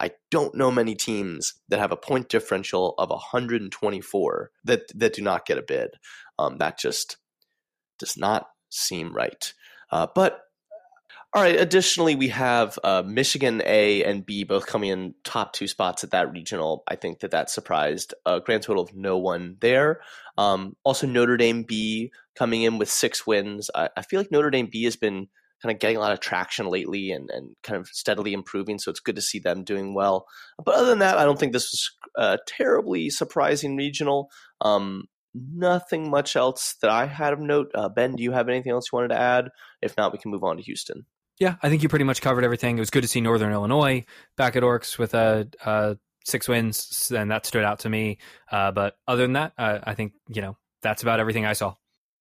I 0.00 0.12
don't 0.30 0.54
know 0.54 0.70
many 0.70 0.94
teams 0.94 1.54
that 1.68 1.80
have 1.80 1.90
a 1.90 1.96
point 1.96 2.28
differential 2.28 2.94
of 2.98 3.10
124 3.10 4.50
that 4.64 4.82
that 4.94 5.14
do 5.14 5.22
not 5.22 5.46
get 5.46 5.58
a 5.58 5.62
bid. 5.62 5.90
Um, 6.38 6.58
that 6.58 6.78
just 6.78 7.16
does 7.98 8.16
not 8.16 8.46
seem 8.70 9.12
right. 9.12 9.52
Uh, 9.90 10.06
but 10.14 10.40
All 11.34 11.42
right. 11.42 11.60
Additionally, 11.60 12.16
we 12.16 12.28
have 12.28 12.78
uh, 12.82 13.02
Michigan 13.04 13.60
A 13.66 14.02
and 14.02 14.24
B 14.24 14.44
both 14.44 14.66
coming 14.66 14.88
in 14.88 15.14
top 15.24 15.52
two 15.52 15.68
spots 15.68 16.02
at 16.02 16.12
that 16.12 16.32
regional. 16.32 16.84
I 16.88 16.96
think 16.96 17.20
that 17.20 17.32
that 17.32 17.50
surprised 17.50 18.14
a 18.24 18.40
grand 18.40 18.62
total 18.62 18.82
of 18.82 18.94
no 18.94 19.18
one 19.18 19.56
there. 19.60 20.00
Um, 20.38 20.74
also, 20.84 21.06
Notre 21.06 21.36
Dame 21.36 21.64
B 21.64 22.12
coming 22.34 22.62
in 22.62 22.78
with 22.78 22.88
six 22.88 23.26
wins. 23.26 23.70
I, 23.74 23.90
I, 23.94 24.02
feel 24.02 24.20
like 24.20 24.30
Notre 24.30 24.48
Dame 24.50 24.68
B 24.72 24.84
has 24.84 24.96
been 24.96 25.28
kind 25.60 25.74
of 25.74 25.80
getting 25.80 25.98
a 25.98 26.00
lot 26.00 26.12
of 26.12 26.20
traction 26.20 26.66
lately 26.66 27.10
and, 27.10 27.28
and 27.30 27.54
kind 27.62 27.78
of 27.78 27.88
steadily 27.88 28.32
improving. 28.32 28.78
So 28.78 28.90
it's 28.90 29.00
good 29.00 29.16
to 29.16 29.22
see 29.22 29.38
them 29.38 29.64
doing 29.64 29.92
well. 29.92 30.26
But 30.64 30.76
other 30.76 30.86
than 30.86 31.00
that, 31.00 31.18
I 31.18 31.24
don't 31.24 31.38
think 31.38 31.52
this 31.52 31.70
was 31.72 31.90
a 32.16 32.38
terribly 32.46 33.10
surprising 33.10 33.76
regional. 33.76 34.30
Um, 34.62 35.08
nothing 35.34 36.10
much 36.10 36.36
else 36.36 36.76
that 36.80 36.90
I 36.90 37.04
had 37.04 37.34
of 37.34 37.40
note. 37.40 37.70
Uh, 37.74 37.90
ben, 37.90 38.14
do 38.16 38.22
you 38.22 38.32
have 38.32 38.48
anything 38.48 38.72
else 38.72 38.86
you 38.90 38.96
wanted 38.96 39.08
to 39.08 39.20
add? 39.20 39.50
If 39.82 39.96
not, 39.98 40.12
we 40.12 40.18
can 40.18 40.30
move 40.30 40.44
on 40.44 40.56
to 40.56 40.62
Houston. 40.62 41.04
Yeah, 41.40 41.56
I 41.62 41.68
think 41.68 41.82
you 41.82 41.88
pretty 41.88 42.04
much 42.04 42.20
covered 42.20 42.44
everything. 42.44 42.76
It 42.76 42.80
was 42.80 42.90
good 42.90 43.02
to 43.02 43.08
see 43.08 43.20
Northern 43.20 43.52
Illinois 43.52 44.04
back 44.36 44.56
at 44.56 44.62
Orcs 44.62 44.98
with 44.98 45.14
a, 45.14 45.98
six 46.24 46.46
wins, 46.46 47.10
and 47.14 47.30
that 47.30 47.46
stood 47.46 47.64
out 47.64 47.80
to 47.80 47.88
me. 47.88 48.18
Uh, 48.50 48.70
but 48.70 48.98
other 49.06 49.22
than 49.22 49.32
that, 49.32 49.52
uh, 49.56 49.78
I 49.82 49.94
think 49.94 50.12
you 50.28 50.42
know 50.42 50.56
that's 50.82 51.02
about 51.02 51.20
everything 51.20 51.46
I 51.46 51.54
saw. 51.54 51.74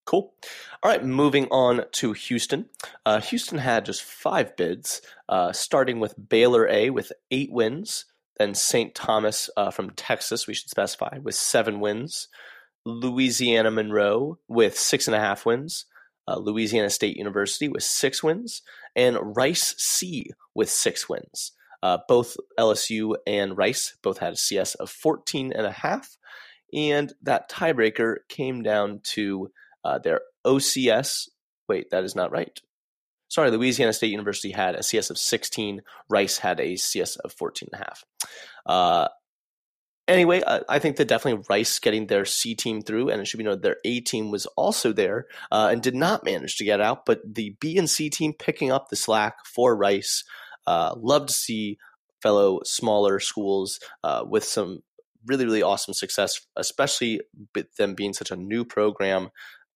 Cool. 0.05 0.33
All 0.81 0.89
right, 0.89 1.03
moving 1.03 1.47
on 1.51 1.83
to 1.93 2.13
Houston. 2.13 2.69
Uh, 3.05 3.19
Houston 3.19 3.57
had 3.57 3.85
just 3.85 4.03
five 4.03 4.55
bids, 4.55 5.01
uh, 5.27 5.51
starting 5.51 5.99
with 5.99 6.15
Baylor 6.29 6.65
A 6.69 6.91
with 6.91 7.11
eight 7.29 7.51
wins, 7.51 8.05
then 8.37 8.55
St. 8.55 8.95
Thomas 8.95 9.49
uh, 9.57 9.69
from 9.69 9.89
Texas, 9.91 10.47
we 10.47 10.53
should 10.53 10.69
specify, 10.69 11.17
with 11.21 11.35
seven 11.35 11.81
wins, 11.81 12.29
Louisiana 12.85 13.69
Monroe 13.69 14.39
with 14.47 14.79
six 14.79 15.07
and 15.07 15.15
a 15.15 15.19
half 15.19 15.45
wins, 15.45 15.85
uh, 16.27 16.37
Louisiana 16.37 16.89
State 16.89 17.17
University 17.17 17.67
with 17.67 17.83
six 17.83 18.21
wins, 18.23 18.61
and 18.95 19.17
Rice 19.35 19.75
C 19.77 20.31
with 20.53 20.69
six 20.69 21.07
wins. 21.07 21.53
Uh, 21.83 21.99
both 22.07 22.37
LSU 22.59 23.15
and 23.27 23.57
Rice 23.57 23.95
both 24.01 24.17
had 24.17 24.33
a 24.33 24.37
CS 24.37 24.75
of 24.75 24.89
14 24.89 25.53
and 25.53 25.65
a 25.65 25.71
half, 25.71 26.17
and 26.73 27.13
that 27.21 27.49
tiebreaker 27.49 28.17
came 28.29 28.63
down 28.63 29.01
to 29.03 29.51
uh, 29.83 29.99
their 29.99 30.21
OCS. 30.45 31.29
Wait, 31.69 31.89
that 31.91 32.03
is 32.03 32.15
not 32.15 32.31
right. 32.31 32.59
Sorry, 33.29 33.51
Louisiana 33.51 33.93
State 33.93 34.11
University 34.11 34.51
had 34.51 34.75
a 34.75 34.83
CS 34.83 35.09
of 35.09 35.17
16. 35.17 35.81
Rice 36.09 36.37
had 36.37 36.59
a 36.59 36.77
CS 36.77 37.17
of 37.17 37.33
14 37.33 37.69
and 37.71 37.81
a 37.81 37.85
half. 37.85 38.03
Anyway, 40.07 40.41
I, 40.47 40.61
I, 40.69 40.79
think 40.79 40.95
that 40.97 41.09
definitely 41.09 41.43
Rice 41.49 41.79
getting 41.79 42.07
their 42.07 42.23
C 42.23 42.55
team 42.55 42.81
through, 42.81 43.09
and 43.09 43.21
it 43.21 43.27
should 43.27 43.39
be 43.39 43.43
noted 43.43 43.61
their 43.61 43.77
A 43.83 43.99
team 43.99 44.31
was 44.31 44.45
also 44.45 44.93
there 44.93 45.27
uh, 45.51 45.67
and 45.69 45.81
did 45.81 45.95
not 45.95 46.23
manage 46.23 46.55
to 46.57 46.63
get 46.63 46.79
out. 46.79 47.05
But 47.05 47.19
the 47.25 47.57
B 47.59 47.77
and 47.77 47.89
C 47.89 48.09
team 48.09 48.33
picking 48.33 48.71
up 48.71 48.87
the 48.87 48.95
slack 48.95 49.45
for 49.45 49.75
Rice. 49.75 50.23
Uh, 50.65 50.93
love 50.97 51.27
to 51.27 51.33
see 51.33 51.77
fellow 52.21 52.61
smaller 52.63 53.19
schools 53.19 53.79
uh, 54.03 54.23
with 54.27 54.45
some 54.45 54.79
really 55.25 55.45
really 55.45 55.61
awesome 55.61 55.93
success, 55.93 56.39
especially 56.55 57.19
with 57.53 57.75
them 57.75 57.93
being 57.93 58.13
such 58.13 58.31
a 58.31 58.37
new 58.37 58.63
program. 58.63 59.29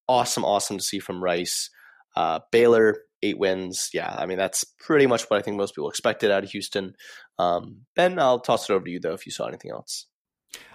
Awesome, 0.07 0.45
awesome 0.45 0.77
to 0.77 0.83
see 0.83 0.99
from 0.99 1.21
Rice. 1.21 1.69
Uh, 2.15 2.39
Baylor 2.51 2.99
eight 3.21 3.37
wins. 3.37 3.89
Yeah, 3.93 4.15
I 4.17 4.25
mean 4.25 4.37
that's 4.37 4.63
pretty 4.63 5.07
much 5.07 5.23
what 5.23 5.39
I 5.39 5.41
think 5.41 5.57
most 5.57 5.75
people 5.75 5.89
expected 5.89 6.31
out 6.31 6.43
of 6.43 6.51
Houston. 6.51 6.95
Um, 7.37 7.81
ben, 7.97 8.17
I'll 8.17 8.39
toss 8.39 8.69
it 8.69 8.73
over 8.73 8.85
to 8.85 8.91
you 8.91 8.99
though 9.01 9.13
if 9.13 9.25
you 9.25 9.31
saw 9.31 9.47
anything 9.47 9.71
else. 9.71 10.07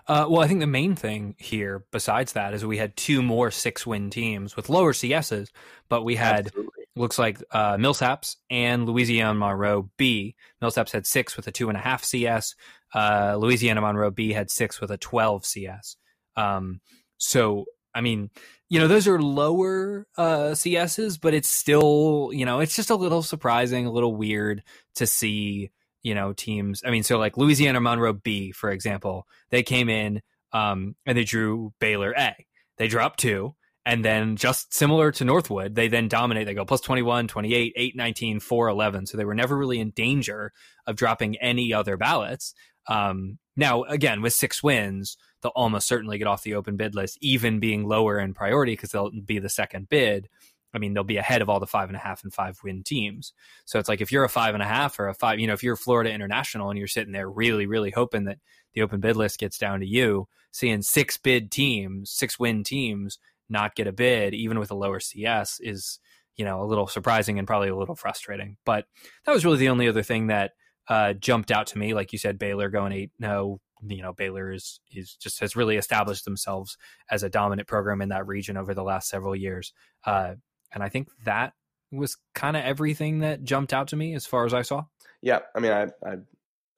Uh, 0.08 0.26
well, 0.28 0.42
I 0.42 0.46
think 0.46 0.60
the 0.60 0.66
main 0.66 0.94
thing 0.94 1.34
here, 1.38 1.84
besides 1.90 2.34
that, 2.34 2.54
is 2.54 2.64
we 2.64 2.78
had 2.78 2.96
two 2.96 3.22
more 3.22 3.50
six-win 3.50 4.10
teams 4.10 4.54
with 4.54 4.68
lower 4.68 4.92
CSs, 4.92 5.48
but 5.88 6.04
we 6.04 6.14
had 6.14 6.46
Absolutely. 6.46 6.84
looks 6.94 7.18
like 7.18 7.42
uh, 7.50 7.76
Millsaps 7.76 8.36
and 8.48 8.86
Louisiana 8.86 9.34
Monroe 9.34 9.90
B. 9.96 10.36
Millsaps 10.62 10.92
had 10.92 11.06
six 11.06 11.36
with 11.36 11.48
a 11.48 11.52
two 11.52 11.68
and 11.68 11.76
a 11.76 11.80
half 11.80 12.04
CS. 12.04 12.54
Uh, 12.94 13.36
Louisiana 13.36 13.80
Monroe 13.80 14.12
B 14.12 14.32
had 14.32 14.50
six 14.50 14.80
with 14.80 14.92
a 14.92 14.96
twelve 14.96 15.44
CS. 15.44 15.96
Um, 16.36 16.80
so, 17.18 17.64
I 17.92 18.00
mean, 18.00 18.30
you 18.68 18.78
know, 18.78 18.88
those 18.88 19.08
are 19.08 19.20
lower 19.20 20.06
uh, 20.16 20.50
CSs, 20.52 21.18
but 21.20 21.34
it's 21.34 21.48
still, 21.48 22.30
you 22.32 22.44
know, 22.44 22.60
it's 22.60 22.76
just 22.76 22.90
a 22.90 22.96
little 22.96 23.22
surprising, 23.22 23.86
a 23.86 23.92
little 23.92 24.14
weird 24.14 24.62
to 24.96 25.06
see 25.06 25.70
you 26.06 26.14
know 26.14 26.32
teams 26.32 26.82
i 26.86 26.90
mean 26.90 27.02
so 27.02 27.18
like 27.18 27.36
louisiana 27.36 27.80
monroe 27.80 28.12
b 28.12 28.52
for 28.52 28.70
example 28.70 29.26
they 29.50 29.62
came 29.62 29.88
in 29.88 30.22
um, 30.52 30.94
and 31.04 31.18
they 31.18 31.24
drew 31.24 31.72
baylor 31.80 32.14
a. 32.16 32.34
They 32.78 32.88
dropped 32.88 33.20
two 33.20 33.54
and 33.84 34.04
then 34.04 34.36
just 34.36 34.74
similar 34.74 35.12
to 35.12 35.24
northwood 35.24 35.74
they 35.74 35.88
then 35.88 36.08
dominate. 36.08 36.46
They 36.46 36.54
go 36.54 36.64
plus 36.64 36.80
21 36.80 37.28
28 37.28 37.72
8 37.76 37.96
19 37.96 38.40
4 38.40 38.68
11 38.68 39.06
so 39.06 39.16
they 39.16 39.24
were 39.24 39.34
never 39.34 39.56
really 39.56 39.80
in 39.80 39.90
danger 39.90 40.52
of 40.86 40.96
dropping 40.96 41.36
any 41.36 41.72
other 41.72 41.96
ballots. 41.96 42.54
Um, 42.88 43.38
now 43.56 43.82
again 43.84 44.22
with 44.22 44.32
six 44.32 44.62
wins 44.62 45.16
they'll 45.42 45.52
almost 45.54 45.88
certainly 45.88 46.18
get 46.18 46.26
off 46.26 46.42
the 46.42 46.54
open 46.54 46.76
bid 46.76 46.94
list 46.94 47.18
even 47.20 47.60
being 47.60 47.86
lower 47.86 48.18
in 48.18 48.32
priority 48.34 48.72
because 48.72 48.90
they'll 48.90 49.10
be 49.24 49.38
the 49.38 49.48
second 49.48 49.88
bid 49.88 50.28
I 50.74 50.78
mean, 50.78 50.94
they'll 50.94 51.04
be 51.04 51.16
ahead 51.16 51.42
of 51.42 51.48
all 51.48 51.60
the 51.60 51.66
five 51.66 51.88
and 51.88 51.96
a 51.96 52.00
half 52.00 52.22
and 52.22 52.32
five 52.32 52.58
win 52.62 52.82
teams. 52.82 53.32
So 53.64 53.78
it's 53.78 53.88
like 53.88 54.00
if 54.00 54.12
you're 54.12 54.24
a 54.24 54.28
five 54.28 54.54
and 54.54 54.62
a 54.62 54.66
half 54.66 54.98
or 54.98 55.08
a 55.08 55.14
five, 55.14 55.38
you 55.38 55.46
know, 55.46 55.52
if 55.52 55.62
you're 55.62 55.76
Florida 55.76 56.12
International 56.12 56.70
and 56.70 56.78
you're 56.78 56.88
sitting 56.88 57.12
there 57.12 57.30
really, 57.30 57.66
really 57.66 57.90
hoping 57.90 58.24
that 58.24 58.38
the 58.74 58.82
open 58.82 59.00
bid 59.00 59.16
list 59.16 59.38
gets 59.38 59.58
down 59.58 59.80
to 59.80 59.86
you, 59.86 60.28
seeing 60.52 60.82
six 60.82 61.16
bid 61.16 61.50
teams, 61.50 62.10
six 62.10 62.38
win 62.38 62.62
teams 62.64 63.18
not 63.48 63.74
get 63.74 63.86
a 63.86 63.92
bid, 63.92 64.34
even 64.34 64.58
with 64.58 64.70
a 64.70 64.76
lower 64.76 65.00
CS, 65.00 65.60
is, 65.60 65.98
you 66.36 66.44
know, 66.44 66.62
a 66.62 66.66
little 66.66 66.86
surprising 66.86 67.38
and 67.38 67.46
probably 67.46 67.68
a 67.68 67.76
little 67.76 67.94
frustrating. 67.94 68.56
But 68.64 68.86
that 69.24 69.32
was 69.32 69.44
really 69.44 69.58
the 69.58 69.68
only 69.68 69.88
other 69.88 70.02
thing 70.02 70.26
that 70.26 70.52
uh, 70.88 71.14
jumped 71.14 71.50
out 71.50 71.68
to 71.68 71.78
me. 71.78 71.94
Like 71.94 72.12
you 72.12 72.18
said, 72.18 72.38
Baylor 72.38 72.68
going 72.68 72.92
eight, 72.92 73.12
no, 73.18 73.60
you 73.86 74.02
know 74.02 74.12
Baylor 74.12 74.52
is 74.52 74.80
is 74.90 75.14
just 75.14 75.40
has 75.40 75.56
really 75.56 75.76
established 75.76 76.24
themselves 76.24 76.76
as 77.10 77.22
a 77.22 77.28
dominant 77.28 77.68
program 77.68 78.00
in 78.00 78.08
that 78.08 78.26
region 78.26 78.56
over 78.56 78.74
the 78.74 78.82
last 78.82 79.08
several 79.08 79.36
years. 79.36 79.72
Uh, 80.04 80.34
and 80.72 80.82
I 80.82 80.88
think 80.88 81.08
that 81.24 81.54
was 81.92 82.16
kind 82.34 82.56
of 82.56 82.64
everything 82.64 83.20
that 83.20 83.44
jumped 83.44 83.72
out 83.72 83.88
to 83.88 83.96
me 83.96 84.14
as 84.14 84.26
far 84.26 84.44
as 84.44 84.54
I 84.54 84.62
saw. 84.62 84.84
Yeah, 85.22 85.40
I 85.54 85.60
mean, 85.60 85.72
I 85.72 85.84
I, 86.04 86.16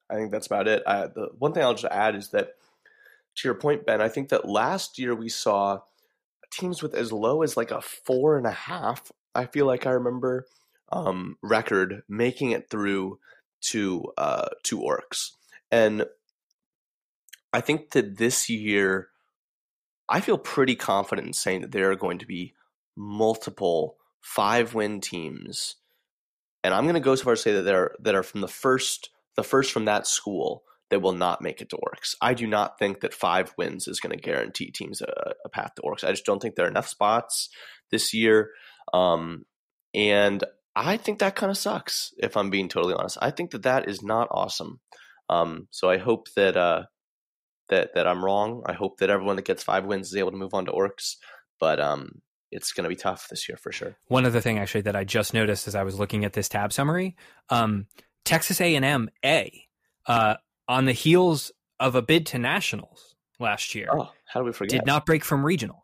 I 0.09 0.15
think 0.15 0.31
that's 0.31 0.47
about 0.47 0.67
it. 0.67 0.83
I, 0.87 1.07
the 1.07 1.29
one 1.37 1.53
thing 1.53 1.63
I'll 1.63 1.73
just 1.73 1.91
add 1.91 2.15
is 2.15 2.29
that 2.29 2.53
to 3.35 3.47
your 3.47 3.55
point, 3.55 3.85
Ben, 3.85 4.01
I 4.01 4.09
think 4.09 4.29
that 4.29 4.47
last 4.47 4.99
year 4.99 5.15
we 5.15 5.29
saw 5.29 5.79
teams 6.51 6.81
with 6.81 6.95
as 6.95 7.11
low 7.11 7.43
as 7.43 7.55
like 7.55 7.71
a 7.71 7.81
four 7.81 8.37
and 8.37 8.47
a 8.47 8.51
half. 8.51 9.11
I 9.35 9.45
feel 9.45 9.65
like 9.65 9.85
I 9.85 9.91
remember 9.91 10.47
um, 10.91 11.37
record 11.43 12.01
making 12.09 12.51
it 12.51 12.69
through 12.69 13.19
to 13.61 14.11
uh, 14.17 14.49
to 14.63 14.79
orcs, 14.79 15.31
and 15.71 16.05
I 17.53 17.61
think 17.61 17.91
that 17.91 18.17
this 18.17 18.49
year 18.49 19.09
I 20.07 20.21
feel 20.21 20.37
pretty 20.37 20.75
confident 20.75 21.27
in 21.27 21.33
saying 21.33 21.61
that 21.61 21.71
there 21.71 21.91
are 21.91 21.95
going 21.95 22.19
to 22.19 22.25
be 22.25 22.53
multiple 22.99 23.95
five 24.21 24.75
win 24.75 24.99
teams, 24.99 25.77
and 26.63 26.73
I'm 26.73 26.83
going 26.83 26.95
to 26.95 26.99
go 26.99 27.15
so 27.15 27.23
far 27.23 27.33
as 27.33 27.39
to 27.39 27.43
say 27.43 27.53
that 27.55 27.61
they're 27.61 27.95
that 28.01 28.15
are 28.15 28.23
from 28.23 28.41
the 28.41 28.47
first 28.47 29.09
the 29.35 29.43
first 29.43 29.71
from 29.71 29.85
that 29.85 30.05
school 30.05 30.63
that 30.89 31.01
will 31.01 31.13
not 31.13 31.41
make 31.41 31.61
it 31.61 31.69
to 31.69 31.77
Orcs. 31.77 32.15
I 32.21 32.33
do 32.33 32.45
not 32.45 32.77
think 32.77 33.01
that 33.01 33.13
five 33.13 33.53
wins 33.57 33.87
is 33.87 33.99
going 33.99 34.15
to 34.15 34.21
guarantee 34.21 34.71
teams 34.71 35.01
a, 35.01 35.33
a, 35.45 35.49
path 35.49 35.75
to 35.75 35.83
Orcs. 35.83 36.03
I 36.03 36.09
just 36.09 36.25
don't 36.25 36.41
think 36.41 36.55
there 36.55 36.65
are 36.65 36.69
enough 36.69 36.87
spots 36.87 37.49
this 37.91 38.13
year, 38.13 38.49
um, 38.93 39.45
and 39.93 40.43
I 40.75 40.97
think 40.97 41.19
that 41.19 41.35
kind 41.35 41.51
of 41.51 41.57
sucks. 41.57 42.13
If 42.17 42.35
I'm 42.35 42.49
being 42.49 42.69
totally 42.69 42.95
honest, 42.95 43.17
I 43.21 43.31
think 43.31 43.51
that 43.51 43.63
that 43.63 43.87
is 43.87 44.01
not 44.01 44.27
awesome. 44.31 44.79
Um, 45.29 45.67
so 45.71 45.89
I 45.89 45.97
hope 45.97 46.27
that 46.35 46.57
uh, 46.57 46.83
that 47.69 47.93
that 47.95 48.07
I'm 48.07 48.25
wrong. 48.25 48.63
I 48.65 48.73
hope 48.73 48.97
that 48.97 49.09
everyone 49.09 49.37
that 49.37 49.45
gets 49.45 49.63
five 49.63 49.85
wins 49.85 50.07
is 50.07 50.15
able 50.15 50.31
to 50.31 50.37
move 50.37 50.53
on 50.53 50.65
to 50.65 50.71
Orcs. 50.71 51.15
But 51.59 51.79
um, 51.79 52.21
it's 52.51 52.71
going 52.71 52.83
to 52.83 52.89
be 52.89 52.95
tough 52.95 53.27
this 53.29 53.47
year 53.47 53.57
for 53.57 53.71
sure. 53.71 53.95
One 54.07 54.25
other 54.25 54.41
thing, 54.41 54.57
actually, 54.57 54.81
that 54.81 54.95
I 54.95 55.03
just 55.03 55.33
noticed 55.33 55.67
as 55.67 55.75
I 55.75 55.83
was 55.83 55.99
looking 55.99 56.25
at 56.25 56.33
this 56.33 56.49
tab 56.49 56.73
summary, 56.73 57.15
um, 57.49 57.87
Texas 58.25 58.59
A&M 58.61 59.09
A, 59.23 59.67
uh, 60.05 60.35
on 60.67 60.85
the 60.85 60.93
heels 60.93 61.51
of 61.79 61.95
a 61.95 62.01
bid 62.01 62.25
to 62.27 62.39
nationals 62.39 63.15
last 63.39 63.73
year. 63.75 63.89
Oh, 63.91 64.11
how 64.25 64.41
do 64.41 64.45
we 64.45 64.51
forget? 64.51 64.79
Did 64.79 64.85
not 64.85 65.05
break 65.05 65.23
from 65.23 65.43
regionals. 65.43 65.75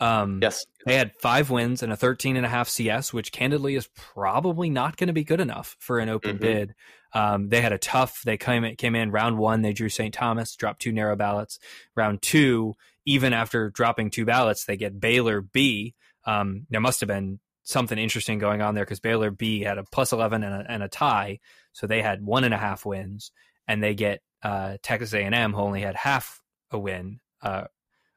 Um, 0.00 0.38
yes, 0.40 0.64
they 0.86 0.96
had 0.96 1.14
five 1.16 1.50
wins 1.50 1.82
and 1.82 1.92
a 1.92 1.96
13 1.96 2.36
and 2.36 2.46
a 2.46 2.48
half 2.48 2.68
CS, 2.68 3.12
which 3.12 3.32
candidly 3.32 3.74
is 3.74 3.88
probably 3.94 4.70
not 4.70 4.96
going 4.96 5.08
to 5.08 5.12
be 5.12 5.24
good 5.24 5.40
enough 5.40 5.76
for 5.78 5.98
an 5.98 6.08
open 6.08 6.36
mm-hmm. 6.36 6.44
bid. 6.44 6.74
Um, 7.12 7.48
they 7.48 7.60
had 7.60 7.72
a 7.72 7.78
tough. 7.78 8.22
They 8.24 8.36
came 8.36 8.76
came 8.76 8.94
in 8.94 9.10
round 9.10 9.38
one. 9.38 9.62
They 9.62 9.72
drew 9.72 9.88
St. 9.88 10.14
Thomas, 10.14 10.54
dropped 10.56 10.80
two 10.80 10.92
narrow 10.92 11.16
ballots. 11.16 11.58
Round 11.94 12.22
two, 12.22 12.76
even 13.06 13.32
after 13.32 13.70
dropping 13.70 14.10
two 14.10 14.24
ballots, 14.24 14.64
they 14.64 14.76
get 14.76 15.00
Baylor 15.00 15.40
B. 15.40 15.94
Um, 16.24 16.66
there 16.70 16.80
must 16.80 17.00
have 17.00 17.08
been 17.08 17.40
something 17.62 17.98
interesting 17.98 18.38
going 18.38 18.62
on 18.62 18.74
there 18.74 18.84
because 18.84 19.00
Baylor 19.00 19.30
B 19.30 19.60
had 19.60 19.78
a 19.78 19.84
plus 19.84 20.12
11 20.12 20.42
and 20.42 20.54
a, 20.54 20.70
and 20.70 20.82
a, 20.82 20.88
tie. 20.88 21.38
So 21.72 21.86
they 21.86 22.02
had 22.02 22.24
one 22.24 22.44
and 22.44 22.54
a 22.54 22.58
half 22.58 22.84
wins 22.84 23.32
and 23.66 23.82
they 23.82 23.94
get 23.94 24.22
uh, 24.42 24.76
Texas 24.82 25.14
A&M 25.14 25.52
who 25.52 25.60
only 25.60 25.80
had 25.80 25.94
half 25.94 26.40
a 26.70 26.78
win. 26.78 27.20
Uh, 27.42 27.64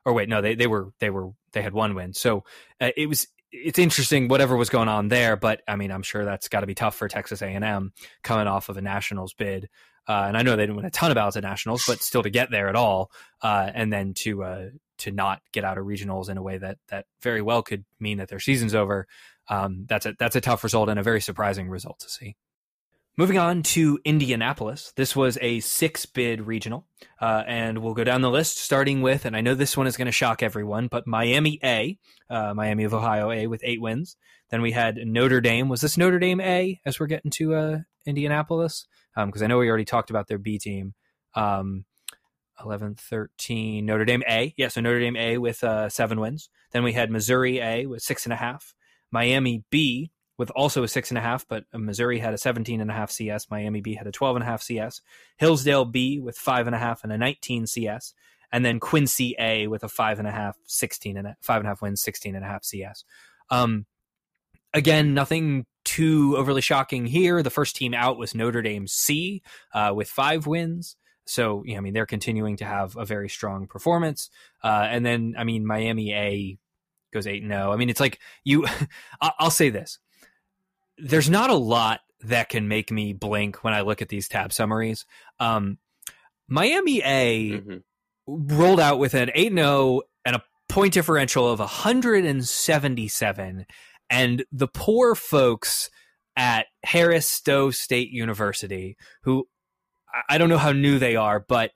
or 0.05 0.13
wait, 0.13 0.27
no, 0.27 0.41
they, 0.41 0.55
they 0.55 0.67
were, 0.67 0.91
they 0.99 1.09
were, 1.09 1.31
they 1.53 1.61
had 1.61 1.73
one 1.73 1.95
win. 1.95 2.13
So 2.13 2.43
uh, 2.81 2.91
it 2.97 3.07
was, 3.07 3.27
it's 3.51 3.79
interesting 3.79 4.27
whatever 4.27 4.55
was 4.55 4.69
going 4.69 4.89
on 4.89 5.09
there, 5.09 5.35
but 5.35 5.61
I 5.67 5.75
mean, 5.75 5.91
I'm 5.91 6.01
sure 6.01 6.25
that's 6.25 6.49
got 6.49 6.61
to 6.61 6.67
be 6.67 6.73
tough 6.73 6.95
for 6.95 7.07
Texas 7.07 7.41
A&M 7.41 7.93
coming 8.23 8.47
off 8.47 8.69
of 8.69 8.77
a 8.77 8.81
Nationals 8.81 9.33
bid. 9.33 9.69
Uh, 10.07 10.25
and 10.27 10.37
I 10.37 10.41
know 10.41 10.55
they 10.55 10.63
didn't 10.63 10.75
win 10.75 10.85
a 10.85 10.91
ton 10.91 11.11
of 11.11 11.15
ballots 11.15 11.37
at 11.37 11.43
Nationals, 11.43 11.83
but 11.87 12.01
still 12.01 12.23
to 12.23 12.29
get 12.29 12.51
there 12.51 12.67
at 12.67 12.75
all, 12.75 13.11
uh, 13.41 13.71
and 13.73 13.91
then 13.91 14.13
to 14.19 14.43
uh, 14.43 14.65
to 14.99 15.11
not 15.11 15.41
get 15.51 15.63
out 15.63 15.77
of 15.77 15.85
regionals 15.85 16.29
in 16.29 16.37
a 16.37 16.41
way 16.41 16.57
that 16.57 16.77
that 16.89 17.05
very 17.21 17.41
well 17.41 17.63
could 17.63 17.85
mean 17.99 18.17
that 18.17 18.27
their 18.27 18.39
season's 18.39 18.75
over. 18.75 19.07
Um, 19.47 19.85
that's 19.87 20.05
a 20.05 20.15
that's 20.19 20.35
a 20.35 20.41
tough 20.41 20.63
result 20.63 20.89
and 20.89 20.99
a 20.99 21.03
very 21.03 21.21
surprising 21.21 21.69
result 21.69 21.99
to 21.99 22.09
see. 22.09 22.35
Moving 23.15 23.37
on 23.37 23.61
to 23.61 23.99
Indianapolis. 24.05 24.91
This 24.95 25.15
was 25.15 25.37
a 25.39 25.59
six 25.59 26.07
bid 26.07 26.41
regional. 26.41 26.87
Uh, 27.21 27.43
and 27.45 27.77
we'll 27.77 27.93
go 27.93 28.03
down 28.03 28.21
the 28.21 28.29
list 28.29 28.57
starting 28.57 29.03
with, 29.03 29.25
and 29.25 29.35
I 29.35 29.41
know 29.41 29.53
this 29.53 29.77
one 29.77 29.85
is 29.85 29.97
going 29.97 30.07
to 30.07 30.11
shock 30.11 30.41
everyone, 30.41 30.87
but 30.87 31.05
Miami 31.05 31.59
A, 31.63 31.97
uh, 32.29 32.55
Miami 32.55 32.85
of 32.85 32.93
Ohio 32.93 33.31
A 33.31 33.45
with 33.45 33.61
eight 33.63 33.79
wins. 33.79 34.17
Then 34.49 34.63
we 34.63 34.71
had 34.71 34.97
Notre 34.97 35.41
Dame. 35.41 35.69
Was 35.69 35.81
this 35.81 35.95
Notre 35.95 36.17
Dame 36.17 36.41
A 36.41 36.81
as 36.85 36.99
we're 36.99 37.07
getting 37.07 37.31
to 37.31 37.53
uh, 37.53 37.77
Indianapolis? 38.05 38.87
Because 39.15 39.41
um, 39.41 39.45
I 39.45 39.47
know 39.47 39.57
we 39.57 39.69
already 39.69 39.85
talked 39.85 40.09
about 40.09 40.27
their 40.27 40.37
B 40.37 40.57
team. 40.59 40.93
Um, 41.35 41.85
11, 42.63 42.95
13, 42.95 43.85
Notre 43.85 44.05
Dame 44.05 44.23
A. 44.27 44.53
Yeah, 44.57 44.67
so 44.67 44.81
Notre 44.81 44.99
Dame 44.99 45.15
A 45.15 45.37
with 45.37 45.63
uh, 45.63 45.89
seven 45.89 46.19
wins. 46.19 46.49
Then 46.71 46.83
we 46.83 46.93
had 46.93 47.11
Missouri 47.11 47.59
A 47.59 47.85
with 47.85 48.01
six 48.01 48.25
and 48.25 48.33
a 48.33 48.37
half. 48.37 48.73
Miami 49.11 49.63
B 49.69 50.11
with 50.37 50.49
also 50.51 50.83
a 50.83 50.87
six 50.87 51.11
and 51.11 51.17
a 51.17 51.21
half, 51.21 51.47
but 51.47 51.65
Missouri 51.73 52.19
had 52.19 52.33
a 52.33 52.37
17 52.37 52.81
and 52.81 52.89
a 52.89 52.93
half 52.93 53.11
CS. 53.11 53.49
Miami 53.49 53.81
B 53.81 53.95
had 53.95 54.07
a 54.07 54.11
12 54.11 54.37
and 54.37 54.43
a 54.43 54.45
half 54.45 54.61
CS. 54.61 55.01
Hillsdale 55.37 55.85
B 55.85 56.19
with 56.19 56.37
five 56.37 56.65
and 56.67 56.75
a 56.75 56.79
half 56.79 57.03
and 57.03 57.13
a 57.13 57.17
19 57.17 57.67
CS. 57.67 58.13
And 58.51 58.65
then 58.65 58.79
Quincy 58.79 59.35
A 59.39 59.67
with 59.67 59.83
a 59.83 59.89
five 59.89 60.19
and 60.19 60.27
a 60.27 60.31
half, 60.31 60.57
16 60.65 61.17
and 61.17 61.27
a, 61.27 61.35
five 61.41 61.57
and 61.57 61.67
a 61.67 61.69
half 61.69 61.81
wins, 61.81 62.01
16 62.01 62.35
and 62.35 62.43
a 62.43 62.47
half 62.47 62.63
CS. 62.63 63.03
Um, 63.49 63.85
again, 64.73 65.13
nothing 65.13 65.65
too 65.83 66.35
overly 66.37 66.61
shocking 66.61 67.05
here. 67.05 67.43
The 67.43 67.49
first 67.49 67.75
team 67.75 67.93
out 67.93 68.17
was 68.17 68.35
Notre 68.35 68.61
Dame 68.61 68.87
C 68.87 69.41
uh, 69.73 69.93
with 69.95 70.09
five 70.09 70.47
wins. 70.47 70.95
So, 71.25 71.63
you 71.65 71.73
know, 71.73 71.77
I 71.77 71.81
mean, 71.81 71.93
they're 71.93 72.05
continuing 72.05 72.57
to 72.57 72.65
have 72.65 72.97
a 72.97 73.05
very 73.05 73.29
strong 73.29 73.67
performance. 73.67 74.29
Uh, 74.63 74.87
and 74.89 75.05
then, 75.05 75.35
I 75.37 75.45
mean, 75.45 75.65
Miami 75.65 76.13
A 76.13 76.57
goes 77.13 77.27
8 77.27 77.43
0. 77.43 77.71
I 77.71 77.75
mean, 77.77 77.89
it's 77.89 77.99
like 77.99 78.19
you, 78.43 78.65
I'll 79.21 79.51
say 79.51 79.69
this 79.69 79.99
there's 80.97 81.29
not 81.29 81.49
a 81.49 81.55
lot 81.55 82.01
that 82.21 82.49
can 82.49 82.67
make 82.67 82.91
me 82.91 83.13
blink 83.13 83.63
when 83.63 83.73
I 83.73 83.81
look 83.81 84.01
at 84.01 84.09
these 84.09 84.27
tab 84.27 84.51
summaries. 84.53 85.05
Um, 85.39 85.77
Miami 86.47 87.01
A 87.03 87.51
mm-hmm. 87.51 87.77
rolled 88.27 88.79
out 88.79 88.97
with 88.99 89.13
an 89.13 89.29
8 89.33 89.53
0 89.53 90.01
and 90.25 90.35
a 90.35 90.43
point 90.69 90.93
differential 90.93 91.49
of 91.49 91.59
177. 91.59 93.65
And 94.13 94.45
the 94.51 94.67
poor 94.67 95.15
folks 95.15 95.89
at 96.35 96.67
Harris 96.83 97.27
Stowe 97.27 97.71
State 97.71 98.11
University, 98.11 98.95
who 99.23 99.47
I 100.29 100.37
don't 100.37 100.49
know 100.49 100.59
how 100.59 100.71
new 100.71 100.99
they 100.99 101.15
are, 101.15 101.39
but 101.39 101.71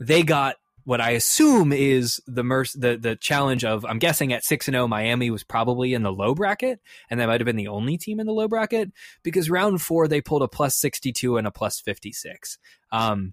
they 0.00 0.24
got 0.24 0.56
what 0.82 1.00
I 1.00 1.10
assume 1.10 1.72
is 1.72 2.20
the 2.26 2.42
merc- 2.42 2.72
the 2.74 2.96
the 2.96 3.14
challenge 3.14 3.64
of 3.64 3.84
I'm 3.84 4.00
guessing 4.00 4.32
at 4.32 4.44
six 4.44 4.66
and 4.66 4.74
zero 4.74 4.88
Miami 4.88 5.30
was 5.30 5.44
probably 5.44 5.94
in 5.94 6.02
the 6.02 6.12
low 6.12 6.34
bracket, 6.34 6.80
and 7.08 7.20
that 7.20 7.28
might 7.28 7.40
have 7.40 7.46
been 7.46 7.54
the 7.54 7.68
only 7.68 7.96
team 7.98 8.18
in 8.18 8.26
the 8.26 8.32
low 8.32 8.48
bracket 8.48 8.90
because 9.22 9.48
round 9.48 9.80
four 9.80 10.08
they 10.08 10.20
pulled 10.20 10.42
a 10.42 10.48
plus 10.48 10.74
sixty 10.74 11.12
two 11.12 11.36
and 11.36 11.46
a 11.46 11.52
plus 11.52 11.80
fifty 11.80 12.10
six, 12.10 12.58
um, 12.90 13.32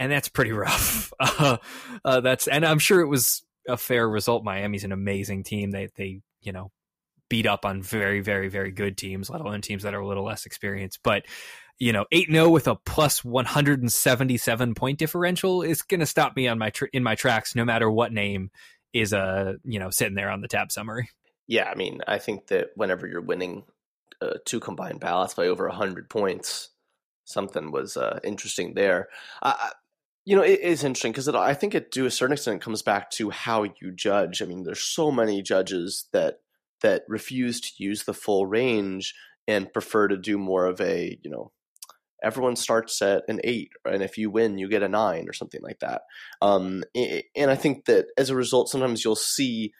and 0.00 0.10
that's 0.10 0.28
pretty 0.28 0.52
rough. 0.52 1.12
Uh, 1.20 1.58
uh, 2.04 2.20
that's 2.20 2.48
and 2.48 2.66
I'm 2.66 2.80
sure 2.80 3.00
it 3.00 3.08
was 3.08 3.44
a 3.68 3.76
fair 3.76 4.08
result. 4.08 4.42
Miami's 4.42 4.82
an 4.82 4.90
amazing 4.90 5.44
team. 5.44 5.70
They 5.70 5.88
they 5.96 6.22
you 6.40 6.50
know 6.50 6.72
beat 7.30 7.46
up 7.46 7.64
on 7.64 7.82
very 7.82 8.20
very 8.20 8.48
very 8.48 8.70
good 8.70 8.98
teams, 8.98 9.30
let 9.30 9.40
alone 9.40 9.62
teams 9.62 9.84
that 9.84 9.94
are 9.94 10.00
a 10.00 10.06
little 10.06 10.24
less 10.24 10.44
experienced, 10.44 11.00
but 11.02 11.24
you 11.78 11.94
know, 11.94 12.04
8-0 12.12 12.52
with 12.52 12.68
a 12.68 12.76
plus 12.76 13.24
177 13.24 14.74
point 14.74 14.98
differential 14.98 15.62
is 15.62 15.80
going 15.80 16.00
to 16.00 16.06
stop 16.06 16.36
me 16.36 16.46
on 16.46 16.58
my 16.58 16.68
tr- 16.68 16.86
in 16.92 17.02
my 17.02 17.14
tracks 17.14 17.56
no 17.56 17.64
matter 17.64 17.90
what 17.90 18.12
name 18.12 18.50
is 18.92 19.14
uh, 19.14 19.54
you 19.64 19.78
know, 19.78 19.88
sitting 19.90 20.14
there 20.14 20.30
on 20.30 20.42
the 20.42 20.48
tab 20.48 20.70
summary. 20.70 21.08
Yeah, 21.46 21.68
I 21.68 21.74
mean, 21.74 22.00
I 22.06 22.18
think 22.18 22.48
that 22.48 22.68
whenever 22.74 23.06
you're 23.06 23.20
winning 23.20 23.64
uh, 24.20 24.34
two 24.44 24.60
combined 24.60 25.00
ballots 25.00 25.34
by 25.34 25.46
over 25.46 25.66
100 25.68 26.10
points, 26.10 26.68
something 27.24 27.72
was 27.72 27.96
uh, 27.96 28.20
interesting 28.22 28.74
there. 28.74 29.08
Uh, 29.42 29.54
you 30.24 30.36
know, 30.36 30.42
it 30.42 30.60
is 30.60 30.84
interesting 30.84 31.12
because 31.12 31.28
I 31.28 31.54
think 31.54 31.74
it 31.74 31.92
to 31.92 32.06
a 32.06 32.10
certain 32.10 32.34
extent 32.34 32.60
comes 32.60 32.82
back 32.82 33.10
to 33.12 33.30
how 33.30 33.64
you 33.80 33.90
judge. 33.92 34.42
I 34.42 34.44
mean, 34.44 34.64
there's 34.64 34.82
so 34.82 35.10
many 35.10 35.42
judges 35.42 36.06
that 36.12 36.40
that 36.82 37.02
refuse 37.08 37.60
to 37.60 37.70
use 37.78 38.04
the 38.04 38.14
full 38.14 38.46
range 38.46 39.14
and 39.48 39.72
prefer 39.72 40.08
to 40.08 40.16
do 40.16 40.38
more 40.38 40.66
of 40.66 40.80
a, 40.80 41.18
you 41.22 41.30
know, 41.30 41.52
everyone 42.22 42.56
starts 42.56 43.00
at 43.02 43.24
an 43.28 43.40
eight, 43.44 43.70
and 43.84 44.02
if 44.02 44.18
you 44.18 44.30
win, 44.30 44.58
you 44.58 44.68
get 44.68 44.82
a 44.82 44.88
nine 44.88 45.28
or 45.28 45.32
something 45.32 45.62
like 45.62 45.80
that. 45.80 46.02
Um, 46.42 46.84
and 46.94 47.50
I 47.50 47.56
think 47.56 47.86
that 47.86 48.06
as 48.16 48.30
a 48.30 48.36
result, 48.36 48.68
sometimes 48.68 49.04
you'll 49.04 49.16
see, 49.16 49.72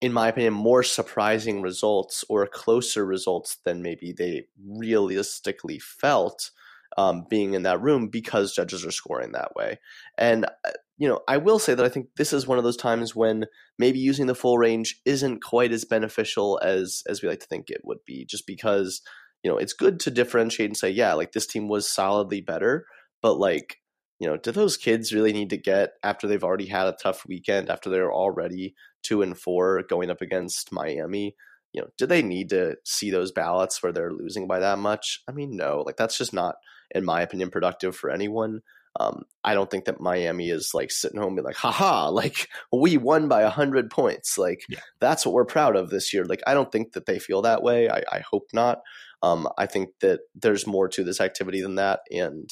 in 0.00 0.12
my 0.12 0.28
opinion, 0.28 0.52
more 0.52 0.82
surprising 0.82 1.62
results 1.62 2.24
or 2.28 2.46
closer 2.46 3.06
results 3.06 3.58
than 3.64 3.82
maybe 3.82 4.12
they 4.12 4.46
realistically 4.66 5.78
felt 5.78 6.50
um, 6.98 7.24
being 7.30 7.54
in 7.54 7.62
that 7.62 7.80
room 7.80 8.08
because 8.08 8.54
judges 8.54 8.84
are 8.84 8.90
scoring 8.90 9.32
that 9.32 9.54
way. 9.54 9.78
And 10.18 10.44
uh, 10.44 10.72
you 10.98 11.08
know, 11.08 11.20
I 11.26 11.38
will 11.38 11.58
say 11.58 11.74
that 11.74 11.84
I 11.84 11.88
think 11.88 12.08
this 12.16 12.32
is 12.32 12.46
one 12.46 12.58
of 12.58 12.64
those 12.64 12.76
times 12.76 13.16
when 13.16 13.46
maybe 13.78 13.98
using 13.98 14.26
the 14.26 14.34
full 14.34 14.58
range 14.58 15.00
isn't 15.04 15.42
quite 15.42 15.72
as 15.72 15.84
beneficial 15.84 16.60
as 16.62 17.02
as 17.08 17.22
we 17.22 17.28
like 17.28 17.40
to 17.40 17.46
think 17.46 17.70
it 17.70 17.80
would 17.84 17.98
be, 18.06 18.24
just 18.24 18.46
because 18.46 19.02
you 19.42 19.50
know, 19.50 19.58
it's 19.58 19.72
good 19.72 20.00
to 20.00 20.10
differentiate 20.10 20.70
and 20.70 20.76
say, 20.76 20.90
yeah, 20.90 21.14
like 21.14 21.32
this 21.32 21.46
team 21.46 21.68
was 21.68 21.90
solidly 21.90 22.40
better, 22.40 22.86
but 23.20 23.34
like, 23.34 23.78
you 24.20 24.28
know, 24.28 24.36
do 24.36 24.52
those 24.52 24.76
kids 24.76 25.12
really 25.12 25.32
need 25.32 25.50
to 25.50 25.56
get 25.56 25.94
after 26.04 26.28
they've 26.28 26.44
already 26.44 26.66
had 26.66 26.86
a 26.86 26.96
tough 27.02 27.24
weekend, 27.26 27.68
after 27.68 27.90
they're 27.90 28.12
already 28.12 28.74
two 29.02 29.20
and 29.22 29.36
four 29.36 29.82
going 29.82 30.10
up 30.10 30.20
against 30.20 30.72
Miami? 30.72 31.34
You 31.72 31.82
know, 31.82 31.88
do 31.98 32.06
they 32.06 32.22
need 32.22 32.50
to 32.50 32.76
see 32.84 33.10
those 33.10 33.32
ballots 33.32 33.82
where 33.82 33.92
they're 33.92 34.12
losing 34.12 34.46
by 34.46 34.60
that 34.60 34.78
much? 34.78 35.22
I 35.28 35.32
mean, 35.32 35.56
no, 35.56 35.82
like 35.84 35.96
that's 35.96 36.18
just 36.18 36.32
not, 36.32 36.54
in 36.94 37.04
my 37.04 37.22
opinion, 37.22 37.50
productive 37.50 37.96
for 37.96 38.10
anyone. 38.10 38.60
Um, 39.00 39.22
I 39.42 39.54
don't 39.54 39.70
think 39.70 39.86
that 39.86 40.00
Miami 40.00 40.50
is 40.50 40.72
like 40.74 40.90
sitting 40.90 41.20
home 41.20 41.38
and 41.38 41.44
like, 41.44 41.56
haha, 41.56 42.08
like 42.10 42.48
we 42.72 42.98
won 42.98 43.28
by 43.28 43.42
a 43.42 43.50
hundred 43.50 43.90
points. 43.90 44.36
Like 44.36 44.64
yeah. 44.68 44.80
that's 45.00 45.24
what 45.24 45.34
we're 45.34 45.44
proud 45.44 45.76
of 45.76 45.90
this 45.90 46.12
year. 46.12 46.24
Like 46.24 46.42
I 46.46 46.54
don't 46.54 46.70
think 46.70 46.92
that 46.92 47.06
they 47.06 47.18
feel 47.18 47.42
that 47.42 47.62
way. 47.62 47.88
I, 47.88 48.02
I 48.10 48.20
hope 48.20 48.48
not. 48.52 48.80
Um, 49.22 49.48
I 49.56 49.66
think 49.66 49.90
that 50.00 50.20
there's 50.34 50.66
more 50.66 50.88
to 50.88 51.04
this 51.04 51.20
activity 51.20 51.62
than 51.62 51.76
that. 51.76 52.00
And 52.10 52.50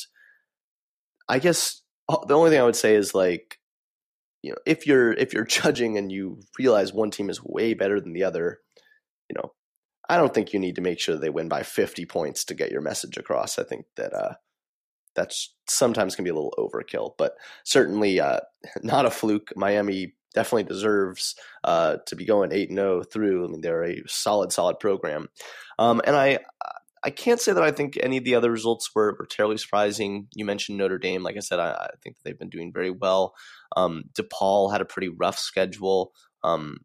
I 1.28 1.40
guess 1.40 1.82
uh, 2.08 2.24
the 2.26 2.34
only 2.34 2.50
thing 2.50 2.60
I 2.60 2.64
would 2.64 2.76
say 2.76 2.94
is 2.94 3.14
like, 3.14 3.58
you 4.42 4.50
know, 4.50 4.56
if 4.66 4.86
you're 4.86 5.12
if 5.12 5.34
you're 5.34 5.44
judging 5.46 5.98
and 5.98 6.10
you 6.10 6.40
realize 6.58 6.92
one 6.92 7.10
team 7.10 7.28
is 7.28 7.42
way 7.42 7.74
better 7.74 8.00
than 8.00 8.12
the 8.12 8.24
other, 8.24 8.60
you 9.28 9.34
know, 9.36 9.52
I 10.08 10.16
don't 10.16 10.32
think 10.32 10.52
you 10.52 10.58
need 10.58 10.76
to 10.76 10.80
make 10.80 11.00
sure 11.00 11.16
they 11.16 11.30
win 11.30 11.48
by 11.48 11.62
50 11.62 12.06
points 12.06 12.44
to 12.46 12.54
get 12.54 12.72
your 12.72 12.80
message 12.80 13.16
across. 13.16 13.58
I 13.58 13.64
think 13.64 13.84
that 13.96 14.12
uh, 14.12 14.34
that's 15.14 15.54
sometimes 15.68 16.14
can 16.14 16.24
be 16.24 16.30
a 16.30 16.34
little 16.34 16.54
overkill, 16.58 17.12
but 17.18 17.34
certainly 17.64 18.20
uh, 18.20 18.40
not 18.82 19.06
a 19.06 19.10
fluke. 19.10 19.52
Miami 19.56 20.14
definitely 20.34 20.64
deserves 20.64 21.34
uh, 21.64 21.96
to 22.06 22.16
be 22.16 22.24
going 22.24 22.52
eight 22.52 22.68
and 22.68 22.78
zero 22.78 23.00
oh 23.00 23.02
through. 23.02 23.44
I 23.44 23.48
mean, 23.48 23.60
they're 23.60 23.84
a 23.84 24.02
solid, 24.06 24.52
solid 24.52 24.78
program, 24.78 25.28
um, 25.78 26.00
and 26.04 26.16
I 26.16 26.38
I 27.02 27.10
can't 27.10 27.40
say 27.40 27.52
that 27.52 27.62
I 27.62 27.70
think 27.70 27.98
any 28.00 28.18
of 28.18 28.24
the 28.24 28.34
other 28.34 28.50
results 28.50 28.90
were, 28.94 29.16
were 29.18 29.26
terribly 29.26 29.56
surprising. 29.56 30.28
You 30.34 30.44
mentioned 30.44 30.76
Notre 30.76 30.98
Dame. 30.98 31.22
Like 31.22 31.36
I 31.36 31.40
said, 31.40 31.58
I, 31.58 31.70
I 31.70 31.88
think 32.02 32.16
they've 32.22 32.38
been 32.38 32.50
doing 32.50 32.72
very 32.72 32.90
well. 32.90 33.34
Um, 33.76 34.04
DePaul 34.14 34.70
had 34.70 34.82
a 34.82 34.86
pretty 34.86 35.08
rough 35.08 35.38
schedule. 35.38 36.12
Um, 36.44 36.78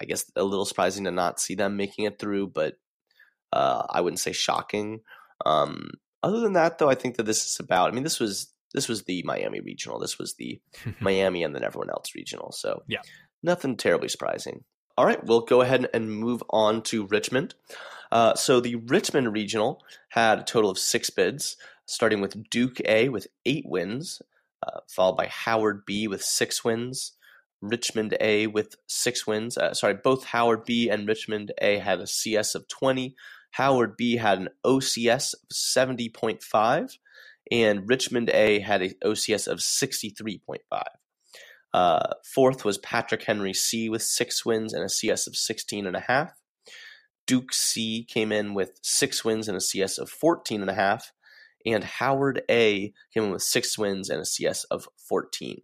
I 0.00 0.04
guess 0.04 0.30
a 0.36 0.44
little 0.44 0.66
surprising 0.66 1.04
to 1.04 1.10
not 1.10 1.40
see 1.40 1.54
them 1.54 1.76
making 1.76 2.04
it 2.04 2.18
through, 2.18 2.48
but 2.48 2.74
uh, 3.52 3.84
I 3.88 4.02
wouldn't 4.02 4.20
say 4.20 4.32
shocking. 4.32 5.00
Um, 5.44 5.90
other 6.26 6.40
than 6.40 6.54
that, 6.54 6.78
though, 6.78 6.90
I 6.90 6.96
think 6.96 7.16
that 7.16 7.22
this 7.22 7.46
is 7.46 7.60
about. 7.60 7.88
I 7.88 7.94
mean, 7.94 8.02
this 8.02 8.18
was 8.18 8.52
this 8.74 8.88
was 8.88 9.04
the 9.04 9.22
Miami 9.22 9.60
regional. 9.60 10.00
This 10.00 10.18
was 10.18 10.34
the 10.34 10.60
Miami 11.00 11.44
and 11.44 11.54
then 11.54 11.62
everyone 11.62 11.88
else 11.88 12.14
regional. 12.16 12.50
So 12.50 12.82
yeah, 12.88 13.02
nothing 13.42 13.76
terribly 13.76 14.08
surprising. 14.08 14.64
All 14.98 15.06
right, 15.06 15.24
we'll 15.24 15.42
go 15.42 15.60
ahead 15.60 15.88
and 15.94 16.10
move 16.10 16.42
on 16.50 16.82
to 16.84 17.06
Richmond. 17.06 17.54
Uh, 18.10 18.34
so 18.34 18.60
the 18.60 18.74
Richmond 18.74 19.32
regional 19.32 19.82
had 20.10 20.40
a 20.40 20.44
total 20.44 20.70
of 20.70 20.78
six 20.78 21.10
bids, 21.10 21.56
starting 21.86 22.20
with 22.20 22.50
Duke 22.50 22.80
A 22.86 23.08
with 23.08 23.28
eight 23.44 23.64
wins, 23.66 24.20
uh, 24.66 24.80
followed 24.88 25.16
by 25.16 25.26
Howard 25.26 25.84
B 25.86 26.08
with 26.08 26.22
six 26.24 26.64
wins, 26.64 27.12
Richmond 27.60 28.16
A 28.20 28.48
with 28.48 28.76
six 28.88 29.26
wins. 29.26 29.56
Uh, 29.56 29.74
sorry, 29.74 29.94
both 29.94 30.24
Howard 30.24 30.64
B 30.64 30.88
and 30.88 31.06
Richmond 31.06 31.52
A 31.60 31.78
had 31.78 32.00
a 32.00 32.06
CS 32.06 32.54
of 32.56 32.66
20. 32.66 33.14
Howard 33.56 33.96
B 33.96 34.16
had 34.16 34.38
an 34.38 34.48
OCS 34.66 35.32
of 35.32 35.48
70.5, 35.50 36.98
and 37.50 37.88
Richmond 37.88 38.28
A 38.34 38.60
had 38.60 38.82
an 38.82 38.94
OCS 39.02 39.48
of 39.48 39.60
63.5. 39.60 40.58
Uh, 41.72 42.12
fourth 42.34 42.66
was 42.66 42.76
Patrick 42.78 43.22
Henry 43.22 43.54
C 43.54 43.88
with 43.88 44.02
six 44.02 44.44
wins 44.44 44.74
and 44.74 44.84
a 44.84 44.90
CS 44.90 45.26
of 45.26 45.36
16 45.36 45.86
and 45.86 45.96
a 45.96 46.00
half. 46.00 46.32
Duke 47.26 47.54
C 47.54 48.04
came 48.04 48.30
in 48.30 48.52
with 48.52 48.78
six 48.82 49.24
wins 49.24 49.48
and 49.48 49.56
a 49.56 49.60
CS 49.60 49.96
of 49.96 50.10
14 50.10 50.60
and 50.60 50.70
a 50.70 50.74
half. 50.74 51.12
And 51.64 51.82
Howard 51.82 52.42
A 52.50 52.92
came 53.12 53.24
in 53.24 53.30
with 53.30 53.42
six 53.42 53.78
wins 53.78 54.10
and 54.10 54.20
a 54.20 54.26
CS 54.26 54.64
of 54.64 54.86
14. 55.08 55.62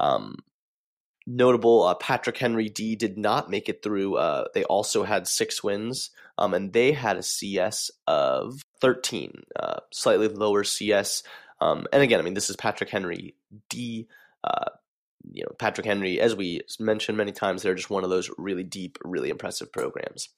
Um, 0.00 0.36
notable 1.28 1.84
uh, 1.84 1.94
Patrick 1.94 2.38
Henry 2.38 2.68
D 2.68 2.96
did 2.96 3.18
not 3.18 3.50
make 3.50 3.68
it 3.68 3.82
through. 3.82 4.16
Uh, 4.16 4.46
they 4.54 4.64
also 4.64 5.04
had 5.04 5.28
six 5.28 5.62
wins, 5.62 6.10
um, 6.38 6.54
and 6.54 6.72
they 6.72 6.92
had 6.92 7.16
a 7.16 7.22
CS 7.22 7.90
of 8.06 8.62
13, 8.80 9.44
uh, 9.54 9.80
slightly 9.92 10.28
lower 10.28 10.64
CS. 10.64 11.22
Um, 11.60 11.86
and 11.92 12.02
again, 12.02 12.18
I 12.18 12.22
mean, 12.22 12.34
this 12.34 12.50
is 12.50 12.56
Patrick 12.56 12.90
Henry 12.90 13.34
D. 13.68 14.08
Uh, 14.42 14.70
you 15.30 15.42
know, 15.42 15.52
Patrick 15.58 15.86
Henry, 15.86 16.20
as 16.20 16.34
we 16.34 16.62
mentioned 16.80 17.18
many 17.18 17.32
times, 17.32 17.62
they're 17.62 17.74
just 17.74 17.90
one 17.90 18.04
of 18.04 18.10
those 18.10 18.30
really 18.38 18.64
deep, 18.64 18.98
really 19.04 19.28
impressive 19.28 19.70
programs. 19.70 20.28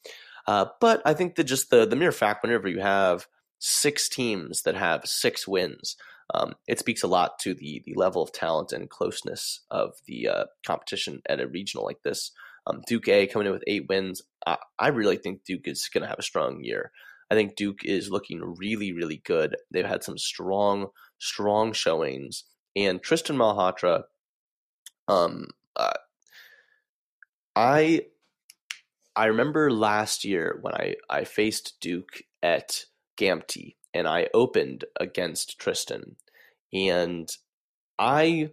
Uh, 0.47 0.66
but 0.80 1.03
I 1.05 1.14
think 1.14 1.36
that 1.36 1.45
just 1.45 1.70
the 1.70 1.86
the 1.86 1.97
mere 1.97 2.12
fact, 2.12 2.43
whenever 2.43 2.68
you 2.68 2.80
have 2.80 3.28
six 3.59 4.09
teams 4.09 4.62
that 4.62 4.74
have 4.74 5.07
six 5.07 5.47
wins, 5.47 5.97
um, 6.34 6.54
it 6.68 6.78
speaks 6.78 7.02
a 7.02 7.08
lot 7.08 7.38
to 7.40 7.54
the 7.54 7.82
the 7.84 7.94
level 7.94 8.22
of 8.22 8.32
talent 8.32 8.72
and 8.72 8.90
closeness 8.90 9.60
of 9.70 9.92
the 10.06 10.28
uh, 10.28 10.44
competition 10.66 11.22
at 11.28 11.40
a 11.40 11.48
regional 11.48 11.84
like 11.84 12.02
this. 12.04 12.32
Um, 12.66 12.82
Duke 12.86 13.08
A 13.08 13.26
coming 13.26 13.46
in 13.46 13.52
with 13.52 13.64
eight 13.66 13.86
wins. 13.88 14.22
I, 14.46 14.58
I 14.78 14.88
really 14.88 15.16
think 15.16 15.44
Duke 15.44 15.66
is 15.66 15.88
going 15.92 16.02
to 16.02 16.08
have 16.08 16.18
a 16.18 16.22
strong 16.22 16.62
year. 16.62 16.92
I 17.30 17.34
think 17.34 17.56
Duke 17.56 17.84
is 17.84 18.10
looking 18.10 18.54
really, 18.58 18.92
really 18.92 19.22
good. 19.24 19.56
They've 19.70 19.86
had 19.86 20.02
some 20.02 20.18
strong, 20.18 20.88
strong 21.18 21.72
showings, 21.72 22.44
and 22.76 23.02
Tristan 23.02 23.36
Malhotra. 23.36 24.02
Um, 25.08 25.46
uh, 25.76 25.92
I 27.56 28.02
I 29.16 29.26
remember 29.26 29.70
last 29.70 30.24
year 30.24 30.58
when 30.60 30.74
I 30.74 30.96
I 31.08 31.24
faced 31.24 31.74
Duke 31.80 32.22
at 32.42 32.84
GAMTI 33.18 33.74
and 33.95 34.07
I 34.07 34.28
opened 34.34 34.84
against 34.99 35.59
Tristan. 35.59 36.16
And 36.72 37.28
I 37.99 38.51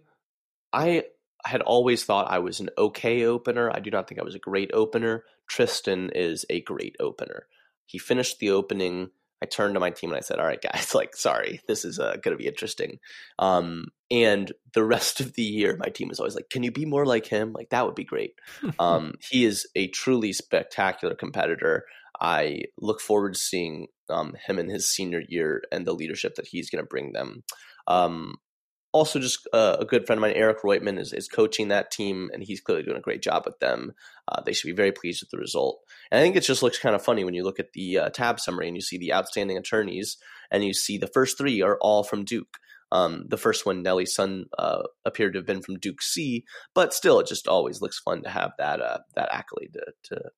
I 0.72 1.04
had 1.44 1.62
always 1.62 2.04
thought 2.04 2.30
I 2.30 2.40
was 2.40 2.60
an 2.60 2.70
okay 2.76 3.24
opener. 3.24 3.70
I 3.70 3.80
do 3.80 3.90
not 3.90 4.08
think 4.08 4.20
I 4.20 4.24
was 4.24 4.34
a 4.34 4.40
great 4.40 4.70
opener. 4.74 5.24
Tristan 5.46 6.10
is 6.14 6.44
a 6.50 6.60
great 6.60 6.96
opener. 7.00 7.46
He 7.86 7.98
finished 7.98 8.38
the 8.38 8.50
opening. 8.50 9.10
I 9.40 9.46
turned 9.46 9.74
to 9.74 9.80
my 9.80 9.90
team 9.90 10.10
and 10.10 10.16
I 10.16 10.20
said, 10.20 10.38
"All 10.40 10.46
right, 10.46 10.60
guys, 10.72 10.94
like, 10.94 11.16
sorry, 11.16 11.60
this 11.66 11.84
is 11.84 11.98
uh, 11.98 12.16
going 12.22 12.36
to 12.36 12.42
be 12.42 12.48
interesting." 12.48 12.98
Um, 13.38 13.88
and 14.10 14.52
the 14.74 14.84
rest 14.84 15.20
of 15.20 15.34
the 15.34 15.42
year, 15.42 15.76
my 15.76 15.88
team 15.88 16.08
was 16.08 16.18
always 16.18 16.34
like, 16.34 16.50
"Can 16.50 16.62
you 16.62 16.72
be 16.72 16.84
more 16.84 17.06
like 17.06 17.26
him? 17.26 17.52
Like, 17.52 17.70
that 17.70 17.86
would 17.86 17.94
be 17.94 18.04
great." 18.04 18.34
um, 18.78 19.14
he 19.20 19.44
is 19.44 19.66
a 19.74 19.88
truly 19.88 20.32
spectacular 20.32 21.14
competitor. 21.14 21.86
I 22.20 22.62
look 22.80 23.00
forward 23.00 23.34
to 23.34 23.38
seeing 23.40 23.88
um, 24.08 24.34
him 24.46 24.58
in 24.58 24.68
his 24.68 24.88
senior 24.88 25.22
year 25.28 25.62
and 25.70 25.86
the 25.86 25.92
leadership 25.92 26.34
that 26.36 26.48
he's 26.48 26.70
going 26.70 26.82
to 26.82 26.88
bring 26.88 27.12
them. 27.12 27.44
Um, 27.86 28.36
also, 28.92 29.18
just 29.18 29.46
uh, 29.52 29.76
a 29.80 29.84
good 29.84 30.06
friend 30.06 30.18
of 30.18 30.22
mine, 30.22 30.32
Eric 30.34 30.62
Reutman, 30.62 30.98
is, 30.98 31.12
is 31.12 31.28
coaching 31.28 31.68
that 31.68 31.90
team, 31.90 32.30
and 32.32 32.42
he's 32.42 32.60
clearly 32.60 32.82
doing 32.84 32.96
a 32.96 33.02
great 33.02 33.22
job 33.22 33.42
with 33.44 33.58
them. 33.58 33.92
Uh, 34.26 34.40
they 34.40 34.54
should 34.54 34.68
be 34.68 34.74
very 34.74 34.92
pleased 34.92 35.22
with 35.22 35.30
the 35.30 35.38
result. 35.38 35.80
And 36.10 36.18
I 36.18 36.22
think 36.22 36.36
it 36.36 36.40
just 36.40 36.62
looks 36.62 36.78
kind 36.78 36.94
of 36.94 37.04
funny 37.04 37.22
when 37.22 37.34
you 37.34 37.44
look 37.44 37.60
at 37.60 37.74
the 37.74 37.98
uh, 37.98 38.08
tab 38.08 38.40
summary 38.40 38.66
and 38.66 38.76
you 38.76 38.80
see 38.80 38.96
the 38.96 39.12
outstanding 39.12 39.58
attorneys, 39.58 40.16
and 40.50 40.64
you 40.64 40.72
see 40.72 40.96
the 40.96 41.06
first 41.06 41.36
three 41.36 41.60
are 41.60 41.76
all 41.82 42.02
from 42.02 42.24
Duke. 42.24 42.56
Um, 42.90 43.26
the 43.28 43.36
first 43.36 43.66
one, 43.66 43.82
Nelly 43.82 44.06
Sun, 44.06 44.46
uh, 44.58 44.84
appeared 45.04 45.34
to 45.34 45.40
have 45.40 45.46
been 45.46 45.60
from 45.60 45.78
Duke 45.78 46.00
C, 46.00 46.46
but 46.74 46.94
still, 46.94 47.20
it 47.20 47.26
just 47.26 47.46
always 47.46 47.82
looks 47.82 48.00
fun 48.00 48.22
to 48.22 48.30
have 48.30 48.52
that 48.58 48.80
uh, 48.80 48.98
that 49.14 49.28
accolade 49.30 49.74
to, 49.74 49.84
to 50.04 50.30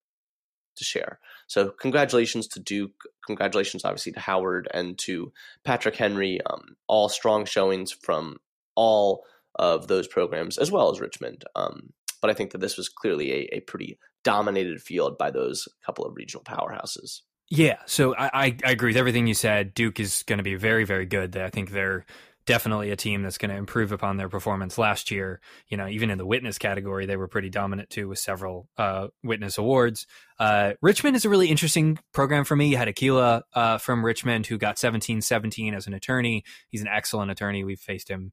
to 0.81 0.85
share. 0.85 1.20
So 1.47 1.70
congratulations 1.70 2.49
to 2.49 2.61
Duke. 2.61 3.05
Congratulations, 3.26 3.85
obviously, 3.85 4.12
to 4.12 4.20
Howard 4.20 4.68
and 4.74 4.99
to 4.99 5.33
Patrick 5.64 5.95
Henry. 5.95 6.41
Um, 6.45 6.76
all 6.89 7.09
strong 7.09 7.45
showings 7.45 7.93
from 7.93 8.39
all 8.74 9.22
of 9.55 9.87
those 9.87 10.09
programs, 10.09 10.59
as 10.59 10.72
well 10.72 10.91
as 10.91 11.01
Richmond. 11.01 11.45
Um, 11.55 11.93
but 12.20 12.31
I 12.31 12.35
think 12.35 12.51
that 12.53 12.61
this 12.61 12.76
was 12.76 12.89
clearly 12.89 13.33
a, 13.33 13.57
a, 13.57 13.61
pretty 13.61 13.99
dominated 14.24 14.83
field 14.83 15.16
by 15.18 15.31
those 15.31 15.68
couple 15.85 16.05
of 16.05 16.14
regional 16.16 16.45
powerhouses. 16.45 17.20
Yeah, 17.49 17.78
so 17.87 18.14
I, 18.16 18.57
I 18.64 18.70
agree 18.70 18.91
with 18.91 18.97
everything 18.97 19.26
you 19.26 19.35
said. 19.35 19.74
Duke 19.74 19.99
is 19.99 20.22
going 20.22 20.39
to 20.39 20.45
be 20.45 20.55
very, 20.55 20.85
very 20.85 21.07
good. 21.07 21.37
I 21.37 21.51
think 21.51 21.70
they're 21.70 22.07
definitely 22.47 22.91
a 22.91 22.97
team 22.97 23.22
that's 23.22 23.38
going 23.38 23.51
to 23.51 23.57
improve 23.57 23.93
upon 23.93 24.16
their 24.16 24.28
performance 24.28 24.78
last 24.78 25.11
year. 25.11 25.41
You 25.68 25.76
know, 25.76 25.86
even 25.88 26.11
in 26.11 26.18
the 26.18 26.26
witness 26.26 26.59
category, 26.59 27.07
they 27.07 27.16
were 27.16 27.28
pretty 27.28 27.51
dominant 27.51 27.91
too 27.91 28.09
with 28.09 28.18
several 28.18 28.68
uh, 28.76 29.09
witness 29.22 29.59
awards. 29.59 30.07
Uh, 30.38 30.72
Richmond 30.80 31.16
is 31.16 31.24
a 31.24 31.28
really 31.28 31.49
interesting 31.49 31.99
program 32.12 32.45
for 32.45 32.57
me. 32.57 32.68
You 32.68 32.76
had 32.76 32.88
Akila 32.88 33.43
uh, 33.55 33.78
from 33.78 34.05
Richmond 34.05 34.47
who 34.47 34.59
got 34.59 34.78
17 34.78 35.20
17 35.20 35.74
as 35.74 35.86
an 35.86 35.95
attorney. 35.95 36.45
He's 36.68 36.82
an 36.82 36.88
excellent 36.88 37.30
attorney. 37.30 37.64
We've 37.64 37.78
faced 37.78 38.09
him 38.09 38.32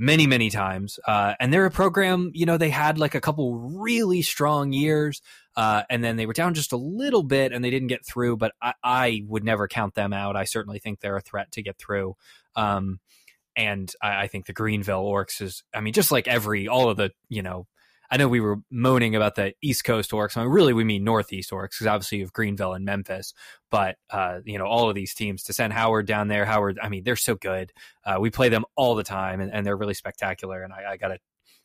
many 0.00 0.26
many 0.26 0.48
times 0.48 0.98
uh, 1.06 1.34
and 1.38 1.52
they're 1.52 1.66
a 1.66 1.70
program 1.70 2.30
you 2.32 2.46
know 2.46 2.56
they 2.56 2.70
had 2.70 2.96
like 2.96 3.14
a 3.14 3.20
couple 3.20 3.54
really 3.58 4.22
strong 4.22 4.72
years 4.72 5.20
uh, 5.56 5.82
and 5.90 6.02
then 6.02 6.16
they 6.16 6.24
were 6.24 6.32
down 6.32 6.54
just 6.54 6.72
a 6.72 6.76
little 6.78 7.22
bit 7.22 7.52
and 7.52 7.62
they 7.62 7.68
didn't 7.68 7.88
get 7.88 8.04
through 8.06 8.34
but 8.34 8.52
I, 8.62 8.72
I, 8.82 9.22
would 9.26 9.44
never 9.44 9.68
count 9.68 9.94
them 9.94 10.14
out 10.14 10.36
i 10.36 10.44
certainly 10.44 10.78
think 10.78 11.00
they're 11.00 11.18
a 11.18 11.20
threat 11.20 11.52
to 11.52 11.62
get 11.62 11.76
through 11.76 12.16
um, 12.56 12.98
and 13.60 13.92
I, 14.02 14.22
I, 14.22 14.26
think 14.26 14.46
the 14.46 14.52
Greenville 14.52 15.04
Orcs 15.04 15.42
is, 15.42 15.62
I 15.74 15.80
mean, 15.80 15.92
just 15.92 16.10
like 16.10 16.26
every 16.26 16.66
all 16.66 16.88
of 16.88 16.96
the, 16.96 17.10
you 17.28 17.42
know, 17.42 17.66
I 18.10 18.16
know 18.16 18.26
we 18.26 18.40
were 18.40 18.56
moaning 18.70 19.14
about 19.14 19.36
the 19.36 19.52
East 19.62 19.84
Coast 19.84 20.10
Orcs. 20.10 20.36
I 20.36 20.42
mean, 20.42 20.50
really, 20.50 20.72
we 20.72 20.82
mean 20.82 21.04
Northeast 21.04 21.50
Orcs 21.50 21.70
because 21.70 21.86
obviously 21.86 22.18
you 22.18 22.24
have 22.24 22.32
Greenville 22.32 22.72
and 22.72 22.84
Memphis. 22.84 23.34
But 23.70 23.96
uh, 24.10 24.40
you 24.44 24.58
know, 24.58 24.64
all 24.66 24.88
of 24.88 24.96
these 24.96 25.14
teams 25.14 25.44
to 25.44 25.52
send 25.52 25.72
Howard 25.72 26.06
down 26.06 26.26
there, 26.28 26.44
Howard. 26.44 26.78
I 26.82 26.88
mean, 26.88 27.04
they're 27.04 27.14
so 27.14 27.36
good. 27.36 27.72
Uh, 28.04 28.16
we 28.18 28.30
play 28.30 28.48
them 28.48 28.64
all 28.74 28.96
the 28.96 29.04
time, 29.04 29.40
and, 29.40 29.52
and 29.52 29.64
they're 29.64 29.76
really 29.76 29.94
spectacular. 29.94 30.62
And 30.62 30.72
I, 30.72 30.92
I, 30.92 30.96
got 30.96 31.12
a 31.12 31.18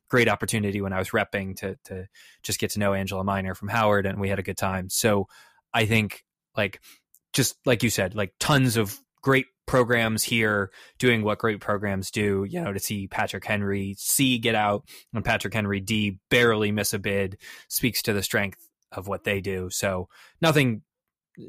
great 0.07 0.29
opportunity 0.29 0.81
when 0.81 0.93
I 0.93 0.99
was 0.99 1.09
repping 1.09 1.55
to 1.57 1.77
to 1.85 2.05
just 2.43 2.59
get 2.59 2.71
to 2.71 2.79
know 2.79 2.93
Angela 2.93 3.23
Miner 3.23 3.55
from 3.55 3.69
Howard, 3.69 4.05
and 4.05 4.19
we 4.19 4.29
had 4.29 4.37
a 4.37 4.43
good 4.43 4.57
time. 4.57 4.89
So 4.89 5.27
I 5.73 5.87
think 5.87 6.23
like 6.55 6.79
just 7.33 7.55
like 7.65 7.81
you 7.81 7.89
said, 7.89 8.13
like 8.13 8.33
tons 8.39 8.77
of 8.77 8.99
great 9.23 9.47
programs 9.65 10.23
here 10.23 10.71
doing 10.99 11.23
what 11.23 11.39
great 11.39 11.61
programs 11.61 12.11
do. 12.11 12.45
You 12.47 12.61
know, 12.61 12.73
to 12.73 12.79
see 12.79 13.07
Patrick 13.07 13.45
Henry 13.45 13.95
C 13.97 14.37
get 14.37 14.55
out 14.55 14.85
and 15.13 15.25
Patrick 15.25 15.53
Henry 15.53 15.79
D 15.79 16.19
barely 16.29 16.71
miss 16.71 16.93
a 16.93 16.99
bid 16.99 17.37
speaks 17.67 18.01
to 18.03 18.13
the 18.13 18.23
strength 18.23 18.67
of 18.91 19.07
what 19.07 19.23
they 19.23 19.41
do. 19.41 19.69
So 19.69 20.09
nothing 20.41 20.81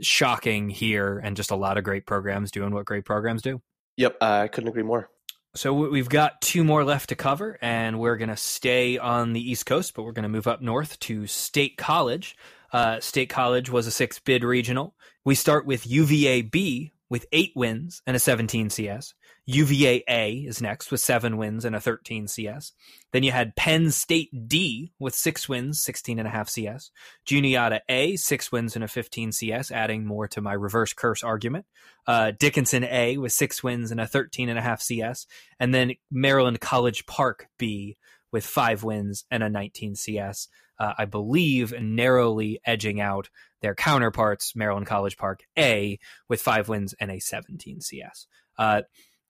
shocking 0.00 0.68
here, 0.68 1.18
and 1.18 1.36
just 1.36 1.50
a 1.50 1.56
lot 1.56 1.78
of 1.78 1.84
great 1.84 2.06
programs 2.06 2.50
doing 2.50 2.72
what 2.72 2.86
great 2.86 3.04
programs 3.04 3.42
do. 3.42 3.60
Yep, 3.96 4.16
uh, 4.20 4.40
I 4.44 4.48
couldn't 4.48 4.68
agree 4.68 4.82
more. 4.82 5.08
So 5.54 5.72
we've 5.72 6.08
got 6.08 6.42
two 6.42 6.64
more 6.64 6.84
left 6.84 7.08
to 7.08 7.14
cover, 7.14 7.56
and 7.62 7.98
we're 7.98 8.18
going 8.18 8.28
to 8.28 8.36
stay 8.36 8.98
on 8.98 9.32
the 9.32 9.50
East 9.50 9.64
Coast, 9.64 9.94
but 9.94 10.02
we're 10.02 10.12
going 10.12 10.24
to 10.24 10.28
move 10.28 10.46
up 10.46 10.60
north 10.60 10.98
to 11.00 11.26
State 11.26 11.78
College. 11.78 12.36
Uh, 12.72 13.00
State 13.00 13.30
College 13.30 13.70
was 13.70 13.86
a 13.86 13.90
six 13.90 14.18
bid 14.18 14.44
regional. 14.44 14.94
We 15.24 15.34
start 15.34 15.64
with 15.64 15.86
UVA 15.86 16.42
B, 16.42 16.92
with 17.08 17.26
eight 17.32 17.52
wins 17.54 18.02
and 18.06 18.16
a 18.16 18.20
17 18.20 18.70
CS. 18.70 19.14
UVA 19.46 20.02
A 20.08 20.32
is 20.32 20.60
next 20.60 20.90
with 20.90 21.00
seven 21.00 21.36
wins 21.36 21.64
and 21.64 21.76
a 21.76 21.80
13 21.80 22.26
CS. 22.26 22.72
Then 23.12 23.22
you 23.22 23.30
had 23.30 23.54
Penn 23.54 23.90
State 23.92 24.48
D 24.48 24.92
with 24.98 25.14
six 25.14 25.48
wins, 25.48 25.80
16 25.82 26.18
and 26.18 26.26
a 26.26 26.30
half 26.30 26.48
CS. 26.48 26.90
Juniata 27.24 27.82
A, 27.88 28.16
six 28.16 28.50
wins 28.50 28.74
and 28.74 28.84
a 28.84 28.88
15 28.88 29.32
CS, 29.32 29.70
adding 29.70 30.04
more 30.04 30.26
to 30.28 30.40
my 30.40 30.52
reverse 30.52 30.92
curse 30.92 31.22
argument. 31.22 31.66
Uh, 32.06 32.32
Dickinson 32.38 32.84
A 32.84 33.18
with 33.18 33.32
six 33.32 33.62
wins 33.62 33.90
and 33.90 34.00
a 34.00 34.06
13 34.06 34.48
and 34.48 34.58
a 34.58 34.62
half 34.62 34.80
CS. 34.80 35.26
And 35.60 35.72
then 35.72 35.92
Maryland 36.10 36.60
College 36.60 37.06
Park 37.06 37.48
B 37.58 37.96
with 38.32 38.44
five 38.44 38.82
wins 38.82 39.24
and 39.30 39.42
a 39.42 39.48
19 39.48 39.94
CS. 39.94 40.48
Uh, 40.78 40.92
I 40.98 41.04
believe 41.04 41.72
narrowly 41.80 42.60
edging 42.64 43.00
out 43.00 43.28
their 43.62 43.74
counterparts, 43.74 44.54
Maryland 44.54 44.86
College 44.86 45.16
Park 45.16 45.40
A, 45.58 45.98
with 46.28 46.40
five 46.40 46.68
wins 46.68 46.94
and 47.00 47.10
a 47.10 47.18
17 47.18 47.80
CS. 47.80 48.26
Uh, 48.58 48.82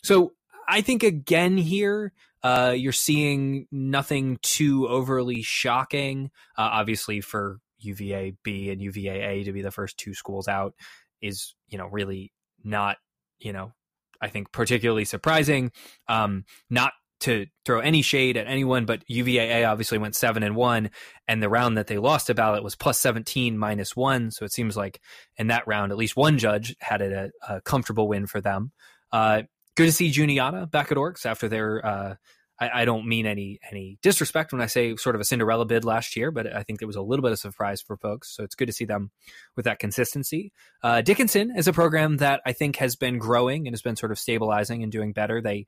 so 0.03 0.33
I 0.69 0.81
think 0.81 1.03
again 1.03 1.57
here, 1.57 2.13
uh, 2.43 2.75
you're 2.77 2.93
seeing 2.93 3.67
nothing 3.71 4.39
too 4.43 4.89
overly 4.89 5.43
shocking. 5.43 6.31
Uh, 6.57 6.69
obviously, 6.73 7.21
for 7.21 7.59
UVA 7.79 8.35
B 8.43 8.71
and 8.71 8.81
UVA 8.81 9.23
A 9.23 9.45
to 9.45 9.53
be 9.53 9.63
the 9.63 9.71
first 9.71 9.99
two 9.99 10.15
schools 10.15 10.49
out 10.49 10.75
is, 11.21 11.55
you 11.69 11.79
know, 11.79 11.87
really 11.87 12.33
not, 12.63 12.99
you 13.39 13.53
know, 13.53 13.73
I 14.21 14.29
think 14.29 14.53
particularly 14.53 15.05
surprising. 15.05 15.73
Um, 16.09 16.45
not 16.71 16.93
to 17.21 17.47
throw 17.65 17.81
any 17.81 18.03
shade 18.03 18.37
at 18.37 18.47
anyone, 18.47 18.85
but 18.85 19.05
UVAA 19.11 19.69
obviously 19.69 19.99
went 19.99 20.15
seven 20.15 20.43
and 20.43 20.55
one, 20.55 20.91
and 21.27 21.43
the 21.43 21.49
round 21.49 21.79
that 21.79 21.87
they 21.87 21.99
lost 21.99 22.31
a 22.31 22.35
ballot 22.35 22.63
was 22.63 22.77
plus 22.77 22.99
seventeen 23.01 23.59
minus 23.59 23.97
one. 23.97 24.31
So 24.31 24.45
it 24.45 24.53
seems 24.53 24.77
like 24.77 25.01
in 25.37 25.49
that 25.49 25.67
round, 25.67 25.93
at 25.93 25.99
least 25.99 26.17
one 26.17 26.39
judge 26.39 26.77
had 26.81 27.03
a, 27.03 27.31
a 27.49 27.61
comfortable 27.61 28.09
win 28.09 28.27
for 28.27 28.41
them. 28.41 28.73
Uh, 29.13 29.43
good 29.77 29.87
to 29.87 29.93
see 29.93 30.11
Juniata 30.11 30.67
back 30.67 30.91
at 30.91 30.99
Orcs 30.99 31.27
after 31.27 31.49
their 31.49 31.85
uh, 31.85 32.15
I, 32.59 32.83
I, 32.83 32.85
don't 32.85 33.07
mean 33.07 33.27
any 33.27 33.61
any 33.71 33.99
disrespect 34.03 34.53
when 34.53 34.63
I 34.63 34.67
say 34.67 34.97
sort 34.97 35.15
of 35.15 35.21
a 35.21 35.25
Cinderella 35.25 35.67
bid 35.67 35.85
last 35.85 36.17
year, 36.17 36.31
but 36.31 36.53
I 36.53 36.63
think 36.63 36.81
it 36.81 36.87
was 36.87 36.97
a 36.97 37.03
little 37.03 37.23
bit 37.23 37.33
of 37.33 37.39
surprise 37.39 37.81
for 37.83 37.97
folks. 37.97 38.35
So 38.35 38.45
it's 38.45 38.55
good 38.55 38.67
to 38.67 38.73
see 38.73 38.85
them 38.85 39.11
with 39.57 39.67
that 39.67 39.79
consistency. 39.79 40.53
Uh, 40.83 41.03
Dickinson 41.03 41.55
is 41.57 41.69
a 41.69 41.73
program 41.73 42.19
that 42.19 42.41
I 42.47 42.53
think 42.53 42.77
has 42.77 42.97
been 42.97 43.19
growing 43.19 43.67
and 43.67 43.75
has 43.75 43.83
been 43.83 43.97
sort 43.97 44.13
of 44.13 44.19
stabilizing 44.19 44.83
and 44.83 44.91
doing 44.91 45.13
better. 45.13 45.41
They, 45.43 45.67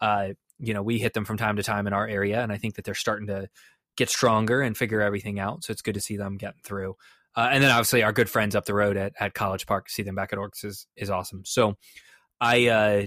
uh, 0.00 0.30
you 0.60 0.74
know, 0.74 0.82
we 0.82 0.98
hit 0.98 1.14
them 1.14 1.24
from 1.24 1.36
time 1.36 1.56
to 1.56 1.62
time 1.62 1.86
in 1.86 1.92
our 1.92 2.06
area, 2.06 2.40
and 2.40 2.52
I 2.52 2.58
think 2.58 2.74
that 2.76 2.84
they're 2.84 2.94
starting 2.94 3.26
to 3.28 3.48
get 3.96 4.08
stronger 4.08 4.62
and 4.62 4.76
figure 4.76 5.00
everything 5.00 5.40
out. 5.40 5.64
So 5.64 5.72
it's 5.72 5.82
good 5.82 5.94
to 5.94 6.00
see 6.00 6.16
them 6.16 6.36
getting 6.36 6.60
through. 6.64 6.96
Uh, 7.36 7.48
and 7.52 7.62
then 7.62 7.70
obviously 7.70 8.02
our 8.02 8.12
good 8.12 8.28
friends 8.28 8.56
up 8.56 8.64
the 8.64 8.74
road 8.74 8.96
at, 8.96 9.12
at 9.18 9.34
College 9.34 9.66
Park, 9.66 9.88
see 9.88 10.02
them 10.02 10.14
back 10.14 10.32
at 10.32 10.38
Orcs 10.38 10.64
is, 10.64 10.86
is 10.96 11.10
awesome. 11.10 11.42
So 11.44 11.76
I, 12.40 12.66
uh, 12.68 13.06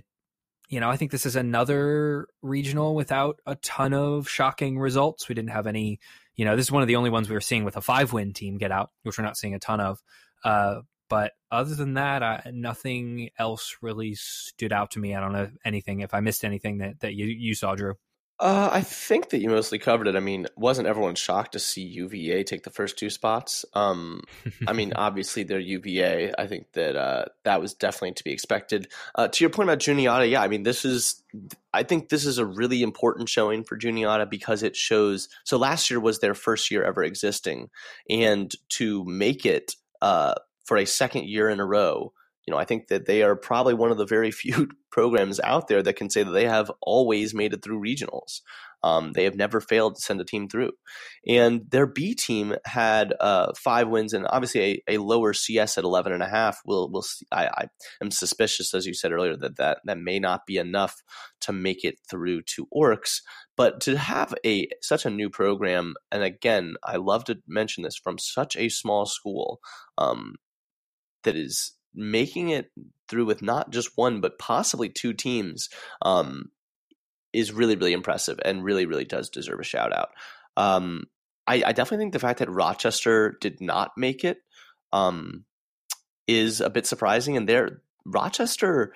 you 0.70 0.80
know, 0.80 0.90
I 0.90 0.98
think 0.98 1.12
this 1.12 1.26
is 1.26 1.36
another 1.36 2.28
regional 2.42 2.96
without 2.96 3.40
a 3.46 3.56
ton 3.56 3.94
of 3.94 4.30
shocking 4.30 4.80
results. 4.80 5.28
We 5.28 5.36
didn't 5.36 5.52
have 5.52 5.68
any, 5.68 6.00
you 6.36 6.46
know, 6.46 6.56
this 6.56 6.66
is 6.66 6.72
one 6.72 6.82
of 6.82 6.88
the 6.88 6.96
only 6.96 7.10
ones 7.10 7.30
we 7.30 7.36
were 7.36 7.42
seeing 7.42 7.64
with 7.64 7.78
a 7.78 7.82
five 7.82 8.14
win 8.14 8.34
team 8.34 8.58
get 8.58 8.72
out, 8.72 8.90
which 9.04 9.18
we're 9.18 9.26
not 9.26 9.38
seeing 9.38 9.56
a 9.56 9.60
ton 9.60 9.80
of. 9.80 10.02
Uh, 10.44 10.82
but 11.14 11.34
other 11.52 11.76
than 11.76 11.94
that, 11.94 12.24
I, 12.24 12.50
nothing 12.52 13.30
else 13.38 13.78
really 13.84 14.16
stood 14.16 14.74
out 14.74 14.90
to 14.92 15.00
me. 15.00 15.14
I 15.14 15.20
don't 15.20 15.32
know 15.32 15.52
anything 15.64 16.00
if 16.00 16.12
I 16.12 16.22
missed 16.22 16.44
anything 16.44 16.80
that, 16.80 17.02
that 17.02 17.14
you, 17.14 17.28
you 17.28 17.54
saw, 17.54 17.76
Drew. 17.76 17.94
Uh, 18.40 18.72
I 18.74 18.82
think 18.82 19.30
that 19.30 19.38
you 19.38 19.50
mostly 19.50 19.78
covered 19.78 20.08
it. 20.08 20.16
I 20.16 20.20
mean, 20.22 20.48
wasn't 20.58 20.88
everyone 20.88 21.14
shocked 21.14 21.52
to 21.52 21.60
see 21.60 21.84
UVA 21.84 22.44
take 22.46 22.64
the 22.64 22.72
first 22.72 22.98
two 22.98 23.12
spots? 23.12 23.64
Um, 23.76 24.22
I 24.68 24.74
mean, 24.74 24.94
obviously 24.96 25.44
they're 25.44 25.60
UVA. 25.60 26.34
I 26.36 26.48
think 26.48 26.72
that 26.74 26.96
uh, 26.96 27.26
that 27.44 27.62
was 27.62 27.76
definitely 27.76 28.14
to 28.14 28.24
be 28.24 28.32
expected. 28.32 28.88
Uh, 29.14 29.28
to 29.28 29.44
your 29.44 29.52
point 29.52 29.70
about 29.70 29.82
Juniata, 29.82 30.26
yeah, 30.26 30.42
I 30.42 30.48
mean, 30.48 30.64
this 30.64 30.84
is. 30.84 31.24
I 31.76 31.84
think 31.84 32.10
this 32.10 32.26
is 32.26 32.40
a 32.40 32.46
really 32.46 32.82
important 32.82 33.30
showing 33.30 33.64
for 33.64 33.78
Juniata 33.78 34.26
because 34.26 34.64
it 34.64 34.76
shows. 34.76 35.30
So 35.44 35.58
last 35.58 35.92
year 35.92 36.00
was 36.00 36.18
their 36.18 36.34
first 36.34 36.72
year 36.72 36.84
ever 36.84 37.04
existing, 37.04 37.70
and 38.10 38.52
to 38.70 39.06
make 39.06 39.46
it 39.46 39.76
uh, 40.02 40.34
for 40.66 40.78
a 40.78 40.86
second 40.86 41.26
year 41.26 41.50
in 41.50 41.60
a 41.60 41.66
row 41.66 42.14
you 42.46 42.52
know, 42.52 42.58
I 42.58 42.66
think 42.66 42.88
that 42.88 43.06
they 43.06 43.24
are 43.24 43.36
probably 43.36 43.74
one 43.74 43.92
of 43.92 43.98
the 43.98 44.06
very 44.06 44.32
few 44.44 44.70
programs 44.92 45.40
out 45.40 45.68
there 45.68 45.82
that 45.84 45.96
can 45.96 46.10
say 46.10 46.24
that 46.24 46.32
they 46.32 46.46
have 46.46 46.72
always 46.82 47.34
made 47.34 47.54
it 47.54 47.64
through 47.64 47.82
regionals. 47.82 48.42
Um, 48.86 49.14
they 49.14 49.24
have 49.24 49.36
never 49.36 49.62
failed 49.62 49.96
to 49.96 50.02
send 50.02 50.20
a 50.20 50.26
team 50.26 50.50
through. 50.50 50.72
And 51.26 51.62
their 51.72 51.88
B 51.88 52.14
team 52.14 52.54
had 52.66 53.14
uh, 53.18 53.54
five 53.58 53.88
wins 53.88 54.12
and 54.12 54.28
obviously 54.30 54.84
a, 54.90 54.96
a, 54.96 54.98
lower 54.98 55.32
CS 55.32 55.78
at 55.78 55.86
11 55.86 56.12
and 56.12 56.22
a 56.22 56.28
half. 56.28 56.60
Will 56.66 56.92
will 56.92 57.06
I, 57.32 57.46
I 57.46 57.66
am 58.02 58.12
suspicious, 58.12 58.74
as 58.74 58.86
you 58.86 58.94
said 58.94 59.14
earlier, 59.14 59.38
that, 59.38 59.56
that 59.56 59.78
that 59.86 59.98
may 59.98 60.20
not 60.20 60.46
be 60.46 60.58
enough 60.58 61.02
to 61.42 61.54
make 61.54 61.86
it 61.86 61.96
through 62.10 62.42
to 62.56 62.68
Orcs. 62.76 63.22
But 63.56 63.80
to 63.82 63.98
have 63.98 64.34
a 64.46 64.68
such 64.82 65.06
a 65.06 65.10
new 65.10 65.30
program, 65.30 65.94
and 66.12 66.22
again, 66.22 66.76
I 66.84 66.98
love 66.98 67.24
to 67.26 67.38
mention 67.48 67.84
this 67.84 67.96
from 67.96 68.18
such 68.18 68.58
a 68.58 68.68
small 68.68 69.06
school 69.06 69.62
um, 69.98 70.36
that 71.24 71.36
is 71.36 71.74
making 71.94 72.50
it 72.50 72.72
through 73.08 73.26
with 73.26 73.42
not 73.42 73.72
just 73.72 73.92
one 73.96 74.22
but 74.22 74.40
possibly 74.40 74.90
two 74.90 75.14
teams 75.14 75.70
um, 76.02 76.50
is 77.32 77.52
really 77.52 77.76
really 77.76 77.94
impressive 77.94 78.40
and 78.44 78.64
really 78.64 78.86
really 78.86 79.06
does 79.06 79.30
deserve 79.30 79.60
a 79.60 79.64
shout 79.64 79.94
out. 79.94 80.10
Um, 80.56 81.06
I, 81.48 81.56
I, 81.66 81.72
definitely 81.74 81.98
think 81.98 82.14
the 82.14 82.20
fact 82.20 82.40
that 82.40 82.50
Rochester 82.50 83.38
did 83.42 83.60
not 83.60 83.92
make 83.98 84.24
it 84.24 84.38
um, 84.94 85.46
is 86.28 86.62
a 86.62 86.70
bit 86.70 86.86
surprising, 86.86 87.36
and 87.36 87.50
there 87.50 87.82
Rochester 88.06 88.94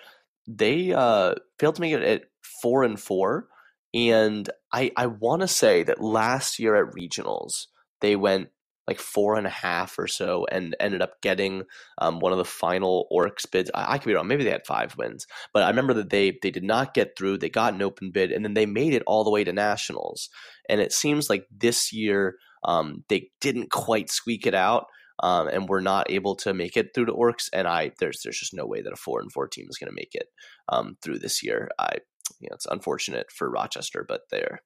they 0.48 0.94
uh, 0.94 1.36
failed 1.60 1.76
to 1.76 1.82
make 1.82 1.94
it 1.94 2.04
at 2.04 2.24
four 2.62 2.84
and 2.84 3.00
four, 3.00 3.48
and 3.94 4.50
I 4.72 4.92
I 4.96 5.08
want 5.08 5.42
to 5.42 5.48
say 5.48 5.84
that 5.84 6.02
last 6.02 6.60
year 6.60 6.76
at 6.76 6.94
regionals 6.94 7.68
they 8.02 8.16
went 8.16 8.50
like 8.88 9.00
four 9.00 9.36
and 9.36 9.46
a 9.46 9.52
half 9.52 10.00
or 10.00 10.08
so 10.08 10.46
and 10.52 10.76
ended 10.80 11.02
up 11.02 11.22
getting 11.22 11.64
um, 11.98 12.20
one 12.20 12.32
of 12.32 12.38
the 12.38 12.46
final 12.46 13.08
orcs 13.12 13.50
bids. 13.50 13.70
I, 13.74 13.94
I, 13.94 13.98
could 13.98 14.08
be 14.08 14.14
wrong. 14.14 14.28
Maybe 14.28 14.44
they 14.44 14.52
had 14.52 14.66
five 14.66 14.96
wins 14.98 15.28
but 15.54 15.64
i 15.64 15.70
remember 15.70 15.94
that 15.96 16.10
they 16.10 16.38
they 16.42 16.52
did 16.52 16.64
not 16.64 16.94
get 16.94 17.18
through. 17.18 17.38
They 17.38 17.50
got 17.50 17.74
an 17.74 17.82
open 17.82 18.12
bid 18.12 18.32
and 18.32 18.44
then 18.44 18.54
they 18.54 18.66
made 18.66 18.94
it 18.94 19.04
all 19.06 19.24
the 19.24 19.32
way 19.32 19.44
to 19.44 19.54
nationals. 19.54 20.30
And 20.70 20.82
it 20.82 20.94
seems 20.94 21.30
like 21.30 21.46
this 21.52 21.92
year 21.94 22.38
um, 22.64 23.04
they 23.10 23.30
didn't 23.42 23.72
quite 23.72 24.10
squeak 24.10 24.48
it 24.48 24.56
out 24.56 24.88
um, 25.22 25.48
and 25.48 25.68
we're 25.68 25.82
not 25.82 26.12
able 26.12 26.36
to 26.36 26.54
make 26.54 26.78
it 26.78 26.94
through 26.94 27.06
to 27.06 27.14
orcs 27.14 27.50
and 27.52 27.68
i 27.68 27.92
there's 28.00 28.22
there's 28.24 28.40
just 28.40 28.54
no 28.54 28.66
way 28.66 28.82
that 28.82 28.94
a 28.94 28.96
four 28.96 29.20
and 29.20 29.32
four 29.32 29.48
team 29.48 29.66
is 29.70 29.78
going 29.78 29.90
to 29.90 29.96
make 29.96 30.14
it 30.14 30.28
um, 30.70 30.98
through 31.02 31.20
this 31.20 31.44
year. 31.44 31.70
I 31.80 31.98
you 32.40 32.50
know 32.50 32.56
it's 32.56 32.66
unfortunate 32.66 33.32
for 33.32 33.50
rochester 33.50 34.06
but 34.08 34.22
there 34.32 34.62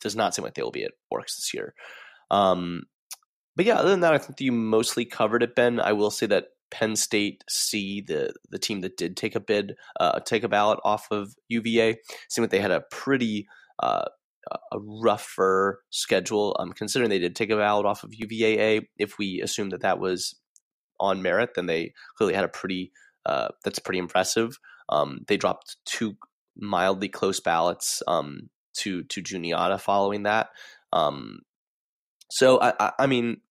does 0.00 0.16
not 0.16 0.34
seem 0.34 0.44
like 0.44 0.54
they 0.54 0.62
will 0.62 0.70
be 0.70 0.84
at 0.84 0.92
orcs 1.12 1.36
this 1.36 1.50
year. 1.54 1.74
Um, 2.30 2.82
but 3.56 3.64
yeah, 3.64 3.76
other 3.76 3.90
than 3.90 4.00
that, 4.00 4.14
I 4.14 4.18
think 4.18 4.40
you 4.40 4.52
mostly 4.52 5.04
covered 5.04 5.42
it, 5.42 5.54
Ben. 5.54 5.80
I 5.80 5.92
will 5.92 6.10
say 6.10 6.26
that 6.26 6.46
Penn 6.70 6.96
State 6.96 7.44
C, 7.48 8.00
the 8.00 8.32
the 8.50 8.58
team 8.58 8.80
that 8.80 8.96
did 8.96 9.16
take 9.16 9.34
a 9.34 9.40
bid, 9.40 9.74
uh, 10.00 10.20
take 10.20 10.42
a 10.42 10.48
ballot 10.48 10.80
off 10.84 11.08
of 11.10 11.34
UVA, 11.48 11.98
seemed 12.28 12.44
like 12.44 12.50
they 12.50 12.60
had 12.60 12.70
a 12.70 12.84
pretty 12.90 13.46
uh, 13.78 14.06
a 14.72 14.78
rougher 14.80 15.82
schedule. 15.90 16.56
Um, 16.58 16.72
considering 16.72 17.10
they 17.10 17.18
did 17.18 17.36
take 17.36 17.50
a 17.50 17.56
ballot 17.56 17.86
off 17.86 18.04
of 18.04 18.14
UVA, 18.14 18.88
if 18.98 19.18
we 19.18 19.40
assume 19.40 19.70
that 19.70 19.82
that 19.82 19.98
was 19.98 20.34
on 20.98 21.22
merit, 21.22 21.50
then 21.54 21.66
they 21.66 21.92
clearly 22.16 22.34
had 22.34 22.44
a 22.44 22.48
pretty 22.48 22.92
uh, 23.26 23.48
that's 23.64 23.78
pretty 23.78 23.98
impressive. 23.98 24.58
Um, 24.88 25.20
they 25.28 25.36
dropped 25.36 25.76
two 25.84 26.16
mildly 26.56 27.08
close 27.08 27.40
ballots 27.40 28.02
um, 28.06 28.48
to 28.78 29.04
to 29.04 29.20
Juniata 29.20 29.78
following 29.78 30.24
that. 30.24 30.48
Um, 30.92 31.40
so 32.32 32.58
I, 32.62 32.92
I, 32.98 33.06
mean, 33.06 33.42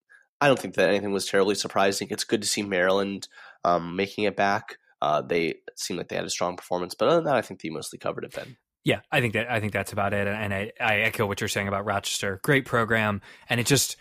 I 0.42 0.48
don't 0.48 0.58
think 0.58 0.74
that 0.74 0.90
anything 0.90 1.12
was 1.12 1.28
terribly 1.28 1.54
surprising. 1.54 2.08
It's 2.10 2.24
good 2.24 2.42
to 2.42 2.48
see 2.48 2.64
Maryland 2.64 3.28
um, 3.64 3.96
making 3.96 4.24
it 4.24 4.36
back. 4.36 4.78
Uh, 5.00 5.22
they 5.22 5.54
seem 5.76 5.98
like 5.98 6.08
they 6.08 6.16
had 6.16 6.26
a 6.26 6.32
strong 6.32 6.58
performance, 6.58 6.96
but 6.96 7.08
other 7.08 7.18
than 7.18 7.26
that, 7.26 7.36
I 7.36 7.44
think 7.44 7.62
they 7.62 7.70
mostly 7.70 8.00
covered 8.00 8.24
it. 8.24 8.34
Then, 8.34 8.58
Yeah, 8.84 9.02
I 9.12 9.22
think 9.22 9.34
that 9.34 9.52
I 9.52 9.60
think 9.60 9.72
that's 9.72 9.94
about 9.94 10.16
it, 10.16 10.28
and 10.28 10.52
I, 10.52 10.72
I 10.80 11.02
echo 11.02 11.28
what 11.28 11.42
you're 11.42 11.48
saying 11.48 11.68
about 11.68 11.86
Rochester. 11.86 12.40
Great 12.44 12.66
program, 12.66 13.22
and 13.50 13.60
it 13.60 13.68
just 13.68 13.98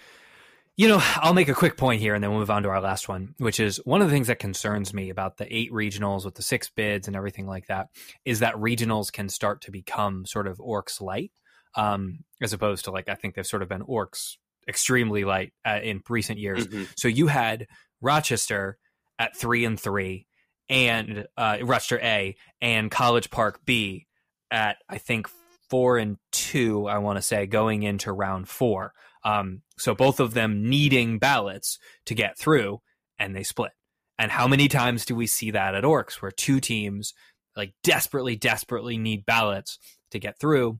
you 0.76 0.88
know, 0.88 1.02
I'll 1.16 1.34
make 1.34 1.48
a 1.48 1.54
quick 1.54 1.76
point 1.76 2.00
here 2.00 2.14
and 2.14 2.24
then 2.24 2.30
we'll 2.30 2.40
move 2.40 2.50
on 2.50 2.62
to 2.62 2.70
our 2.70 2.80
last 2.80 3.06
one, 3.06 3.34
which 3.36 3.60
is 3.60 3.82
one 3.84 4.00
of 4.00 4.08
the 4.08 4.14
things 4.14 4.28
that 4.28 4.38
concerns 4.38 4.94
me 4.94 5.10
about 5.10 5.36
the 5.36 5.54
eight 5.54 5.70
regionals 5.70 6.24
with 6.24 6.36
the 6.36 6.42
six 6.42 6.70
bids 6.70 7.06
and 7.06 7.14
everything 7.14 7.46
like 7.46 7.66
that 7.66 7.88
is 8.24 8.38
that 8.38 8.54
regionals 8.54 9.12
can 9.12 9.28
start 9.28 9.60
to 9.62 9.70
become 9.70 10.24
sort 10.24 10.46
of 10.46 10.56
orcs 10.56 10.98
light, 10.98 11.32
um, 11.74 12.20
as 12.40 12.54
opposed 12.54 12.86
to 12.86 12.92
like, 12.92 13.10
I 13.10 13.14
think 13.14 13.34
they've 13.34 13.46
sort 13.46 13.60
of 13.60 13.68
been 13.68 13.82
orcs 13.82 14.36
extremely 14.70 15.24
light 15.24 15.52
uh, 15.66 15.80
in 15.82 16.02
recent 16.08 16.38
years. 16.38 16.66
Mm-hmm. 16.66 16.84
So 16.96 17.08
you 17.08 17.26
had 17.26 17.66
Rochester 18.00 18.78
at 19.18 19.36
three 19.36 19.66
and 19.66 19.78
three, 19.78 20.26
and 20.70 21.26
uh, 21.36 21.58
Rochester 21.62 22.00
A 22.02 22.36
and 22.62 22.90
College 22.90 23.30
Park 23.30 23.60
B 23.66 24.06
at 24.50 24.78
I 24.88 24.96
think 24.96 25.28
four 25.68 25.98
and 25.98 26.16
two. 26.32 26.86
I 26.86 26.98
want 26.98 27.18
to 27.18 27.22
say 27.22 27.46
going 27.46 27.82
into 27.82 28.12
round 28.12 28.48
four. 28.48 28.92
Um, 29.22 29.60
so 29.76 29.94
both 29.94 30.20
of 30.20 30.32
them 30.32 30.70
needing 30.70 31.18
ballots 31.18 31.78
to 32.06 32.14
get 32.14 32.38
through, 32.38 32.80
and 33.18 33.36
they 33.36 33.42
split. 33.42 33.72
And 34.18 34.30
how 34.30 34.48
many 34.48 34.68
times 34.68 35.04
do 35.04 35.14
we 35.14 35.26
see 35.26 35.50
that 35.50 35.74
at 35.74 35.84
Orcs, 35.84 36.22
where 36.22 36.30
two 36.30 36.60
teams 36.60 37.12
like 37.56 37.74
desperately, 37.82 38.36
desperately 38.36 38.96
need 38.96 39.26
ballots 39.26 39.78
to 40.12 40.18
get 40.18 40.38
through, 40.38 40.78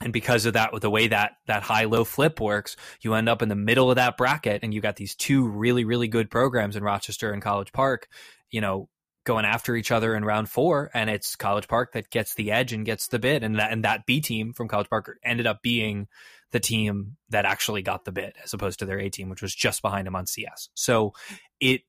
and 0.00 0.12
because 0.12 0.44
of 0.44 0.54
that, 0.54 0.72
with 0.72 0.82
the 0.82 0.90
way 0.90 1.08
that 1.08 1.36
that 1.46 1.62
high 1.62 1.84
low 1.84 2.04
flip 2.04 2.40
works, 2.40 2.76
you 3.00 3.14
end 3.14 3.28
up 3.28 3.42
in 3.42 3.48
the 3.48 3.54
middle 3.54 3.90
of 3.90 3.96
that 3.96 4.16
bracket, 4.16 4.60
and 4.62 4.74
you 4.74 4.80
got 4.80 4.96
these 4.96 5.14
two 5.14 5.46
really 5.46 5.84
really 5.84 6.08
good 6.08 6.30
programs 6.30 6.76
in 6.76 6.82
Rochester 6.82 7.32
and 7.32 7.40
College 7.40 7.72
Park, 7.72 8.08
you 8.50 8.60
know, 8.60 8.88
going 9.24 9.44
after 9.44 9.76
each 9.76 9.92
other 9.92 10.14
in 10.14 10.24
round 10.24 10.48
four, 10.48 10.90
and 10.94 11.08
it's 11.08 11.36
College 11.36 11.68
Park 11.68 11.92
that 11.92 12.10
gets 12.10 12.34
the 12.34 12.50
edge 12.50 12.72
and 12.72 12.84
gets 12.84 13.08
the 13.08 13.18
bid, 13.20 13.44
and 13.44 13.58
that 13.58 13.72
and 13.72 13.84
that 13.84 14.04
B 14.04 14.20
team 14.20 14.52
from 14.52 14.68
College 14.68 14.90
Park 14.90 15.18
ended 15.24 15.46
up 15.46 15.62
being 15.62 16.08
the 16.50 16.60
team 16.60 17.16
that 17.30 17.44
actually 17.44 17.82
got 17.82 18.04
the 18.04 18.12
bid, 18.12 18.34
as 18.42 18.52
opposed 18.52 18.80
to 18.80 18.86
their 18.86 18.98
A 18.98 19.10
team, 19.10 19.28
which 19.28 19.42
was 19.42 19.54
just 19.54 19.80
behind 19.80 20.06
them 20.06 20.16
on 20.16 20.26
CS. 20.26 20.68
So 20.74 21.12
it 21.60 21.82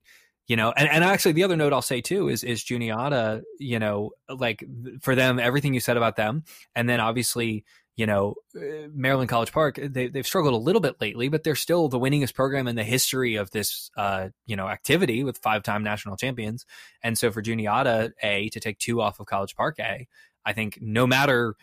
you 0.48 0.56
know 0.56 0.72
and, 0.76 0.88
and 0.88 1.04
actually 1.04 1.32
the 1.32 1.44
other 1.44 1.56
note 1.56 1.74
i'll 1.74 1.82
say 1.82 2.02
too 2.02 2.30
is 2.30 2.44
is 2.44 2.64
juniata 2.64 3.42
you 3.60 3.80
know 3.80 4.12
like 4.30 4.64
for 5.02 5.16
them 5.16 5.40
everything 5.40 5.74
you 5.74 5.80
said 5.80 5.98
about 5.98 6.16
them 6.16 6.44
and 6.76 6.88
then 6.88 7.00
obviously 7.00 7.66
you 7.96 8.06
know, 8.06 8.36
uh, 8.56 8.88
Maryland 8.94 9.30
College 9.30 9.52
Park, 9.52 9.80
they, 9.82 10.08
they've 10.08 10.28
struggled 10.28 10.54
a 10.54 10.58
little 10.58 10.82
bit 10.82 11.00
lately, 11.00 11.30
but 11.30 11.44
they're 11.44 11.56
still 11.56 11.88
the 11.88 12.00
winningest 12.00 12.34
program 12.34 12.68
in 12.68 12.76
the 12.76 12.84
history 12.84 13.36
of 13.36 13.52
this, 13.52 13.90
uh, 13.96 14.30
you 14.46 14.56
know, 14.56 14.68
activity 14.68 15.24
with 15.24 15.38
five 15.38 15.64
time 15.64 15.84
national 15.84 16.18
champions. 16.18 16.66
And 17.02 17.18
so 17.18 17.32
for 17.32 17.42
Juniata 17.42 18.12
A 18.22 18.50
to 18.50 18.60
take 18.60 18.80
two 18.80 19.02
off 19.02 19.20
of 19.20 19.28
College 19.28 19.56
Park 19.56 19.80
A, 19.80 20.08
I 20.46 20.54
think 20.54 20.78
no 20.82 21.08
matter, 21.08 21.56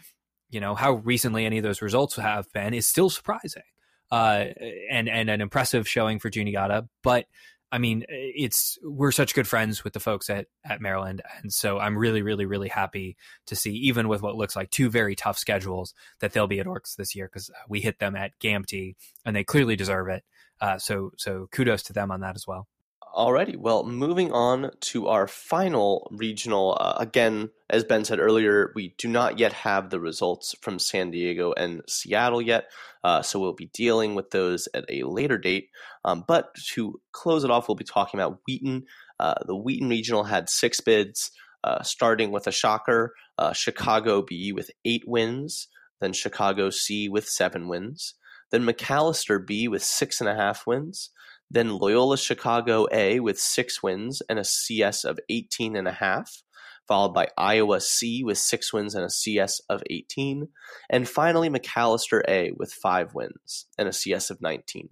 you 0.48 0.60
know, 0.60 0.74
how 0.74 0.92
recently 0.92 1.44
any 1.44 1.58
of 1.58 1.64
those 1.64 1.82
results 1.82 2.16
have 2.16 2.50
been, 2.52 2.72
is 2.72 2.86
still 2.86 3.10
surprising. 3.10 3.62
Uh, 4.10 4.48
and, 4.90 5.08
and 5.08 5.30
an 5.30 5.40
impressive 5.40 5.88
showing 5.88 6.18
for 6.18 6.28
Juniata. 6.28 6.86
But 7.02 7.24
I 7.72 7.78
mean, 7.78 8.04
it's 8.08 8.78
we're 8.82 9.12
such 9.12 9.34
good 9.34 9.48
friends 9.48 9.82
with 9.82 9.94
the 9.94 10.00
folks 10.00 10.28
at 10.28 10.46
at 10.62 10.82
Maryland, 10.82 11.22
and 11.40 11.50
so 11.50 11.78
I'm 11.78 11.96
really, 11.96 12.20
really, 12.20 12.44
really 12.44 12.68
happy 12.68 13.16
to 13.46 13.56
see, 13.56 13.72
even 13.72 14.08
with 14.08 14.20
what 14.20 14.36
looks 14.36 14.54
like 14.54 14.70
two 14.70 14.90
very 14.90 15.16
tough 15.16 15.38
schedules, 15.38 15.94
that 16.20 16.34
they'll 16.34 16.46
be 16.46 16.60
at 16.60 16.66
Orcs 16.66 16.96
this 16.96 17.14
year 17.14 17.30
because 17.32 17.50
we 17.68 17.80
hit 17.80 17.98
them 17.98 18.14
at 18.14 18.38
GAMTI, 18.40 18.94
and 19.24 19.34
they 19.34 19.42
clearly 19.42 19.74
deserve 19.74 20.08
it. 20.08 20.22
Uh, 20.60 20.78
so, 20.78 21.10
so 21.16 21.48
kudos 21.50 21.82
to 21.84 21.92
them 21.92 22.10
on 22.12 22.20
that 22.20 22.36
as 22.36 22.46
well. 22.46 22.68
Alrighty, 23.14 23.58
well, 23.58 23.84
moving 23.84 24.32
on 24.32 24.70
to 24.80 25.08
our 25.08 25.26
final 25.26 26.08
regional. 26.10 26.78
Uh, 26.80 26.94
again, 26.98 27.50
as 27.68 27.84
Ben 27.84 28.06
said 28.06 28.18
earlier, 28.18 28.72
we 28.74 28.94
do 28.96 29.06
not 29.06 29.38
yet 29.38 29.52
have 29.52 29.90
the 29.90 30.00
results 30.00 30.54
from 30.62 30.78
San 30.78 31.10
Diego 31.10 31.52
and 31.52 31.82
Seattle 31.86 32.40
yet, 32.40 32.70
uh, 33.04 33.20
so 33.20 33.38
we'll 33.38 33.52
be 33.52 33.70
dealing 33.74 34.14
with 34.14 34.30
those 34.30 34.66
at 34.72 34.86
a 34.88 35.02
later 35.02 35.36
date. 35.36 35.68
Um, 36.06 36.24
but 36.26 36.54
to 36.72 37.02
close 37.12 37.44
it 37.44 37.50
off, 37.50 37.68
we'll 37.68 37.74
be 37.74 37.84
talking 37.84 38.18
about 38.18 38.38
Wheaton. 38.46 38.86
Uh, 39.20 39.34
the 39.44 39.56
Wheaton 39.56 39.90
Regional 39.90 40.24
had 40.24 40.48
six 40.48 40.80
bids, 40.80 41.32
uh, 41.64 41.82
starting 41.82 42.30
with 42.30 42.46
a 42.46 42.52
shocker 42.52 43.12
uh, 43.36 43.52
Chicago 43.52 44.22
B 44.22 44.52
with 44.52 44.70
eight 44.86 45.04
wins, 45.06 45.68
then 46.00 46.14
Chicago 46.14 46.70
C 46.70 47.10
with 47.10 47.28
seven 47.28 47.68
wins, 47.68 48.14
then 48.50 48.64
Macalester 48.64 49.46
B 49.46 49.68
with 49.68 49.82
six 49.82 50.18
and 50.18 50.30
a 50.30 50.34
half 50.34 50.66
wins 50.66 51.10
then 51.52 51.76
Loyola 51.76 52.16
Chicago 52.16 52.86
A 52.90 53.20
with 53.20 53.38
six 53.38 53.82
wins 53.82 54.22
and 54.28 54.38
a 54.38 54.44
CS 54.44 55.04
of 55.04 55.20
18 55.28 55.76
and 55.76 55.86
a 55.86 55.92
half, 55.92 56.42
followed 56.88 57.12
by 57.12 57.28
Iowa 57.36 57.80
C 57.82 58.24
with 58.24 58.38
six 58.38 58.72
wins 58.72 58.94
and 58.94 59.04
a 59.04 59.10
CS 59.10 59.60
of 59.68 59.82
18, 59.90 60.48
and 60.88 61.06
finally 61.06 61.50
Macalester 61.50 62.22
A 62.26 62.52
with 62.56 62.72
five 62.72 63.14
wins 63.14 63.66
and 63.76 63.86
a 63.86 63.92
CS 63.92 64.30
of 64.30 64.40
19. 64.40 64.88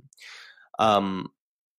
Um, 0.79 1.29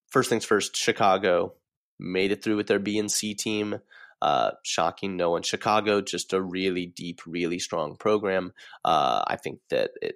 first 0.10 0.30
things 0.30 0.46
first, 0.46 0.76
Chicago 0.76 1.54
made 2.00 2.32
it 2.32 2.44
through 2.44 2.58
with 2.58 2.68
their 2.68 2.80
B 2.80 2.98
and 2.98 3.12
C 3.12 3.36
team. 3.36 3.80
Uh, 4.20 4.52
shocking 4.64 5.16
no 5.16 5.32
one. 5.32 5.44
Chicago, 5.44 6.02
just 6.02 6.34
a 6.34 6.42
really 6.42 6.88
deep, 6.88 7.22
really 7.28 7.60
strong 7.60 7.96
program. 7.96 8.52
Uh, 8.84 9.24
I 9.28 9.36
think 9.36 9.60
that 9.70 9.92
it 10.02 10.16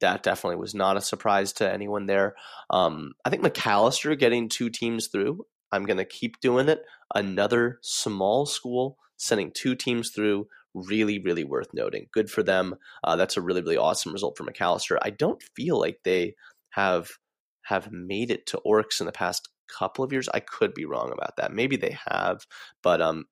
that 0.00 0.22
definitely 0.22 0.56
was 0.56 0.74
not 0.74 0.96
a 0.96 1.00
surprise 1.00 1.52
to 1.54 1.72
anyone 1.72 2.06
there. 2.06 2.34
Um, 2.70 3.12
I 3.24 3.30
think 3.30 3.42
Macalester 3.42 4.18
getting 4.18 4.48
two 4.48 4.70
teams 4.70 5.06
through. 5.08 5.46
I'm 5.72 5.84
going 5.84 5.98
to 5.98 6.04
keep 6.04 6.40
doing 6.40 6.68
it. 6.68 6.82
Another 7.14 7.78
small 7.82 8.46
school 8.46 8.98
sending 9.16 9.50
two 9.52 9.74
teams 9.74 10.10
through. 10.10 10.48
Really, 10.74 11.18
really 11.18 11.44
worth 11.44 11.68
noting. 11.72 12.06
Good 12.12 12.30
for 12.30 12.42
them. 12.42 12.76
Uh, 13.02 13.16
that's 13.16 13.36
a 13.36 13.40
really, 13.40 13.62
really 13.62 13.78
awesome 13.78 14.12
result 14.12 14.36
for 14.36 14.44
Macalester. 14.44 14.98
I 15.00 15.10
don't 15.10 15.42
feel 15.54 15.78
like 15.78 16.00
they 16.04 16.34
have 16.70 17.10
have 17.62 17.90
made 17.90 18.30
it 18.30 18.46
to 18.46 18.60
Orcs 18.64 19.00
in 19.00 19.06
the 19.06 19.12
past 19.12 19.48
couple 19.66 20.04
of 20.04 20.12
years. 20.12 20.28
I 20.32 20.40
could 20.40 20.72
be 20.72 20.84
wrong 20.84 21.10
about 21.12 21.36
that. 21.36 21.52
Maybe 21.52 21.76
they 21.76 21.98
have, 22.06 22.46
but 22.82 23.00
um, 23.02 23.24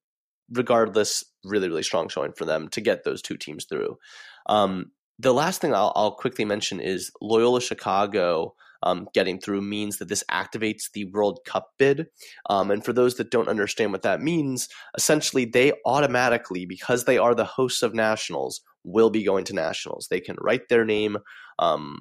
regardless, 0.51 1.23
really, 1.45 1.69
really 1.69 1.83
strong 1.83 2.09
showing 2.09 2.33
for 2.33 2.45
them 2.45 2.69
to 2.71 2.81
get 2.81 3.05
those 3.05 3.23
two 3.23 3.37
teams 3.37 3.65
through. 3.65 3.99
Um, 4.47 4.91
the 5.19 5.35
last 5.35 5.61
thing 5.61 5.75
I'll, 5.75 5.93
I'll, 5.95 6.12
quickly 6.12 6.45
mention 6.45 6.81
is 6.81 7.11
Loyola 7.21 7.61
Chicago 7.61 8.55
um, 8.83 9.09
getting 9.15 9.41
through 9.41 9.62
means 9.62 9.99
that 9.99 10.09
this 10.09 10.25
activates 10.31 10.91
the 10.93 11.07
World 11.07 11.41
Cup 11.47 11.71
bid. 11.79 12.07
Um, 12.51 12.71
and 12.71 12.85
for 12.85 12.93
those 12.93 13.15
that 13.17 13.31
don't 13.31 13.49
understand 13.49 13.93
what 13.93 14.03
that 14.03 14.21
means, 14.21 14.69
essentially 14.97 15.45
they 15.47 15.73
automatically, 15.87 16.67
because 16.67 17.05
they 17.05 17.17
are 17.17 17.35
the 17.35 17.45
hosts 17.45 17.83
of 17.83 17.95
nationals, 17.95 18.61
will 18.85 19.11
be 19.11 19.25
going 19.25 19.45
to 19.47 19.55
nationals. 19.55 20.09
They 20.11 20.21
can 20.21 20.37
write 20.41 20.69
their 20.69 20.85
name 20.85 21.17
um, 21.59 22.01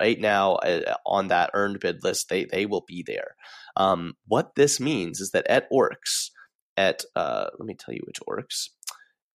right 0.00 0.18
now 0.18 0.54
uh, 0.54 0.94
on 1.04 1.28
that 1.28 1.50
earned 1.52 1.80
bid 1.80 2.02
list. 2.02 2.30
They 2.30 2.46
they 2.46 2.66
will 2.66 2.84
be 2.86 3.02
there. 3.06 3.36
Um, 3.76 4.14
what 4.26 4.54
this 4.54 4.80
means 4.80 5.20
is 5.20 5.32
that 5.32 5.46
at 5.48 5.70
Orcs, 5.70 6.30
at 6.76 7.04
uh, 7.14 7.48
let 7.58 7.66
me 7.66 7.74
tell 7.74 7.94
you 7.94 8.02
which 8.06 8.20
Orcs, 8.26 8.70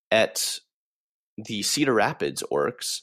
at 0.10 0.60
the 1.46 1.64
Cedar 1.64 1.94
Rapids 1.94 2.44
orcs, 2.52 3.02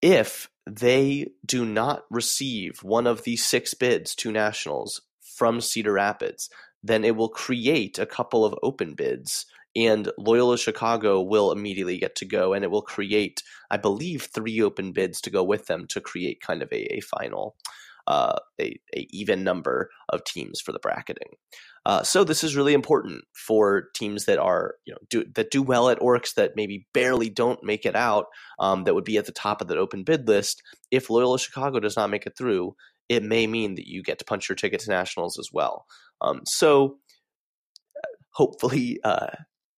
if 0.00 0.50
they 0.66 1.28
do 1.44 1.64
not 1.64 2.04
receive 2.10 2.82
one 2.82 3.06
of 3.06 3.24
the 3.24 3.36
six 3.36 3.74
bids 3.74 4.14
to 4.16 4.32
nationals 4.32 5.00
from 5.20 5.60
Cedar 5.60 5.92
Rapids, 5.92 6.50
then 6.82 7.04
it 7.04 7.16
will 7.16 7.28
create 7.28 7.98
a 7.98 8.06
couple 8.06 8.44
of 8.44 8.58
open 8.62 8.94
bids 8.94 9.46
and 9.74 10.10
Loyola 10.18 10.58
Chicago 10.58 11.22
will 11.22 11.50
immediately 11.50 11.98
get 11.98 12.14
to 12.16 12.26
go 12.26 12.52
and 12.52 12.64
it 12.64 12.70
will 12.70 12.82
create, 12.82 13.42
I 13.70 13.78
believe, 13.78 14.24
three 14.24 14.60
open 14.60 14.92
bids 14.92 15.20
to 15.22 15.30
go 15.30 15.42
with 15.42 15.66
them 15.66 15.86
to 15.88 16.00
create 16.00 16.42
kind 16.42 16.62
of 16.62 16.70
a, 16.72 16.96
a 16.96 17.00
final 17.00 17.56
uh, 18.06 18.36
a, 18.60 18.78
a, 18.96 19.06
even 19.10 19.44
number 19.44 19.90
of 20.08 20.24
teams 20.24 20.60
for 20.60 20.72
the 20.72 20.78
bracketing. 20.78 21.34
Uh, 21.84 22.02
so 22.02 22.22
this 22.22 22.44
is 22.44 22.56
really 22.56 22.74
important 22.74 23.24
for 23.34 23.88
teams 23.94 24.24
that 24.26 24.38
are 24.38 24.76
you 24.84 24.92
know 24.92 24.98
do, 25.10 25.24
that 25.34 25.50
do 25.50 25.62
well 25.62 25.88
at 25.88 26.00
orcs 26.00 26.34
that 26.34 26.52
maybe 26.54 26.86
barely 26.94 27.28
don't 27.28 27.62
make 27.64 27.84
it 27.84 27.96
out 27.96 28.26
um, 28.58 28.84
that 28.84 28.94
would 28.94 29.04
be 29.04 29.18
at 29.18 29.26
the 29.26 29.32
top 29.32 29.60
of 29.60 29.68
that 29.68 29.78
open 29.78 30.04
bid 30.04 30.28
list. 30.28 30.62
If 30.90 31.10
Loyola 31.10 31.38
Chicago 31.38 31.80
does 31.80 31.96
not 31.96 32.10
make 32.10 32.26
it 32.26 32.36
through, 32.36 32.76
it 33.08 33.22
may 33.22 33.46
mean 33.46 33.74
that 33.74 33.88
you 33.88 34.02
get 34.02 34.18
to 34.20 34.24
punch 34.24 34.48
your 34.48 34.56
ticket 34.56 34.80
to 34.80 34.90
nationals 34.90 35.38
as 35.38 35.48
well. 35.52 35.86
Um, 36.20 36.42
so 36.44 36.98
hopefully. 38.30 39.00
Uh, 39.02 39.28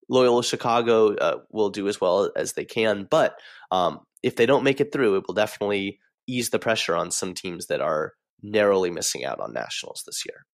Loyola 0.07 0.43
Chicago 0.43 1.15
uh, 1.15 1.39
will 1.49 1.71
do 1.71 1.87
as 1.87 1.99
well 1.99 2.29
as 2.35 2.53
they 2.53 2.63
can, 2.63 3.07
but 3.09 3.39
um, 3.71 4.01
if 4.21 4.35
they 4.35 4.45
don't 4.45 4.63
make 4.63 4.79
it 4.79 4.91
through, 4.91 5.15
it 5.15 5.23
will 5.27 5.33
definitely 5.33 5.99
ease 6.27 6.49
the 6.49 6.59
pressure 6.59 6.95
on 6.95 7.11
some 7.11 7.33
teams 7.33 7.67
that 7.67 7.81
are 7.81 8.13
narrowly 8.41 8.91
missing 8.91 9.25
out 9.25 9.39
on 9.39 9.53
nationals 9.53 10.03
this 10.05 10.23
year. 10.25 10.45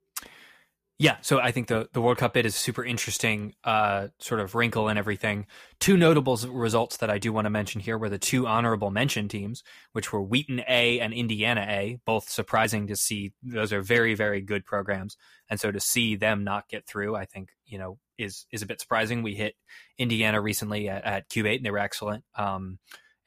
Yeah, 1.01 1.17
so 1.21 1.39
I 1.39 1.51
think 1.51 1.65
the, 1.65 1.89
the 1.93 2.01
World 2.01 2.19
Cup 2.19 2.35
bid 2.35 2.45
is 2.45 2.53
super 2.53 2.85
interesting, 2.85 3.55
uh, 3.63 4.09
sort 4.19 4.39
of 4.39 4.53
wrinkle 4.53 4.87
and 4.87 4.99
everything. 4.99 5.47
Two 5.79 5.97
notable 5.97 6.37
results 6.47 6.97
that 6.97 7.09
I 7.09 7.17
do 7.17 7.33
want 7.33 7.45
to 7.45 7.49
mention 7.49 7.81
here 7.81 7.97
were 7.97 8.07
the 8.07 8.19
two 8.19 8.45
honorable 8.45 8.91
mention 8.91 9.27
teams, 9.27 9.63
which 9.93 10.13
were 10.13 10.21
Wheaton 10.21 10.61
A 10.69 10.99
and 10.99 11.11
Indiana 11.11 11.65
A. 11.67 11.97
Both 12.05 12.29
surprising 12.29 12.85
to 12.85 12.95
see; 12.95 13.33
those 13.41 13.73
are 13.73 13.81
very, 13.81 14.13
very 14.13 14.41
good 14.41 14.63
programs, 14.63 15.17
and 15.49 15.59
so 15.59 15.71
to 15.71 15.79
see 15.79 16.15
them 16.15 16.43
not 16.43 16.69
get 16.69 16.85
through, 16.85 17.15
I 17.15 17.25
think 17.25 17.49
you 17.65 17.79
know 17.79 17.97
is 18.19 18.45
is 18.51 18.61
a 18.61 18.67
bit 18.67 18.79
surprising. 18.79 19.23
We 19.23 19.33
hit 19.33 19.55
Indiana 19.97 20.39
recently 20.39 20.87
at, 20.87 21.03
at 21.03 21.29
Cube 21.29 21.47
Eight, 21.47 21.61
and 21.61 21.65
they 21.65 21.71
were 21.71 21.79
excellent. 21.79 22.23
Um, 22.35 22.77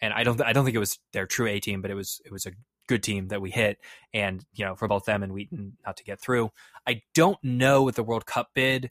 and 0.01 0.13
I 0.13 0.25
don't 0.25 0.41
I 0.43 0.53
don't 0.53 0.65
think 0.65 0.77
it 0.77 0.81
was 0.81 0.99
their 1.13 1.27
true 1.27 1.47
A 1.47 1.61
team, 1.61 1.83
but 1.83 1.91
it 1.91 1.95
was 1.95 2.21
it 2.25 2.33
was 2.33 2.47
a 2.47 2.53
good 2.87 3.03
team 3.03 3.29
that 3.29 3.41
we 3.41 3.51
hit, 3.51 3.79
and 4.13 4.45
you 4.55 4.65
know 4.65 4.75
for 4.75 4.89
both 4.89 5.05
them 5.05 5.23
and 5.23 5.33
Wheaton 5.33 5.77
not 5.85 5.97
to 5.97 6.05
get 6.05 6.21
through. 6.21 6.51
I 6.87 7.03
don't 7.15 7.43
know 7.43 7.83
with 7.83 7.97
the 7.97 8.03
World 8.05 8.27
Cup 8.27 8.51
bid 8.55 8.91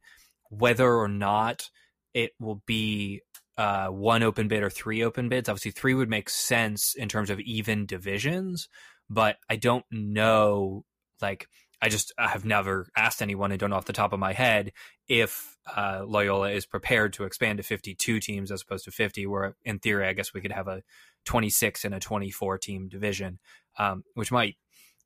whether 0.49 0.93
or 0.93 1.08
not 1.08 1.70
it 2.14 2.32
will 2.39 2.62
be 2.66 3.22
uh, 3.58 3.88
one 3.88 4.24
open 4.24 4.47
bid 4.47 4.64
or 4.64 4.70
three 4.70 5.04
open 5.04 5.30
bids. 5.30 5.49
Obviously, 5.49 5.72
three 5.72 5.93
would 5.93 6.10
make 6.10 6.30
sense 6.30 6.95
in 6.95 7.10
terms 7.10 7.30
of 7.30 7.39
even 7.39 7.86
divisions, 7.86 8.70
but 9.10 9.38
I 9.49 9.56
don't 9.56 9.86
know 9.91 10.86
like 11.22 11.47
I 11.84 11.90
just 11.90 12.14
I 12.18 12.30
have 12.30 12.46
never 12.46 12.88
asked 12.96 13.22
anyone 13.22 13.52
and 13.52 13.60
don't 13.60 13.70
know 13.72 13.76
off 13.76 13.84
the 13.84 13.92
top 13.92 14.14
of 14.14 14.20
my 14.20 14.32
head 14.32 14.72
if 15.10 15.58
uh, 15.76 16.04
Loyola 16.08 16.50
is 16.50 16.66
prepared 16.66 17.12
to 17.14 17.26
expand 17.26 17.58
to 17.58 17.64
52 17.64 18.22
teams 18.22 18.54
as 18.54 18.62
opposed 18.62 18.86
to 18.86 18.92
50, 18.92 19.28
where 19.28 19.58
in 19.66 19.80
theory, 19.80 20.08
I 20.08 20.14
guess 20.14 20.34
we 20.34 20.40
could 20.40 20.54
have 20.54 20.70
a 20.70 20.82
26 21.26 21.84
and 21.84 21.94
a 21.94 22.00
24 22.00 22.58
team 22.60 22.88
division, 22.88 23.38
um, 23.78 24.06
which 24.14 24.32
might 24.32 24.56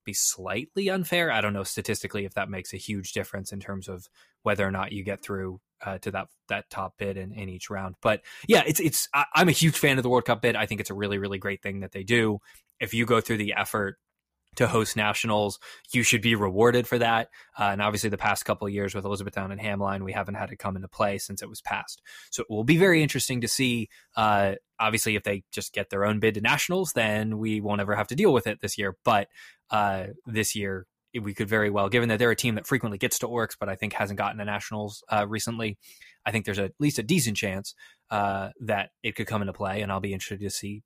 be 0.06 0.14
slightly 0.14 0.88
unfair. 0.88 1.32
I 1.32 1.42
don't 1.42 1.54
know 1.54 1.64
statistically 1.64 2.26
if 2.26 2.36
that 2.36 2.48
makes 2.48 2.76
a 2.76 2.78
huge 2.78 3.12
difference 3.12 3.52
in 3.52 3.60
terms 3.60 3.88
of 3.88 4.08
whether 4.44 4.66
or 4.66 4.72
not 4.72 4.92
you 4.92 5.04
get 5.04 5.24
through 5.24 5.60
uh, 5.84 5.98
to 5.98 6.12
that 6.12 6.28
that 6.48 6.70
top 6.70 6.94
bid 7.00 7.18
in, 7.18 7.34
in 7.34 7.50
each 7.50 7.72
round. 7.72 7.96
But 8.04 8.22
yeah, 8.48 8.62
it's 8.68 8.80
it's 8.80 9.10
I, 9.16 9.26
I'm 9.34 9.50
a 9.50 9.52
huge 9.52 9.80
fan 9.80 9.98
of 9.98 10.04
the 10.04 10.10
World 10.10 10.26
Cup 10.26 10.44
bid. 10.44 10.56
I 10.56 10.68
think 10.68 10.80
it's 10.80 10.92
a 10.92 10.96
really 10.96 11.18
really 11.18 11.40
great 11.40 11.64
thing 11.64 11.80
that 11.80 11.92
they 11.92 12.04
do. 12.04 12.38
If 12.80 12.94
you 12.94 13.08
go 13.08 13.20
through 13.20 13.38
the 13.38 13.56
effort 13.58 13.98
to 14.58 14.68
host 14.68 14.96
nationals. 14.96 15.60
You 15.92 16.04
should 16.04 16.22
be 16.22 16.36
rewarded 16.36 16.88
for 16.88 17.00
that. 17.00 17.30
Uh, 17.58 17.70
and 17.72 17.82
obviously, 17.82 18.10
the 18.10 18.18
past 18.18 18.46
couple 18.46 18.68
of 18.68 18.74
years 18.74 18.94
with 18.94 19.06
Elizabethtown 19.06 19.52
and 19.52 19.62
Hamline, 19.62 20.04
we 20.04 20.12
haven't 20.12 20.36
had 20.36 20.52
it 20.52 20.58
come 20.60 20.76
into 20.76 20.88
play 20.88 21.18
since 21.18 21.42
it 21.42 21.50
was 21.50 21.62
passed. 21.62 22.02
So 22.32 22.42
it 22.42 22.50
will 22.50 22.64
be 22.64 22.78
very 22.78 23.02
interesting 23.02 23.42
to 23.42 23.48
see. 23.48 23.90
Uh, 24.16 24.56
obviously, 24.80 25.16
if 25.16 25.24
they 25.24 25.44
just 25.52 25.74
get 25.74 25.90
their 25.90 26.06
own 26.06 26.20
bid 26.20 26.36
to 26.36 26.42
nationals, 26.42 26.92
then 26.94 27.38
we 27.38 27.62
won't 27.62 27.82
ever 27.82 27.96
have 27.96 28.08
to 28.08 28.16
deal 28.16 28.34
with 28.34 28.48
it 28.48 28.60
this 28.62 28.78
year. 28.78 28.98
But 29.04 29.28
uh, 29.72 30.08
this 30.26 30.56
year, 30.56 30.86
we 31.20 31.34
could 31.34 31.48
very 31.48 31.70
well, 31.70 31.90
given 31.90 32.10
that 32.10 32.20
they're 32.20 32.32
a 32.32 32.36
team 32.36 32.56
that 32.56 32.68
frequently 32.68 32.98
gets 32.98 33.20
to 33.20 33.28
Orcs, 33.28 33.56
but 33.60 33.70
I 33.70 33.76
think 33.76 33.94
hasn't 33.94 34.20
gotten 34.20 34.38
to 34.38 34.46
nationals 34.46 35.04
uh, 35.12 35.26
recently. 35.28 35.78
I 36.26 36.32
think 36.32 36.46
there's 36.46 36.60
at 36.60 36.74
least 36.80 37.00
a 37.00 37.04
decent 37.04 37.38
chance 37.38 37.74
uh, 38.12 38.50
that 38.62 38.90
it 39.04 39.16
could 39.16 39.28
come 39.28 39.42
into 39.42 39.54
play, 39.54 39.82
and 39.82 39.92
I'll 39.92 40.00
be 40.00 40.14
interested 40.14 40.42
to 40.42 40.50
see 40.50 40.84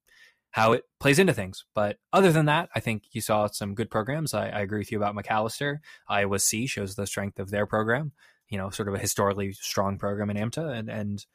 how 0.52 0.74
it 0.74 0.84
plays 1.00 1.18
into 1.18 1.34
things. 1.34 1.66
But 1.74 1.98
other 2.14 2.32
than 2.32 2.46
that, 2.46 2.70
I 2.76 2.80
think 2.80 3.04
you 3.12 3.22
saw 3.22 3.48
some 3.48 3.74
good 3.74 3.90
programs. 3.90 4.34
I, 4.34 4.50
I 4.50 4.60
agree 4.60 4.80
with 4.80 4.92
you 4.92 4.98
about 4.98 5.16
Macalester. 5.16 5.78
Iowa 6.08 6.40
C 6.40 6.68
shows 6.68 6.96
the 6.96 7.08
strength 7.08 7.40
of 7.40 7.50
their 7.50 7.66
program. 7.66 8.12
You 8.50 8.58
know, 8.58 8.70
sort 8.70 8.90
of 8.90 8.94
a 8.94 9.00
historically 9.00 9.54
strong 9.54 9.98
program 9.98 10.30
in 10.30 10.38
AMTA, 10.38 10.78
and 10.78 10.90
and 10.90 11.26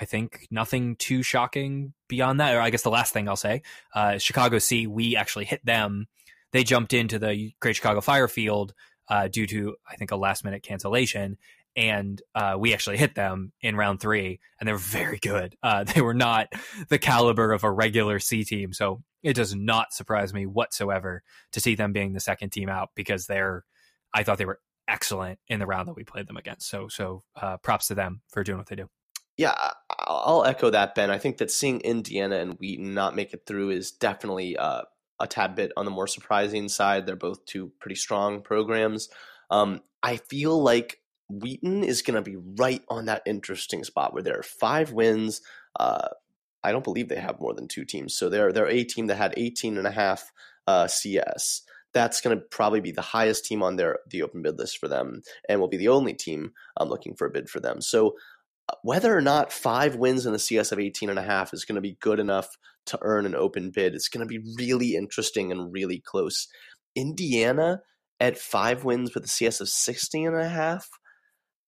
I 0.00 0.06
think 0.06 0.48
nothing 0.50 0.96
too 0.96 1.22
shocking 1.22 1.92
beyond 2.08 2.40
that. 2.40 2.54
Or 2.54 2.60
I 2.60 2.70
guess 2.70 2.82
the 2.82 2.90
last 2.90 3.12
thing 3.12 3.28
I'll 3.28 3.36
say, 3.36 3.62
uh, 3.94 4.16
Chicago 4.16 4.58
C, 4.58 4.86
we 4.86 5.14
actually 5.14 5.44
hit 5.44 5.64
them. 5.64 6.06
They 6.52 6.64
jumped 6.64 6.94
into 6.94 7.18
the 7.18 7.52
Great 7.60 7.76
Chicago 7.76 8.00
Fire 8.00 8.28
Field 8.28 8.72
uh, 9.08 9.28
due 9.28 9.46
to 9.46 9.76
I 9.88 9.96
think 9.96 10.10
a 10.10 10.16
last 10.16 10.42
minute 10.42 10.62
cancellation, 10.62 11.36
and 11.76 12.20
uh, 12.34 12.56
we 12.58 12.72
actually 12.72 12.96
hit 12.96 13.14
them 13.14 13.52
in 13.60 13.76
round 13.76 14.00
three, 14.00 14.40
and 14.58 14.68
they're 14.68 14.76
very 14.76 15.18
good. 15.18 15.56
Uh, 15.64 15.82
they 15.82 16.02
were 16.02 16.14
not 16.14 16.48
the 16.88 16.98
caliber 16.98 17.52
of 17.52 17.64
a 17.64 17.72
regular 17.72 18.18
C 18.18 18.44
team, 18.44 18.72
so 18.72 19.02
it 19.22 19.32
does 19.32 19.54
not 19.54 19.94
surprise 19.94 20.34
me 20.34 20.44
whatsoever 20.44 21.22
to 21.52 21.60
see 21.60 21.74
them 21.74 21.92
being 21.92 22.12
the 22.12 22.20
second 22.20 22.50
team 22.50 22.68
out 22.68 22.90
because 22.94 23.26
they're. 23.26 23.64
I 24.12 24.22
thought 24.22 24.36
they 24.38 24.44
were 24.44 24.60
excellent 24.86 25.38
in 25.48 25.58
the 25.58 25.66
round 25.66 25.88
that 25.88 25.96
we 25.96 26.04
played 26.04 26.28
them 26.28 26.36
against. 26.36 26.68
So, 26.68 26.88
so 26.88 27.24
uh, 27.40 27.56
props 27.56 27.88
to 27.88 27.94
them 27.94 28.20
for 28.28 28.44
doing 28.44 28.58
what 28.58 28.68
they 28.68 28.76
do. 28.76 28.88
Yeah, 29.36 29.54
I'll 29.98 30.44
echo 30.44 30.70
that, 30.70 30.94
Ben. 30.94 31.10
I 31.10 31.18
think 31.18 31.38
that 31.38 31.50
seeing 31.50 31.80
Indiana 31.80 32.36
and 32.36 32.54
Wheaton 32.54 32.94
not 32.94 33.16
make 33.16 33.32
it 33.32 33.44
through 33.46 33.70
is 33.70 33.90
definitely 33.90 34.56
uh, 34.56 34.82
a 35.18 35.26
tad 35.26 35.56
bit 35.56 35.72
on 35.76 35.84
the 35.84 35.90
more 35.90 36.06
surprising 36.06 36.68
side. 36.68 37.06
They're 37.06 37.16
both 37.16 37.44
two 37.44 37.72
pretty 37.80 37.96
strong 37.96 38.42
programs. 38.42 39.08
Um, 39.50 39.80
I 40.02 40.18
feel 40.18 40.62
like 40.62 40.98
Wheaton 41.28 41.84
is 41.84 42.02
going 42.02 42.22
to 42.22 42.30
be 42.30 42.36
right 42.58 42.82
on 42.88 43.06
that 43.06 43.22
interesting 43.26 43.84
spot 43.84 44.12
where 44.12 44.22
there 44.22 44.38
are 44.38 44.42
five 44.42 44.92
wins. 44.92 45.40
Uh, 45.78 46.08
I 46.62 46.72
don't 46.72 46.84
believe 46.84 47.08
they 47.08 47.16
have 47.16 47.40
more 47.40 47.54
than 47.54 47.68
two 47.68 47.84
teams. 47.84 48.16
So 48.16 48.28
they're, 48.28 48.52
they're 48.52 48.68
a 48.68 48.84
team 48.84 49.06
that 49.08 49.16
had 49.16 49.34
18 49.36 49.78
and 49.78 49.86
a 49.86 49.90
half 49.90 50.30
uh, 50.66 50.86
CS. 50.86 51.62
That's 51.92 52.20
going 52.20 52.36
to 52.36 52.44
probably 52.50 52.80
be 52.80 52.90
the 52.90 53.02
highest 53.02 53.44
team 53.44 53.62
on 53.62 53.76
their 53.76 54.00
the 54.08 54.22
open 54.22 54.42
bid 54.42 54.58
list 54.58 54.78
for 54.78 54.88
them, 54.88 55.22
and 55.48 55.60
will 55.60 55.68
be 55.68 55.76
the 55.76 55.88
only 55.88 56.12
team 56.12 56.52
um, 56.76 56.88
looking 56.88 57.14
for 57.14 57.26
a 57.26 57.30
bid 57.30 57.48
for 57.48 57.60
them. 57.60 57.80
So 57.80 58.16
uh, 58.68 58.74
whether 58.82 59.16
or 59.16 59.20
not 59.20 59.52
five 59.52 59.94
wins 59.94 60.26
in 60.26 60.32
the 60.32 60.38
CS 60.38 60.72
of 60.72 60.80
18 60.80 61.08
and 61.08 61.18
a 61.18 61.22
half 61.22 61.54
is 61.54 61.64
going 61.64 61.76
to 61.76 61.80
be 61.80 61.96
good 62.00 62.18
enough 62.18 62.48
to 62.86 62.98
earn 63.02 63.26
an 63.26 63.36
open 63.36 63.70
bid, 63.70 63.94
it's 63.94 64.08
going 64.08 64.26
to 64.26 64.28
be 64.28 64.44
really 64.58 64.96
interesting 64.96 65.52
and 65.52 65.72
really 65.72 66.00
close. 66.00 66.48
Indiana 66.96 67.80
at 68.20 68.38
five 68.38 68.84
wins 68.84 69.14
with 69.14 69.24
a 69.24 69.28
CS 69.28 69.60
of 69.60 69.68
16 69.68 70.26
and 70.26 70.36
a 70.36 70.48
half 70.48 70.88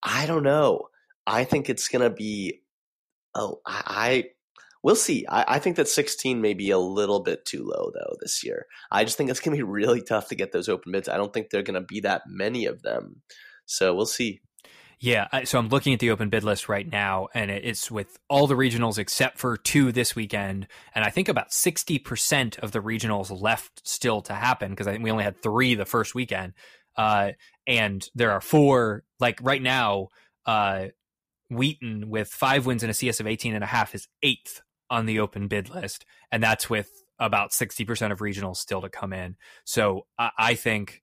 I 0.02 0.26
don't 0.26 0.42
know. 0.42 0.88
I 1.26 1.44
think 1.44 1.68
it's 1.68 1.88
going 1.88 2.02
to 2.02 2.14
be. 2.14 2.60
Oh, 3.34 3.60
I, 3.66 3.82
I 3.86 4.24
we'll 4.82 4.94
see. 4.94 5.26
I, 5.28 5.56
I, 5.56 5.58
think 5.58 5.76
that 5.76 5.88
16 5.88 6.40
may 6.40 6.54
be 6.54 6.70
a 6.70 6.78
little 6.78 7.20
bit 7.20 7.44
too 7.44 7.64
low 7.64 7.90
though 7.92 8.16
this 8.20 8.44
year. 8.44 8.66
I 8.90 9.04
just 9.04 9.18
think 9.18 9.30
it's 9.30 9.40
going 9.40 9.56
to 9.56 9.64
be 9.64 9.68
really 9.68 10.00
tough 10.00 10.28
to 10.28 10.34
get 10.34 10.52
those 10.52 10.68
open 10.68 10.92
bids. 10.92 11.08
I 11.08 11.16
don't 11.16 11.34
think 11.34 11.50
there 11.50 11.60
are 11.60 11.64
going 11.64 11.74
to 11.74 11.80
be 11.80 12.00
that 12.00 12.22
many 12.26 12.66
of 12.66 12.82
them. 12.82 13.22
So 13.66 13.94
we'll 13.94 14.06
see. 14.06 14.40
Yeah, 14.98 15.44
so 15.44 15.58
I'm 15.58 15.68
looking 15.68 15.92
at 15.92 16.00
the 16.00 16.10
open 16.10 16.30
bid 16.30 16.42
list 16.42 16.70
right 16.70 16.90
now, 16.90 17.28
and 17.34 17.50
it's 17.50 17.90
with 17.90 18.18
all 18.30 18.46
the 18.46 18.54
regionals 18.54 18.96
except 18.96 19.36
for 19.36 19.58
two 19.58 19.92
this 19.92 20.16
weekend, 20.16 20.68
and 20.94 21.04
I 21.04 21.10
think 21.10 21.28
about 21.28 21.50
60% 21.50 22.58
of 22.60 22.72
the 22.72 22.80
regionals 22.80 23.42
left 23.42 23.86
still 23.86 24.22
to 24.22 24.32
happen 24.32 24.70
because 24.70 24.86
I 24.86 24.92
think 24.92 25.04
we 25.04 25.10
only 25.10 25.24
had 25.24 25.42
three 25.42 25.74
the 25.74 25.84
first 25.84 26.14
weekend. 26.14 26.54
Uh, 26.96 27.32
and 27.66 28.08
there 28.14 28.32
are 28.32 28.40
four 28.40 29.04
like 29.20 29.38
right 29.42 29.62
now 29.62 30.08
uh 30.46 30.86
wheaton 31.50 32.08
with 32.08 32.28
five 32.28 32.66
wins 32.66 32.82
and 32.82 32.90
a 32.90 32.94
cs 32.94 33.20
of 33.20 33.26
18 33.26 33.54
and 33.54 33.64
a 33.64 33.66
half 33.66 33.94
is 33.94 34.08
eighth 34.22 34.62
on 34.90 35.06
the 35.06 35.20
open 35.20 35.48
bid 35.48 35.68
list 35.68 36.04
and 36.30 36.42
that's 36.42 36.70
with 36.70 36.90
about 37.18 37.50
60% 37.50 38.12
of 38.12 38.18
regionals 38.18 38.56
still 38.56 38.82
to 38.82 38.88
come 38.88 39.12
in. 39.12 39.36
So 39.64 40.06
i, 40.18 40.30
I 40.38 40.54
think 40.54 41.02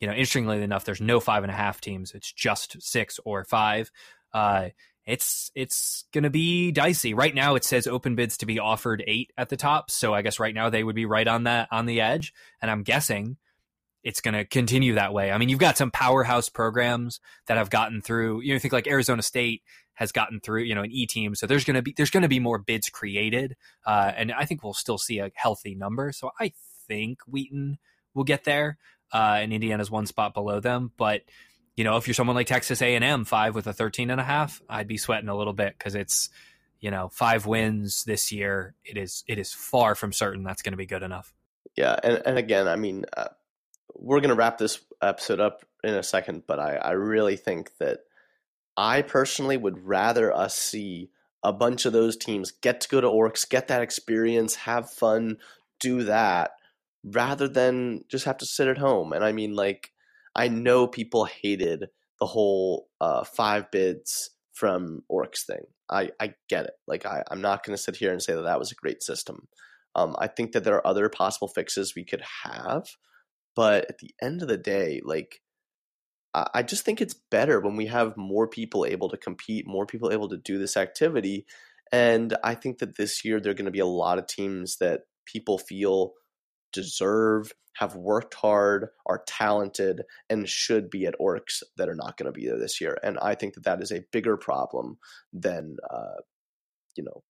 you 0.00 0.06
know 0.06 0.12
interestingly 0.12 0.62
enough 0.62 0.84
there's 0.84 1.00
no 1.00 1.20
five 1.20 1.44
and 1.44 1.50
a 1.50 1.56
half 1.56 1.80
teams. 1.80 2.12
It's 2.12 2.32
just 2.32 2.80
six 2.82 3.18
or 3.24 3.44
five. 3.44 3.90
Uh 4.32 4.70
it's 5.06 5.50
it's 5.54 6.04
gonna 6.12 6.30
be 6.30 6.72
dicey. 6.72 7.14
Right 7.14 7.34
now 7.34 7.54
it 7.54 7.64
says 7.64 7.86
open 7.86 8.14
bids 8.14 8.38
to 8.38 8.46
be 8.46 8.58
offered 8.58 9.04
eight 9.06 9.32
at 9.36 9.48
the 9.48 9.56
top 9.56 9.90
so 9.90 10.14
i 10.14 10.22
guess 10.22 10.40
right 10.40 10.54
now 10.54 10.70
they 10.70 10.84
would 10.84 10.96
be 10.96 11.06
right 11.06 11.28
on 11.28 11.44
that 11.44 11.68
on 11.70 11.86
the 11.86 12.00
edge 12.00 12.32
and 12.62 12.70
i'm 12.70 12.82
guessing 12.82 13.36
it's 14.04 14.20
going 14.20 14.34
to 14.34 14.44
continue 14.44 14.94
that 14.94 15.14
way. 15.14 15.32
I 15.32 15.38
mean, 15.38 15.48
you've 15.48 15.58
got 15.58 15.78
some 15.78 15.90
powerhouse 15.90 16.50
programs 16.50 17.20
that 17.46 17.56
have 17.56 17.70
gotten 17.70 18.02
through. 18.02 18.42
You 18.42 18.52
know, 18.52 18.58
think 18.58 18.72
like 18.72 18.86
Arizona 18.86 19.22
State 19.22 19.62
has 19.94 20.12
gotten 20.12 20.40
through. 20.40 20.64
You 20.64 20.74
know, 20.74 20.82
an 20.82 20.92
E 20.92 21.06
team, 21.06 21.34
so 21.34 21.46
there's 21.46 21.64
going 21.64 21.76
to 21.76 21.82
be 21.82 21.94
there's 21.96 22.10
going 22.10 22.22
to 22.22 22.28
be 22.28 22.38
more 22.38 22.58
bids 22.58 22.90
created, 22.90 23.56
uh, 23.86 24.12
and 24.14 24.30
I 24.30 24.44
think 24.44 24.62
we'll 24.62 24.74
still 24.74 24.98
see 24.98 25.18
a 25.18 25.30
healthy 25.34 25.74
number. 25.74 26.12
So 26.12 26.30
I 26.38 26.52
think 26.86 27.20
Wheaton 27.26 27.78
will 28.12 28.24
get 28.24 28.44
there, 28.44 28.76
uh, 29.12 29.38
and 29.40 29.52
Indiana's 29.52 29.90
one 29.90 30.06
spot 30.06 30.34
below 30.34 30.60
them. 30.60 30.92
But 30.98 31.22
you 31.74 31.82
know, 31.82 31.96
if 31.96 32.06
you're 32.06 32.14
someone 32.14 32.36
like 32.36 32.46
Texas 32.46 32.82
A&M, 32.82 33.24
five 33.24 33.54
with 33.54 33.66
a 33.66 33.72
13 33.72 34.10
and 34.10 34.20
a 34.20 34.24
half, 34.24 34.62
I'd 34.68 34.86
be 34.86 34.98
sweating 34.98 35.28
a 35.28 35.36
little 35.36 35.54
bit 35.54 35.74
because 35.76 35.94
it's 35.94 36.28
you 36.78 36.90
know 36.90 37.08
five 37.08 37.46
wins 37.46 38.04
this 38.04 38.30
year. 38.30 38.74
It 38.84 38.98
is 38.98 39.24
it 39.26 39.38
is 39.38 39.54
far 39.54 39.94
from 39.94 40.12
certain 40.12 40.44
that's 40.44 40.60
going 40.60 40.74
to 40.74 40.76
be 40.76 40.86
good 40.86 41.02
enough. 41.02 41.32
Yeah, 41.74 41.98
and 42.02 42.20
and 42.26 42.36
again, 42.36 42.68
I 42.68 42.76
mean. 42.76 43.06
Uh 43.16 43.28
we're 43.94 44.20
going 44.20 44.30
to 44.30 44.36
wrap 44.36 44.58
this 44.58 44.80
episode 45.02 45.40
up 45.40 45.64
in 45.82 45.94
a 45.94 46.02
second, 46.02 46.44
but 46.46 46.58
I, 46.58 46.76
I 46.76 46.90
really 46.92 47.36
think 47.36 47.70
that 47.78 48.00
I 48.76 49.02
personally 49.02 49.56
would 49.56 49.86
rather 49.86 50.34
us 50.34 50.56
see 50.56 51.10
a 51.42 51.52
bunch 51.52 51.84
of 51.84 51.92
those 51.92 52.16
teams 52.16 52.50
get 52.50 52.80
to 52.80 52.88
go 52.88 53.00
to 53.00 53.06
Orcs, 53.06 53.48
get 53.48 53.68
that 53.68 53.82
experience, 53.82 54.54
have 54.56 54.90
fun, 54.90 55.36
do 55.78 56.04
that, 56.04 56.52
rather 57.04 57.46
than 57.46 58.04
just 58.08 58.24
have 58.24 58.38
to 58.38 58.46
sit 58.46 58.66
at 58.66 58.78
home. 58.78 59.12
And 59.12 59.22
I 59.22 59.32
mean, 59.32 59.54
like, 59.54 59.92
I 60.34 60.48
know 60.48 60.86
people 60.86 61.26
hated 61.26 61.88
the 62.18 62.26
whole 62.26 62.88
uh, 63.00 63.24
five 63.24 63.70
bids 63.70 64.30
from 64.52 65.02
Orcs 65.10 65.44
thing. 65.44 65.64
I, 65.90 66.10
I 66.18 66.34
get 66.48 66.64
it. 66.64 66.74
Like, 66.86 67.04
I, 67.04 67.22
I'm 67.30 67.42
not 67.42 67.62
going 67.62 67.76
to 67.76 67.82
sit 67.82 67.96
here 67.96 68.10
and 68.10 68.22
say 68.22 68.34
that 68.34 68.42
that 68.42 68.58
was 68.58 68.72
a 68.72 68.76
great 68.76 69.02
system. 69.02 69.48
Um, 69.94 70.16
I 70.18 70.26
think 70.28 70.52
that 70.52 70.64
there 70.64 70.76
are 70.76 70.86
other 70.86 71.08
possible 71.08 71.46
fixes 71.46 71.94
we 71.94 72.04
could 72.04 72.22
have 72.44 72.88
but 73.54 73.86
at 73.88 73.98
the 73.98 74.10
end 74.22 74.42
of 74.42 74.48
the 74.48 74.56
day, 74.56 75.00
like 75.04 75.40
I 76.34 76.64
just 76.64 76.84
think 76.84 77.00
it's 77.00 77.14
better 77.30 77.60
when 77.60 77.76
we 77.76 77.86
have 77.86 78.16
more 78.16 78.48
people 78.48 78.84
able 78.84 79.08
to 79.08 79.16
compete, 79.16 79.68
more 79.68 79.86
people 79.86 80.10
able 80.10 80.28
to 80.30 80.36
do 80.36 80.58
this 80.58 80.76
activity. 80.76 81.46
And 81.92 82.36
I 82.42 82.56
think 82.56 82.78
that 82.78 82.96
this 82.96 83.24
year 83.24 83.38
there 83.38 83.52
are 83.52 83.54
going 83.54 83.66
to 83.66 83.70
be 83.70 83.78
a 83.78 83.86
lot 83.86 84.18
of 84.18 84.26
teams 84.26 84.78
that 84.78 85.02
people 85.26 85.58
feel 85.58 86.14
deserve, 86.72 87.52
have 87.76 87.94
worked 87.94 88.34
hard, 88.34 88.88
are 89.06 89.22
talented, 89.28 90.02
and 90.28 90.48
should 90.48 90.90
be 90.90 91.06
at 91.06 91.14
Orcs 91.20 91.62
that 91.76 91.88
are 91.88 91.94
not 91.94 92.16
going 92.16 92.26
to 92.26 92.32
be 92.32 92.46
there 92.46 92.58
this 92.58 92.80
year. 92.80 92.98
And 93.04 93.16
I 93.22 93.36
think 93.36 93.54
that 93.54 93.64
that 93.64 93.80
is 93.80 93.92
a 93.92 94.04
bigger 94.10 94.36
problem 94.36 94.98
than, 95.32 95.76
uh, 95.88 96.20
you 96.96 97.04
know, 97.04 97.22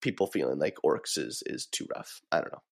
people 0.00 0.28
feeling 0.28 0.58
like 0.58 0.76
Orcs 0.82 1.18
is 1.18 1.42
is 1.44 1.66
too 1.66 1.86
rough. 1.94 2.22
I 2.32 2.40
don't 2.40 2.52
know. 2.52 2.62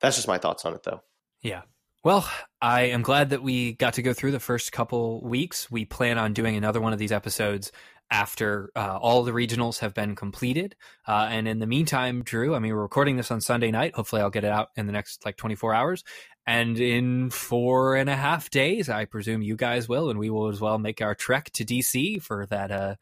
That's 0.00 0.16
just 0.16 0.28
my 0.28 0.38
thoughts 0.38 0.64
on 0.64 0.74
it, 0.74 0.82
though. 0.82 1.00
Yeah. 1.42 1.62
Well, 2.04 2.28
I 2.60 2.82
am 2.82 3.02
glad 3.02 3.30
that 3.30 3.42
we 3.42 3.72
got 3.74 3.94
to 3.94 4.02
go 4.02 4.12
through 4.12 4.32
the 4.32 4.40
first 4.40 4.72
couple 4.72 5.22
weeks. 5.22 5.70
We 5.70 5.84
plan 5.84 6.16
on 6.16 6.32
doing 6.32 6.56
another 6.56 6.80
one 6.80 6.92
of 6.92 6.98
these 6.98 7.12
episodes 7.12 7.72
after 8.10 8.70
uh, 8.74 8.98
all 9.00 9.22
the 9.22 9.32
regionals 9.32 9.80
have 9.80 9.94
been 9.94 10.16
completed. 10.16 10.74
Uh, 11.06 11.28
and 11.30 11.46
in 11.46 11.58
the 11.58 11.66
meantime, 11.66 12.22
Drew, 12.22 12.54
I 12.54 12.58
mean, 12.58 12.72
we're 12.72 12.80
recording 12.80 13.16
this 13.16 13.30
on 13.30 13.40
Sunday 13.40 13.70
night. 13.70 13.94
Hopefully, 13.94 14.22
I'll 14.22 14.30
get 14.30 14.44
it 14.44 14.50
out 14.50 14.68
in 14.76 14.86
the 14.86 14.92
next 14.92 15.24
like 15.26 15.36
24 15.36 15.74
hours. 15.74 16.04
And 16.46 16.78
in 16.78 17.30
four 17.30 17.96
and 17.96 18.08
a 18.08 18.16
half 18.16 18.48
days, 18.48 18.88
I 18.88 19.04
presume 19.04 19.42
you 19.42 19.56
guys 19.56 19.88
will, 19.88 20.08
and 20.08 20.18
we 20.18 20.30
will 20.30 20.48
as 20.48 20.60
well 20.60 20.78
make 20.78 21.02
our 21.02 21.14
trek 21.14 21.50
to 21.54 21.64
DC 21.64 22.22
for 22.22 22.46
that 22.46 22.70
uh, 22.70 22.94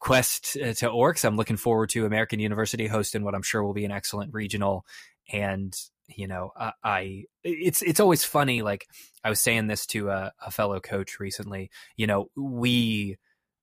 quest 0.00 0.56
uh, 0.56 0.72
to 0.74 0.88
Orcs. 0.88 1.24
I'm 1.24 1.36
looking 1.36 1.56
forward 1.56 1.90
to 1.90 2.04
American 2.04 2.40
University 2.40 2.88
hosting 2.88 3.22
what 3.22 3.34
I'm 3.34 3.42
sure 3.42 3.62
will 3.62 3.74
be 3.74 3.84
an 3.84 3.92
excellent 3.92 4.34
regional. 4.34 4.84
And 5.32 5.72
you 6.08 6.26
know, 6.26 6.52
I, 6.56 6.72
I, 6.82 7.24
it's 7.42 7.82
it's 7.82 8.00
always 8.00 8.24
funny. 8.24 8.62
Like 8.62 8.86
I 9.22 9.30
was 9.30 9.40
saying 9.40 9.66
this 9.66 9.86
to 9.86 10.10
a, 10.10 10.32
a 10.44 10.50
fellow 10.50 10.80
coach 10.80 11.18
recently. 11.18 11.70
You 11.96 12.06
know, 12.06 12.30
we 12.36 13.16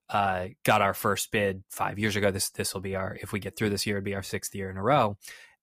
uh, 0.09 0.47
got 0.63 0.81
our 0.81 0.93
first 0.93 1.31
bid 1.31 1.63
five 1.69 1.99
years 1.99 2.15
ago. 2.15 2.31
This 2.31 2.49
this 2.49 2.73
will 2.73 2.81
be 2.81 2.95
our 2.95 3.17
if 3.21 3.31
we 3.31 3.39
get 3.39 3.55
through 3.55 3.69
this 3.69 3.85
year, 3.85 3.97
it'd 3.97 4.05
be 4.05 4.15
our 4.15 4.23
sixth 4.23 4.53
year 4.55 4.69
in 4.69 4.77
a 4.77 4.83
row. 4.83 5.17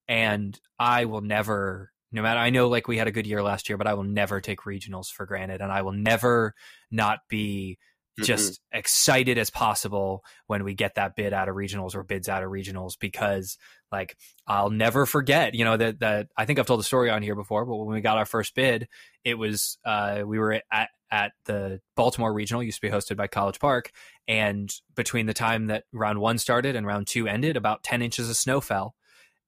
And 0.07 0.59
I 0.79 1.05
will 1.05 1.21
never, 1.21 1.91
no 2.11 2.21
matter. 2.21 2.39
I 2.39 2.49
know 2.49 2.67
like 2.67 2.87
we 2.87 2.97
had 2.97 3.07
a 3.07 3.11
good 3.11 3.27
year 3.27 3.43
last 3.43 3.69
year, 3.69 3.77
but 3.77 3.87
I 3.87 3.93
will 3.93 4.03
never 4.03 4.41
take 4.41 4.61
regionals 4.61 5.11
for 5.11 5.25
granted, 5.25 5.61
and 5.61 5.71
I 5.71 5.81
will 5.81 5.91
never 5.91 6.55
not 6.89 7.19
be 7.29 7.77
just 8.23 8.53
mm-hmm. 8.53 8.79
excited 8.79 9.37
as 9.37 9.49
possible 9.49 10.23
when 10.47 10.63
we 10.63 10.73
get 10.73 10.95
that 10.95 11.15
bid 11.15 11.33
out 11.33 11.49
of 11.49 11.55
regionals 11.55 11.95
or 11.95 12.03
bids 12.03 12.29
out 12.29 12.43
of 12.43 12.49
regionals 12.49 12.93
because 12.99 13.57
like 13.91 14.15
I'll 14.47 14.69
never 14.69 15.05
forget, 15.05 15.55
you 15.55 15.65
know, 15.65 15.77
that 15.77 15.99
that 15.99 16.27
I 16.37 16.45
think 16.45 16.59
I've 16.59 16.65
told 16.65 16.79
the 16.79 16.85
story 16.85 17.09
on 17.09 17.21
here 17.21 17.35
before, 17.35 17.65
but 17.65 17.75
when 17.77 17.93
we 17.93 18.01
got 18.01 18.17
our 18.17 18.25
first 18.25 18.55
bid, 18.55 18.87
it 19.23 19.35
was 19.35 19.77
uh 19.85 20.21
we 20.25 20.39
were 20.39 20.61
at 20.71 20.89
at 21.11 21.31
the 21.45 21.81
Baltimore 21.95 22.31
regional 22.31 22.61
used 22.61 22.81
to 22.81 22.87
be 22.87 22.93
hosted 22.93 23.17
by 23.17 23.27
College 23.27 23.59
Park 23.59 23.91
and 24.27 24.71
between 24.95 25.25
the 25.25 25.33
time 25.33 25.67
that 25.67 25.85
round 25.91 26.19
1 26.19 26.37
started 26.37 26.75
and 26.75 26.85
round 26.85 27.07
2 27.07 27.27
ended 27.27 27.57
about 27.57 27.83
10 27.83 28.01
inches 28.01 28.29
of 28.29 28.37
snow 28.37 28.61
fell 28.61 28.93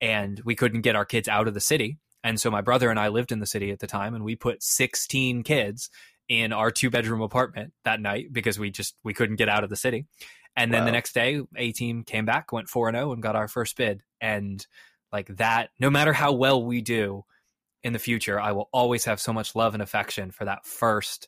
and 0.02 0.42
we 0.44 0.56
couldn't 0.56 0.82
get 0.82 0.96
our 0.96 1.06
kids 1.06 1.28
out 1.28 1.48
of 1.48 1.54
the 1.54 1.60
city 1.60 1.98
and 2.24 2.40
so 2.40 2.52
my 2.52 2.62
brother 2.62 2.90
and 2.90 3.00
I 3.00 3.08
lived 3.08 3.32
in 3.32 3.40
the 3.40 3.46
city 3.46 3.72
at 3.72 3.80
the 3.80 3.88
time 3.88 4.14
and 4.14 4.24
we 4.24 4.36
put 4.36 4.64
16 4.64 5.44
kids 5.44 5.90
in 6.32 6.54
our 6.54 6.72
two 6.72 6.90
bedroom 6.90 7.22
apartment 7.22 7.74
that 7.84 8.00
night 8.00 8.32
because 8.32 8.58
we 8.58 8.72
just 8.72 8.96
we 9.04 9.14
couldn't 9.14 9.36
get 9.36 9.50
out 9.50 9.66
of 9.66 9.70
the 9.70 9.76
city. 9.76 10.06
And 10.56 10.74
then 10.74 10.82
wow. 10.82 10.86
the 10.86 10.92
next 10.94 11.14
day, 11.14 11.42
a 11.58 11.74
team 11.74 12.04
came 12.06 12.24
back, 12.24 12.54
went 12.54 12.70
four 12.70 12.88
and 12.88 12.96
zero, 12.96 13.10
oh, 13.10 13.12
and 13.12 13.22
got 13.22 13.36
our 13.36 13.50
first 13.50 13.76
bid. 13.76 14.02
And 14.22 14.66
like 15.12 15.28
that, 15.36 15.72
no 15.78 15.90
matter 15.90 16.14
how 16.14 16.32
well 16.32 16.64
we 16.64 16.80
do 16.80 17.26
in 17.84 17.92
the 17.92 18.00
future, 18.00 18.40
I 18.40 18.54
will 18.54 18.70
always 18.72 19.04
have 19.06 19.20
so 19.20 19.34
much 19.34 19.56
love 19.56 19.74
and 19.74 19.84
affection 19.84 20.32
for 20.32 20.46
that 20.46 20.66
first 20.66 21.28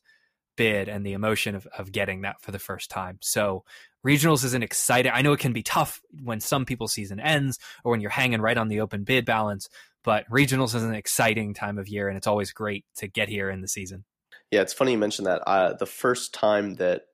bid 0.55 0.87
and 0.87 1.05
the 1.05 1.13
emotion 1.13 1.53
of, 1.55 1.67
of 1.77 1.91
getting 1.91 2.21
that 2.21 2.39
for 2.41 2.51
the 2.51 2.59
first 2.59 2.89
time. 2.89 3.17
So 3.19 3.65
regionals 4.07 4.45
is 4.45 4.53
an 4.53 4.63
exciting. 4.63 5.11
I 5.13 5.21
know 5.21 5.33
it 5.33 5.39
can 5.41 5.51
be 5.51 5.63
tough 5.63 6.01
when 6.23 6.39
some 6.39 6.63
people's 6.63 6.93
season 6.93 7.19
ends 7.19 7.59
or 7.83 7.91
when 7.91 7.99
you're 7.99 8.09
hanging 8.09 8.39
right 8.39 8.57
on 8.57 8.69
the 8.69 8.79
open 8.79 9.03
bid 9.03 9.25
balance, 9.25 9.67
but 10.01 10.29
regionals 10.29 10.75
is 10.75 10.83
an 10.83 10.95
exciting 10.95 11.53
time 11.53 11.77
of 11.77 11.89
year 11.89 12.07
and 12.07 12.15
it's 12.15 12.27
always 12.27 12.53
great 12.53 12.85
to 12.95 13.07
get 13.09 13.27
here 13.27 13.49
in 13.49 13.59
the 13.59 13.67
season. 13.67 14.05
Yeah, 14.53 14.61
it's 14.61 14.73
funny 14.73 14.91
you 14.91 14.97
mentioned 14.99 15.25
that. 15.25 15.41
Uh, 15.47 15.73
the 15.73 15.87
first 15.87 16.31
time 16.31 16.75
that 16.75 17.05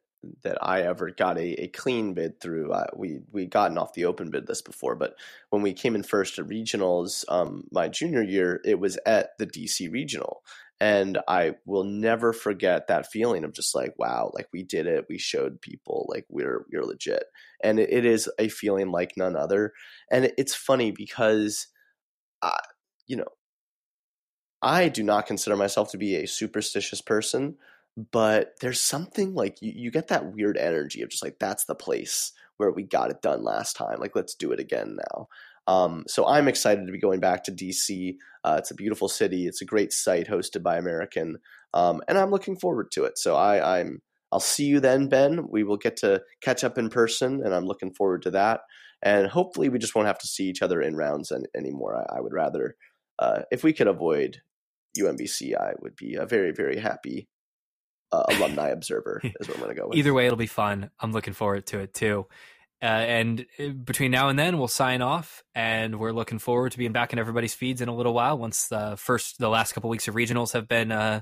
that 0.43 0.57
I 0.61 0.81
ever 0.81 1.11
got 1.11 1.37
a, 1.37 1.53
a 1.63 1.67
clean 1.69 2.13
bid 2.13 2.41
through. 2.41 2.73
Uh, 2.73 2.87
we 2.93 3.21
we 3.31 3.45
gotten 3.45 3.77
off 3.77 3.93
the 3.93 4.03
open 4.03 4.29
bid 4.29 4.49
list 4.49 4.65
before, 4.65 4.95
but 4.97 5.13
when 5.49 5.61
we 5.61 5.71
came 5.71 5.95
in 5.95 6.03
first 6.03 6.37
at 6.37 6.45
regionals, 6.47 7.23
um, 7.29 7.63
my 7.71 7.87
junior 7.87 8.21
year, 8.21 8.59
it 8.65 8.77
was 8.81 8.99
at 9.05 9.29
the 9.39 9.47
DC 9.47 9.87
regional, 9.89 10.43
and 10.81 11.19
I 11.29 11.55
will 11.65 11.85
never 11.85 12.33
forget 12.33 12.87
that 12.87 13.09
feeling 13.09 13.45
of 13.45 13.53
just 13.53 13.73
like, 13.73 13.93
wow, 13.97 14.31
like 14.33 14.49
we 14.51 14.63
did 14.63 14.87
it, 14.87 15.05
we 15.09 15.17
showed 15.17 15.61
people, 15.61 16.05
like 16.09 16.25
we're 16.29 16.65
we're 16.73 16.83
legit, 16.83 17.23
and 17.63 17.79
it, 17.79 17.89
it 17.89 18.03
is 18.05 18.29
a 18.39 18.49
feeling 18.49 18.91
like 18.91 19.13
none 19.15 19.37
other. 19.37 19.71
And 20.11 20.25
it, 20.25 20.33
it's 20.37 20.53
funny 20.55 20.91
because, 20.91 21.67
uh, 22.41 22.51
you 23.07 23.17
know, 23.17 23.27
I 24.62 24.89
do 24.89 25.03
not 25.03 25.26
consider 25.26 25.55
myself 25.55 25.91
to 25.91 25.97
be 25.97 26.16
a 26.16 26.28
superstitious 26.28 27.01
person 27.01 27.55
but 28.12 28.55
there's 28.62 28.80
something 28.80 29.34
like 29.34 29.62
you, 29.62 29.74
you 29.76 29.91
get 29.91 30.07
that 30.07 30.34
weird 30.34 30.57
energy 30.57 31.01
of 31.01 31.10
just 31.10 31.24
like 31.24 31.38
that's 31.39 31.66
the 31.66 31.76
place 31.76 32.32
where 32.57 32.72
we 32.72 32.84
got 32.84 33.12
it 33.12 33.22
done 33.22 33.43
last 33.43 33.76
time 33.76 33.99
like 33.99 34.16
let's 34.16 34.36
do 34.36 34.51
it 34.51 34.60
again 34.60 34.97
now. 34.97 35.28
Um, 35.68 36.05
so 36.07 36.26
i'm 36.28 36.47
excited 36.47 36.86
to 36.86 36.91
be 36.91 36.99
going 36.99 37.20
back 37.20 37.43
to 37.43 37.51
dc 37.51 38.16
uh, 38.43 38.55
it's 38.57 38.72
a 38.72 38.76
beautiful 38.76 39.07
city 39.07 39.45
it's 39.45 39.62
a 39.62 39.66
great 39.66 39.93
site 39.93 40.28
hosted 40.28 40.64
by 40.64 40.78
american 40.78 41.38
um, 41.74 42.01
and 42.07 42.18
i'm 42.18 42.32
looking 42.32 42.57
forward 42.57 42.91
to 42.93 43.03
it. 43.03 43.18
So 43.18 43.36
I, 43.36 43.80
i'm 43.80 44.01
i'll 44.32 44.39
see 44.39 44.66
you 44.66 44.80
then 44.80 45.10
ben. 45.10 45.47
We 45.49 45.64
will 45.64 45.78
get 45.78 45.97
to 45.97 46.22
catch 46.41 46.64
up 46.64 46.78
in 46.78 46.89
person 46.89 47.41
and 47.43 47.53
i'm 47.53 47.66
looking 47.66 47.93
forward 47.93 48.24
to 48.24 48.32
that. 48.32 48.62
And 49.01 49.28
hopefully 49.28 49.70
we 49.70 49.80
just 49.80 49.95
won't 49.95 50.07
have 50.07 50.20
to 50.20 50.28
see 50.28 50.45
each 50.45 50.62
other 50.62 50.82
in 50.82 50.97
rounds 50.97 51.32
an, 51.32 51.45
anymore. 51.55 51.95
I, 51.95 52.18
I, 52.18 52.22
would 52.22 52.34
rather 52.34 52.76
uh, 53.18 53.43
if 53.49 53.64
we 53.64 53.72
could 53.72 53.88
avoid 53.88 54.41
umbc 54.97 55.55
i 55.55 55.73
would 55.79 55.95
be 55.95 56.15
a 56.15 56.25
very 56.25 56.51
very 56.51 56.77
happy 56.77 57.27
uh, 58.11 58.23
alumni 58.29 58.69
observer 58.69 59.21
is 59.23 59.47
what 59.47 59.57
I'm 59.57 59.63
going 59.63 59.75
to 59.75 59.81
go 59.81 59.87
with. 59.87 59.97
Either 59.97 60.13
way, 60.13 60.25
it'll 60.25 60.37
be 60.37 60.47
fun. 60.47 60.89
I'm 60.99 61.11
looking 61.11 61.33
forward 61.33 61.65
to 61.67 61.79
it 61.79 61.93
too. 61.93 62.25
Uh, 62.81 62.85
and 62.85 63.45
uh, 63.59 63.69
between 63.69 64.11
now 64.11 64.29
and 64.29 64.39
then, 64.39 64.57
we'll 64.57 64.67
sign 64.67 65.01
off, 65.01 65.43
and 65.53 65.99
we're 65.99 66.13
looking 66.13 66.39
forward 66.39 66.71
to 66.71 66.77
being 66.77 66.93
back 66.93 67.11
in 67.11 67.19
everybody's 67.19 67.53
feeds 67.53 67.81
in 67.81 67.89
a 67.89 67.95
little 67.95 68.13
while 68.13 68.37
once 68.37 68.67
the 68.67 68.95
first, 68.97 69.37
the 69.37 69.49
last 69.49 69.73
couple 69.73 69.89
weeks 69.89 70.07
of 70.07 70.15
regionals 70.15 70.53
have 70.53 70.67
been 70.67 70.91
uh, 70.91 71.21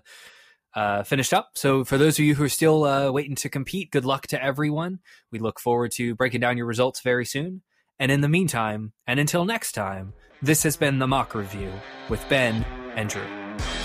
uh, 0.76 1.02
finished 1.04 1.34
up. 1.34 1.52
So, 1.56 1.84
for 1.84 1.98
those 1.98 2.20
of 2.20 2.26
you 2.26 2.36
who 2.36 2.44
are 2.44 2.50
still 2.50 2.84
uh, 2.84 3.12
waiting 3.12 3.36
to 3.38 3.50
compete, 3.50 3.90
good 3.90 4.06
luck 4.06 4.28
to 4.28 4.44
everyone. 4.44 5.00
We 5.32 5.40
look 5.40 5.60
forward 5.60 5.92
to 5.94 6.14
breaking 6.14 6.42
down 6.42 6.58
your 6.58 6.68
results 6.68 7.02
very 7.02 7.26
soon. 7.26 7.64
And 8.00 8.12
in 8.12 8.22
the 8.22 8.30
meantime, 8.30 8.94
and 9.08 9.20
until 9.20 9.44
next 9.44 9.72
time, 9.72 10.14
this 10.44 10.62
has 10.62 10.78
been 10.78 11.00
the 11.00 11.08
Mock 11.08 11.34
Review 11.34 11.72
with 12.10 12.24
Ben 12.30 12.64
and 12.98 13.08
Drew. 13.10 13.77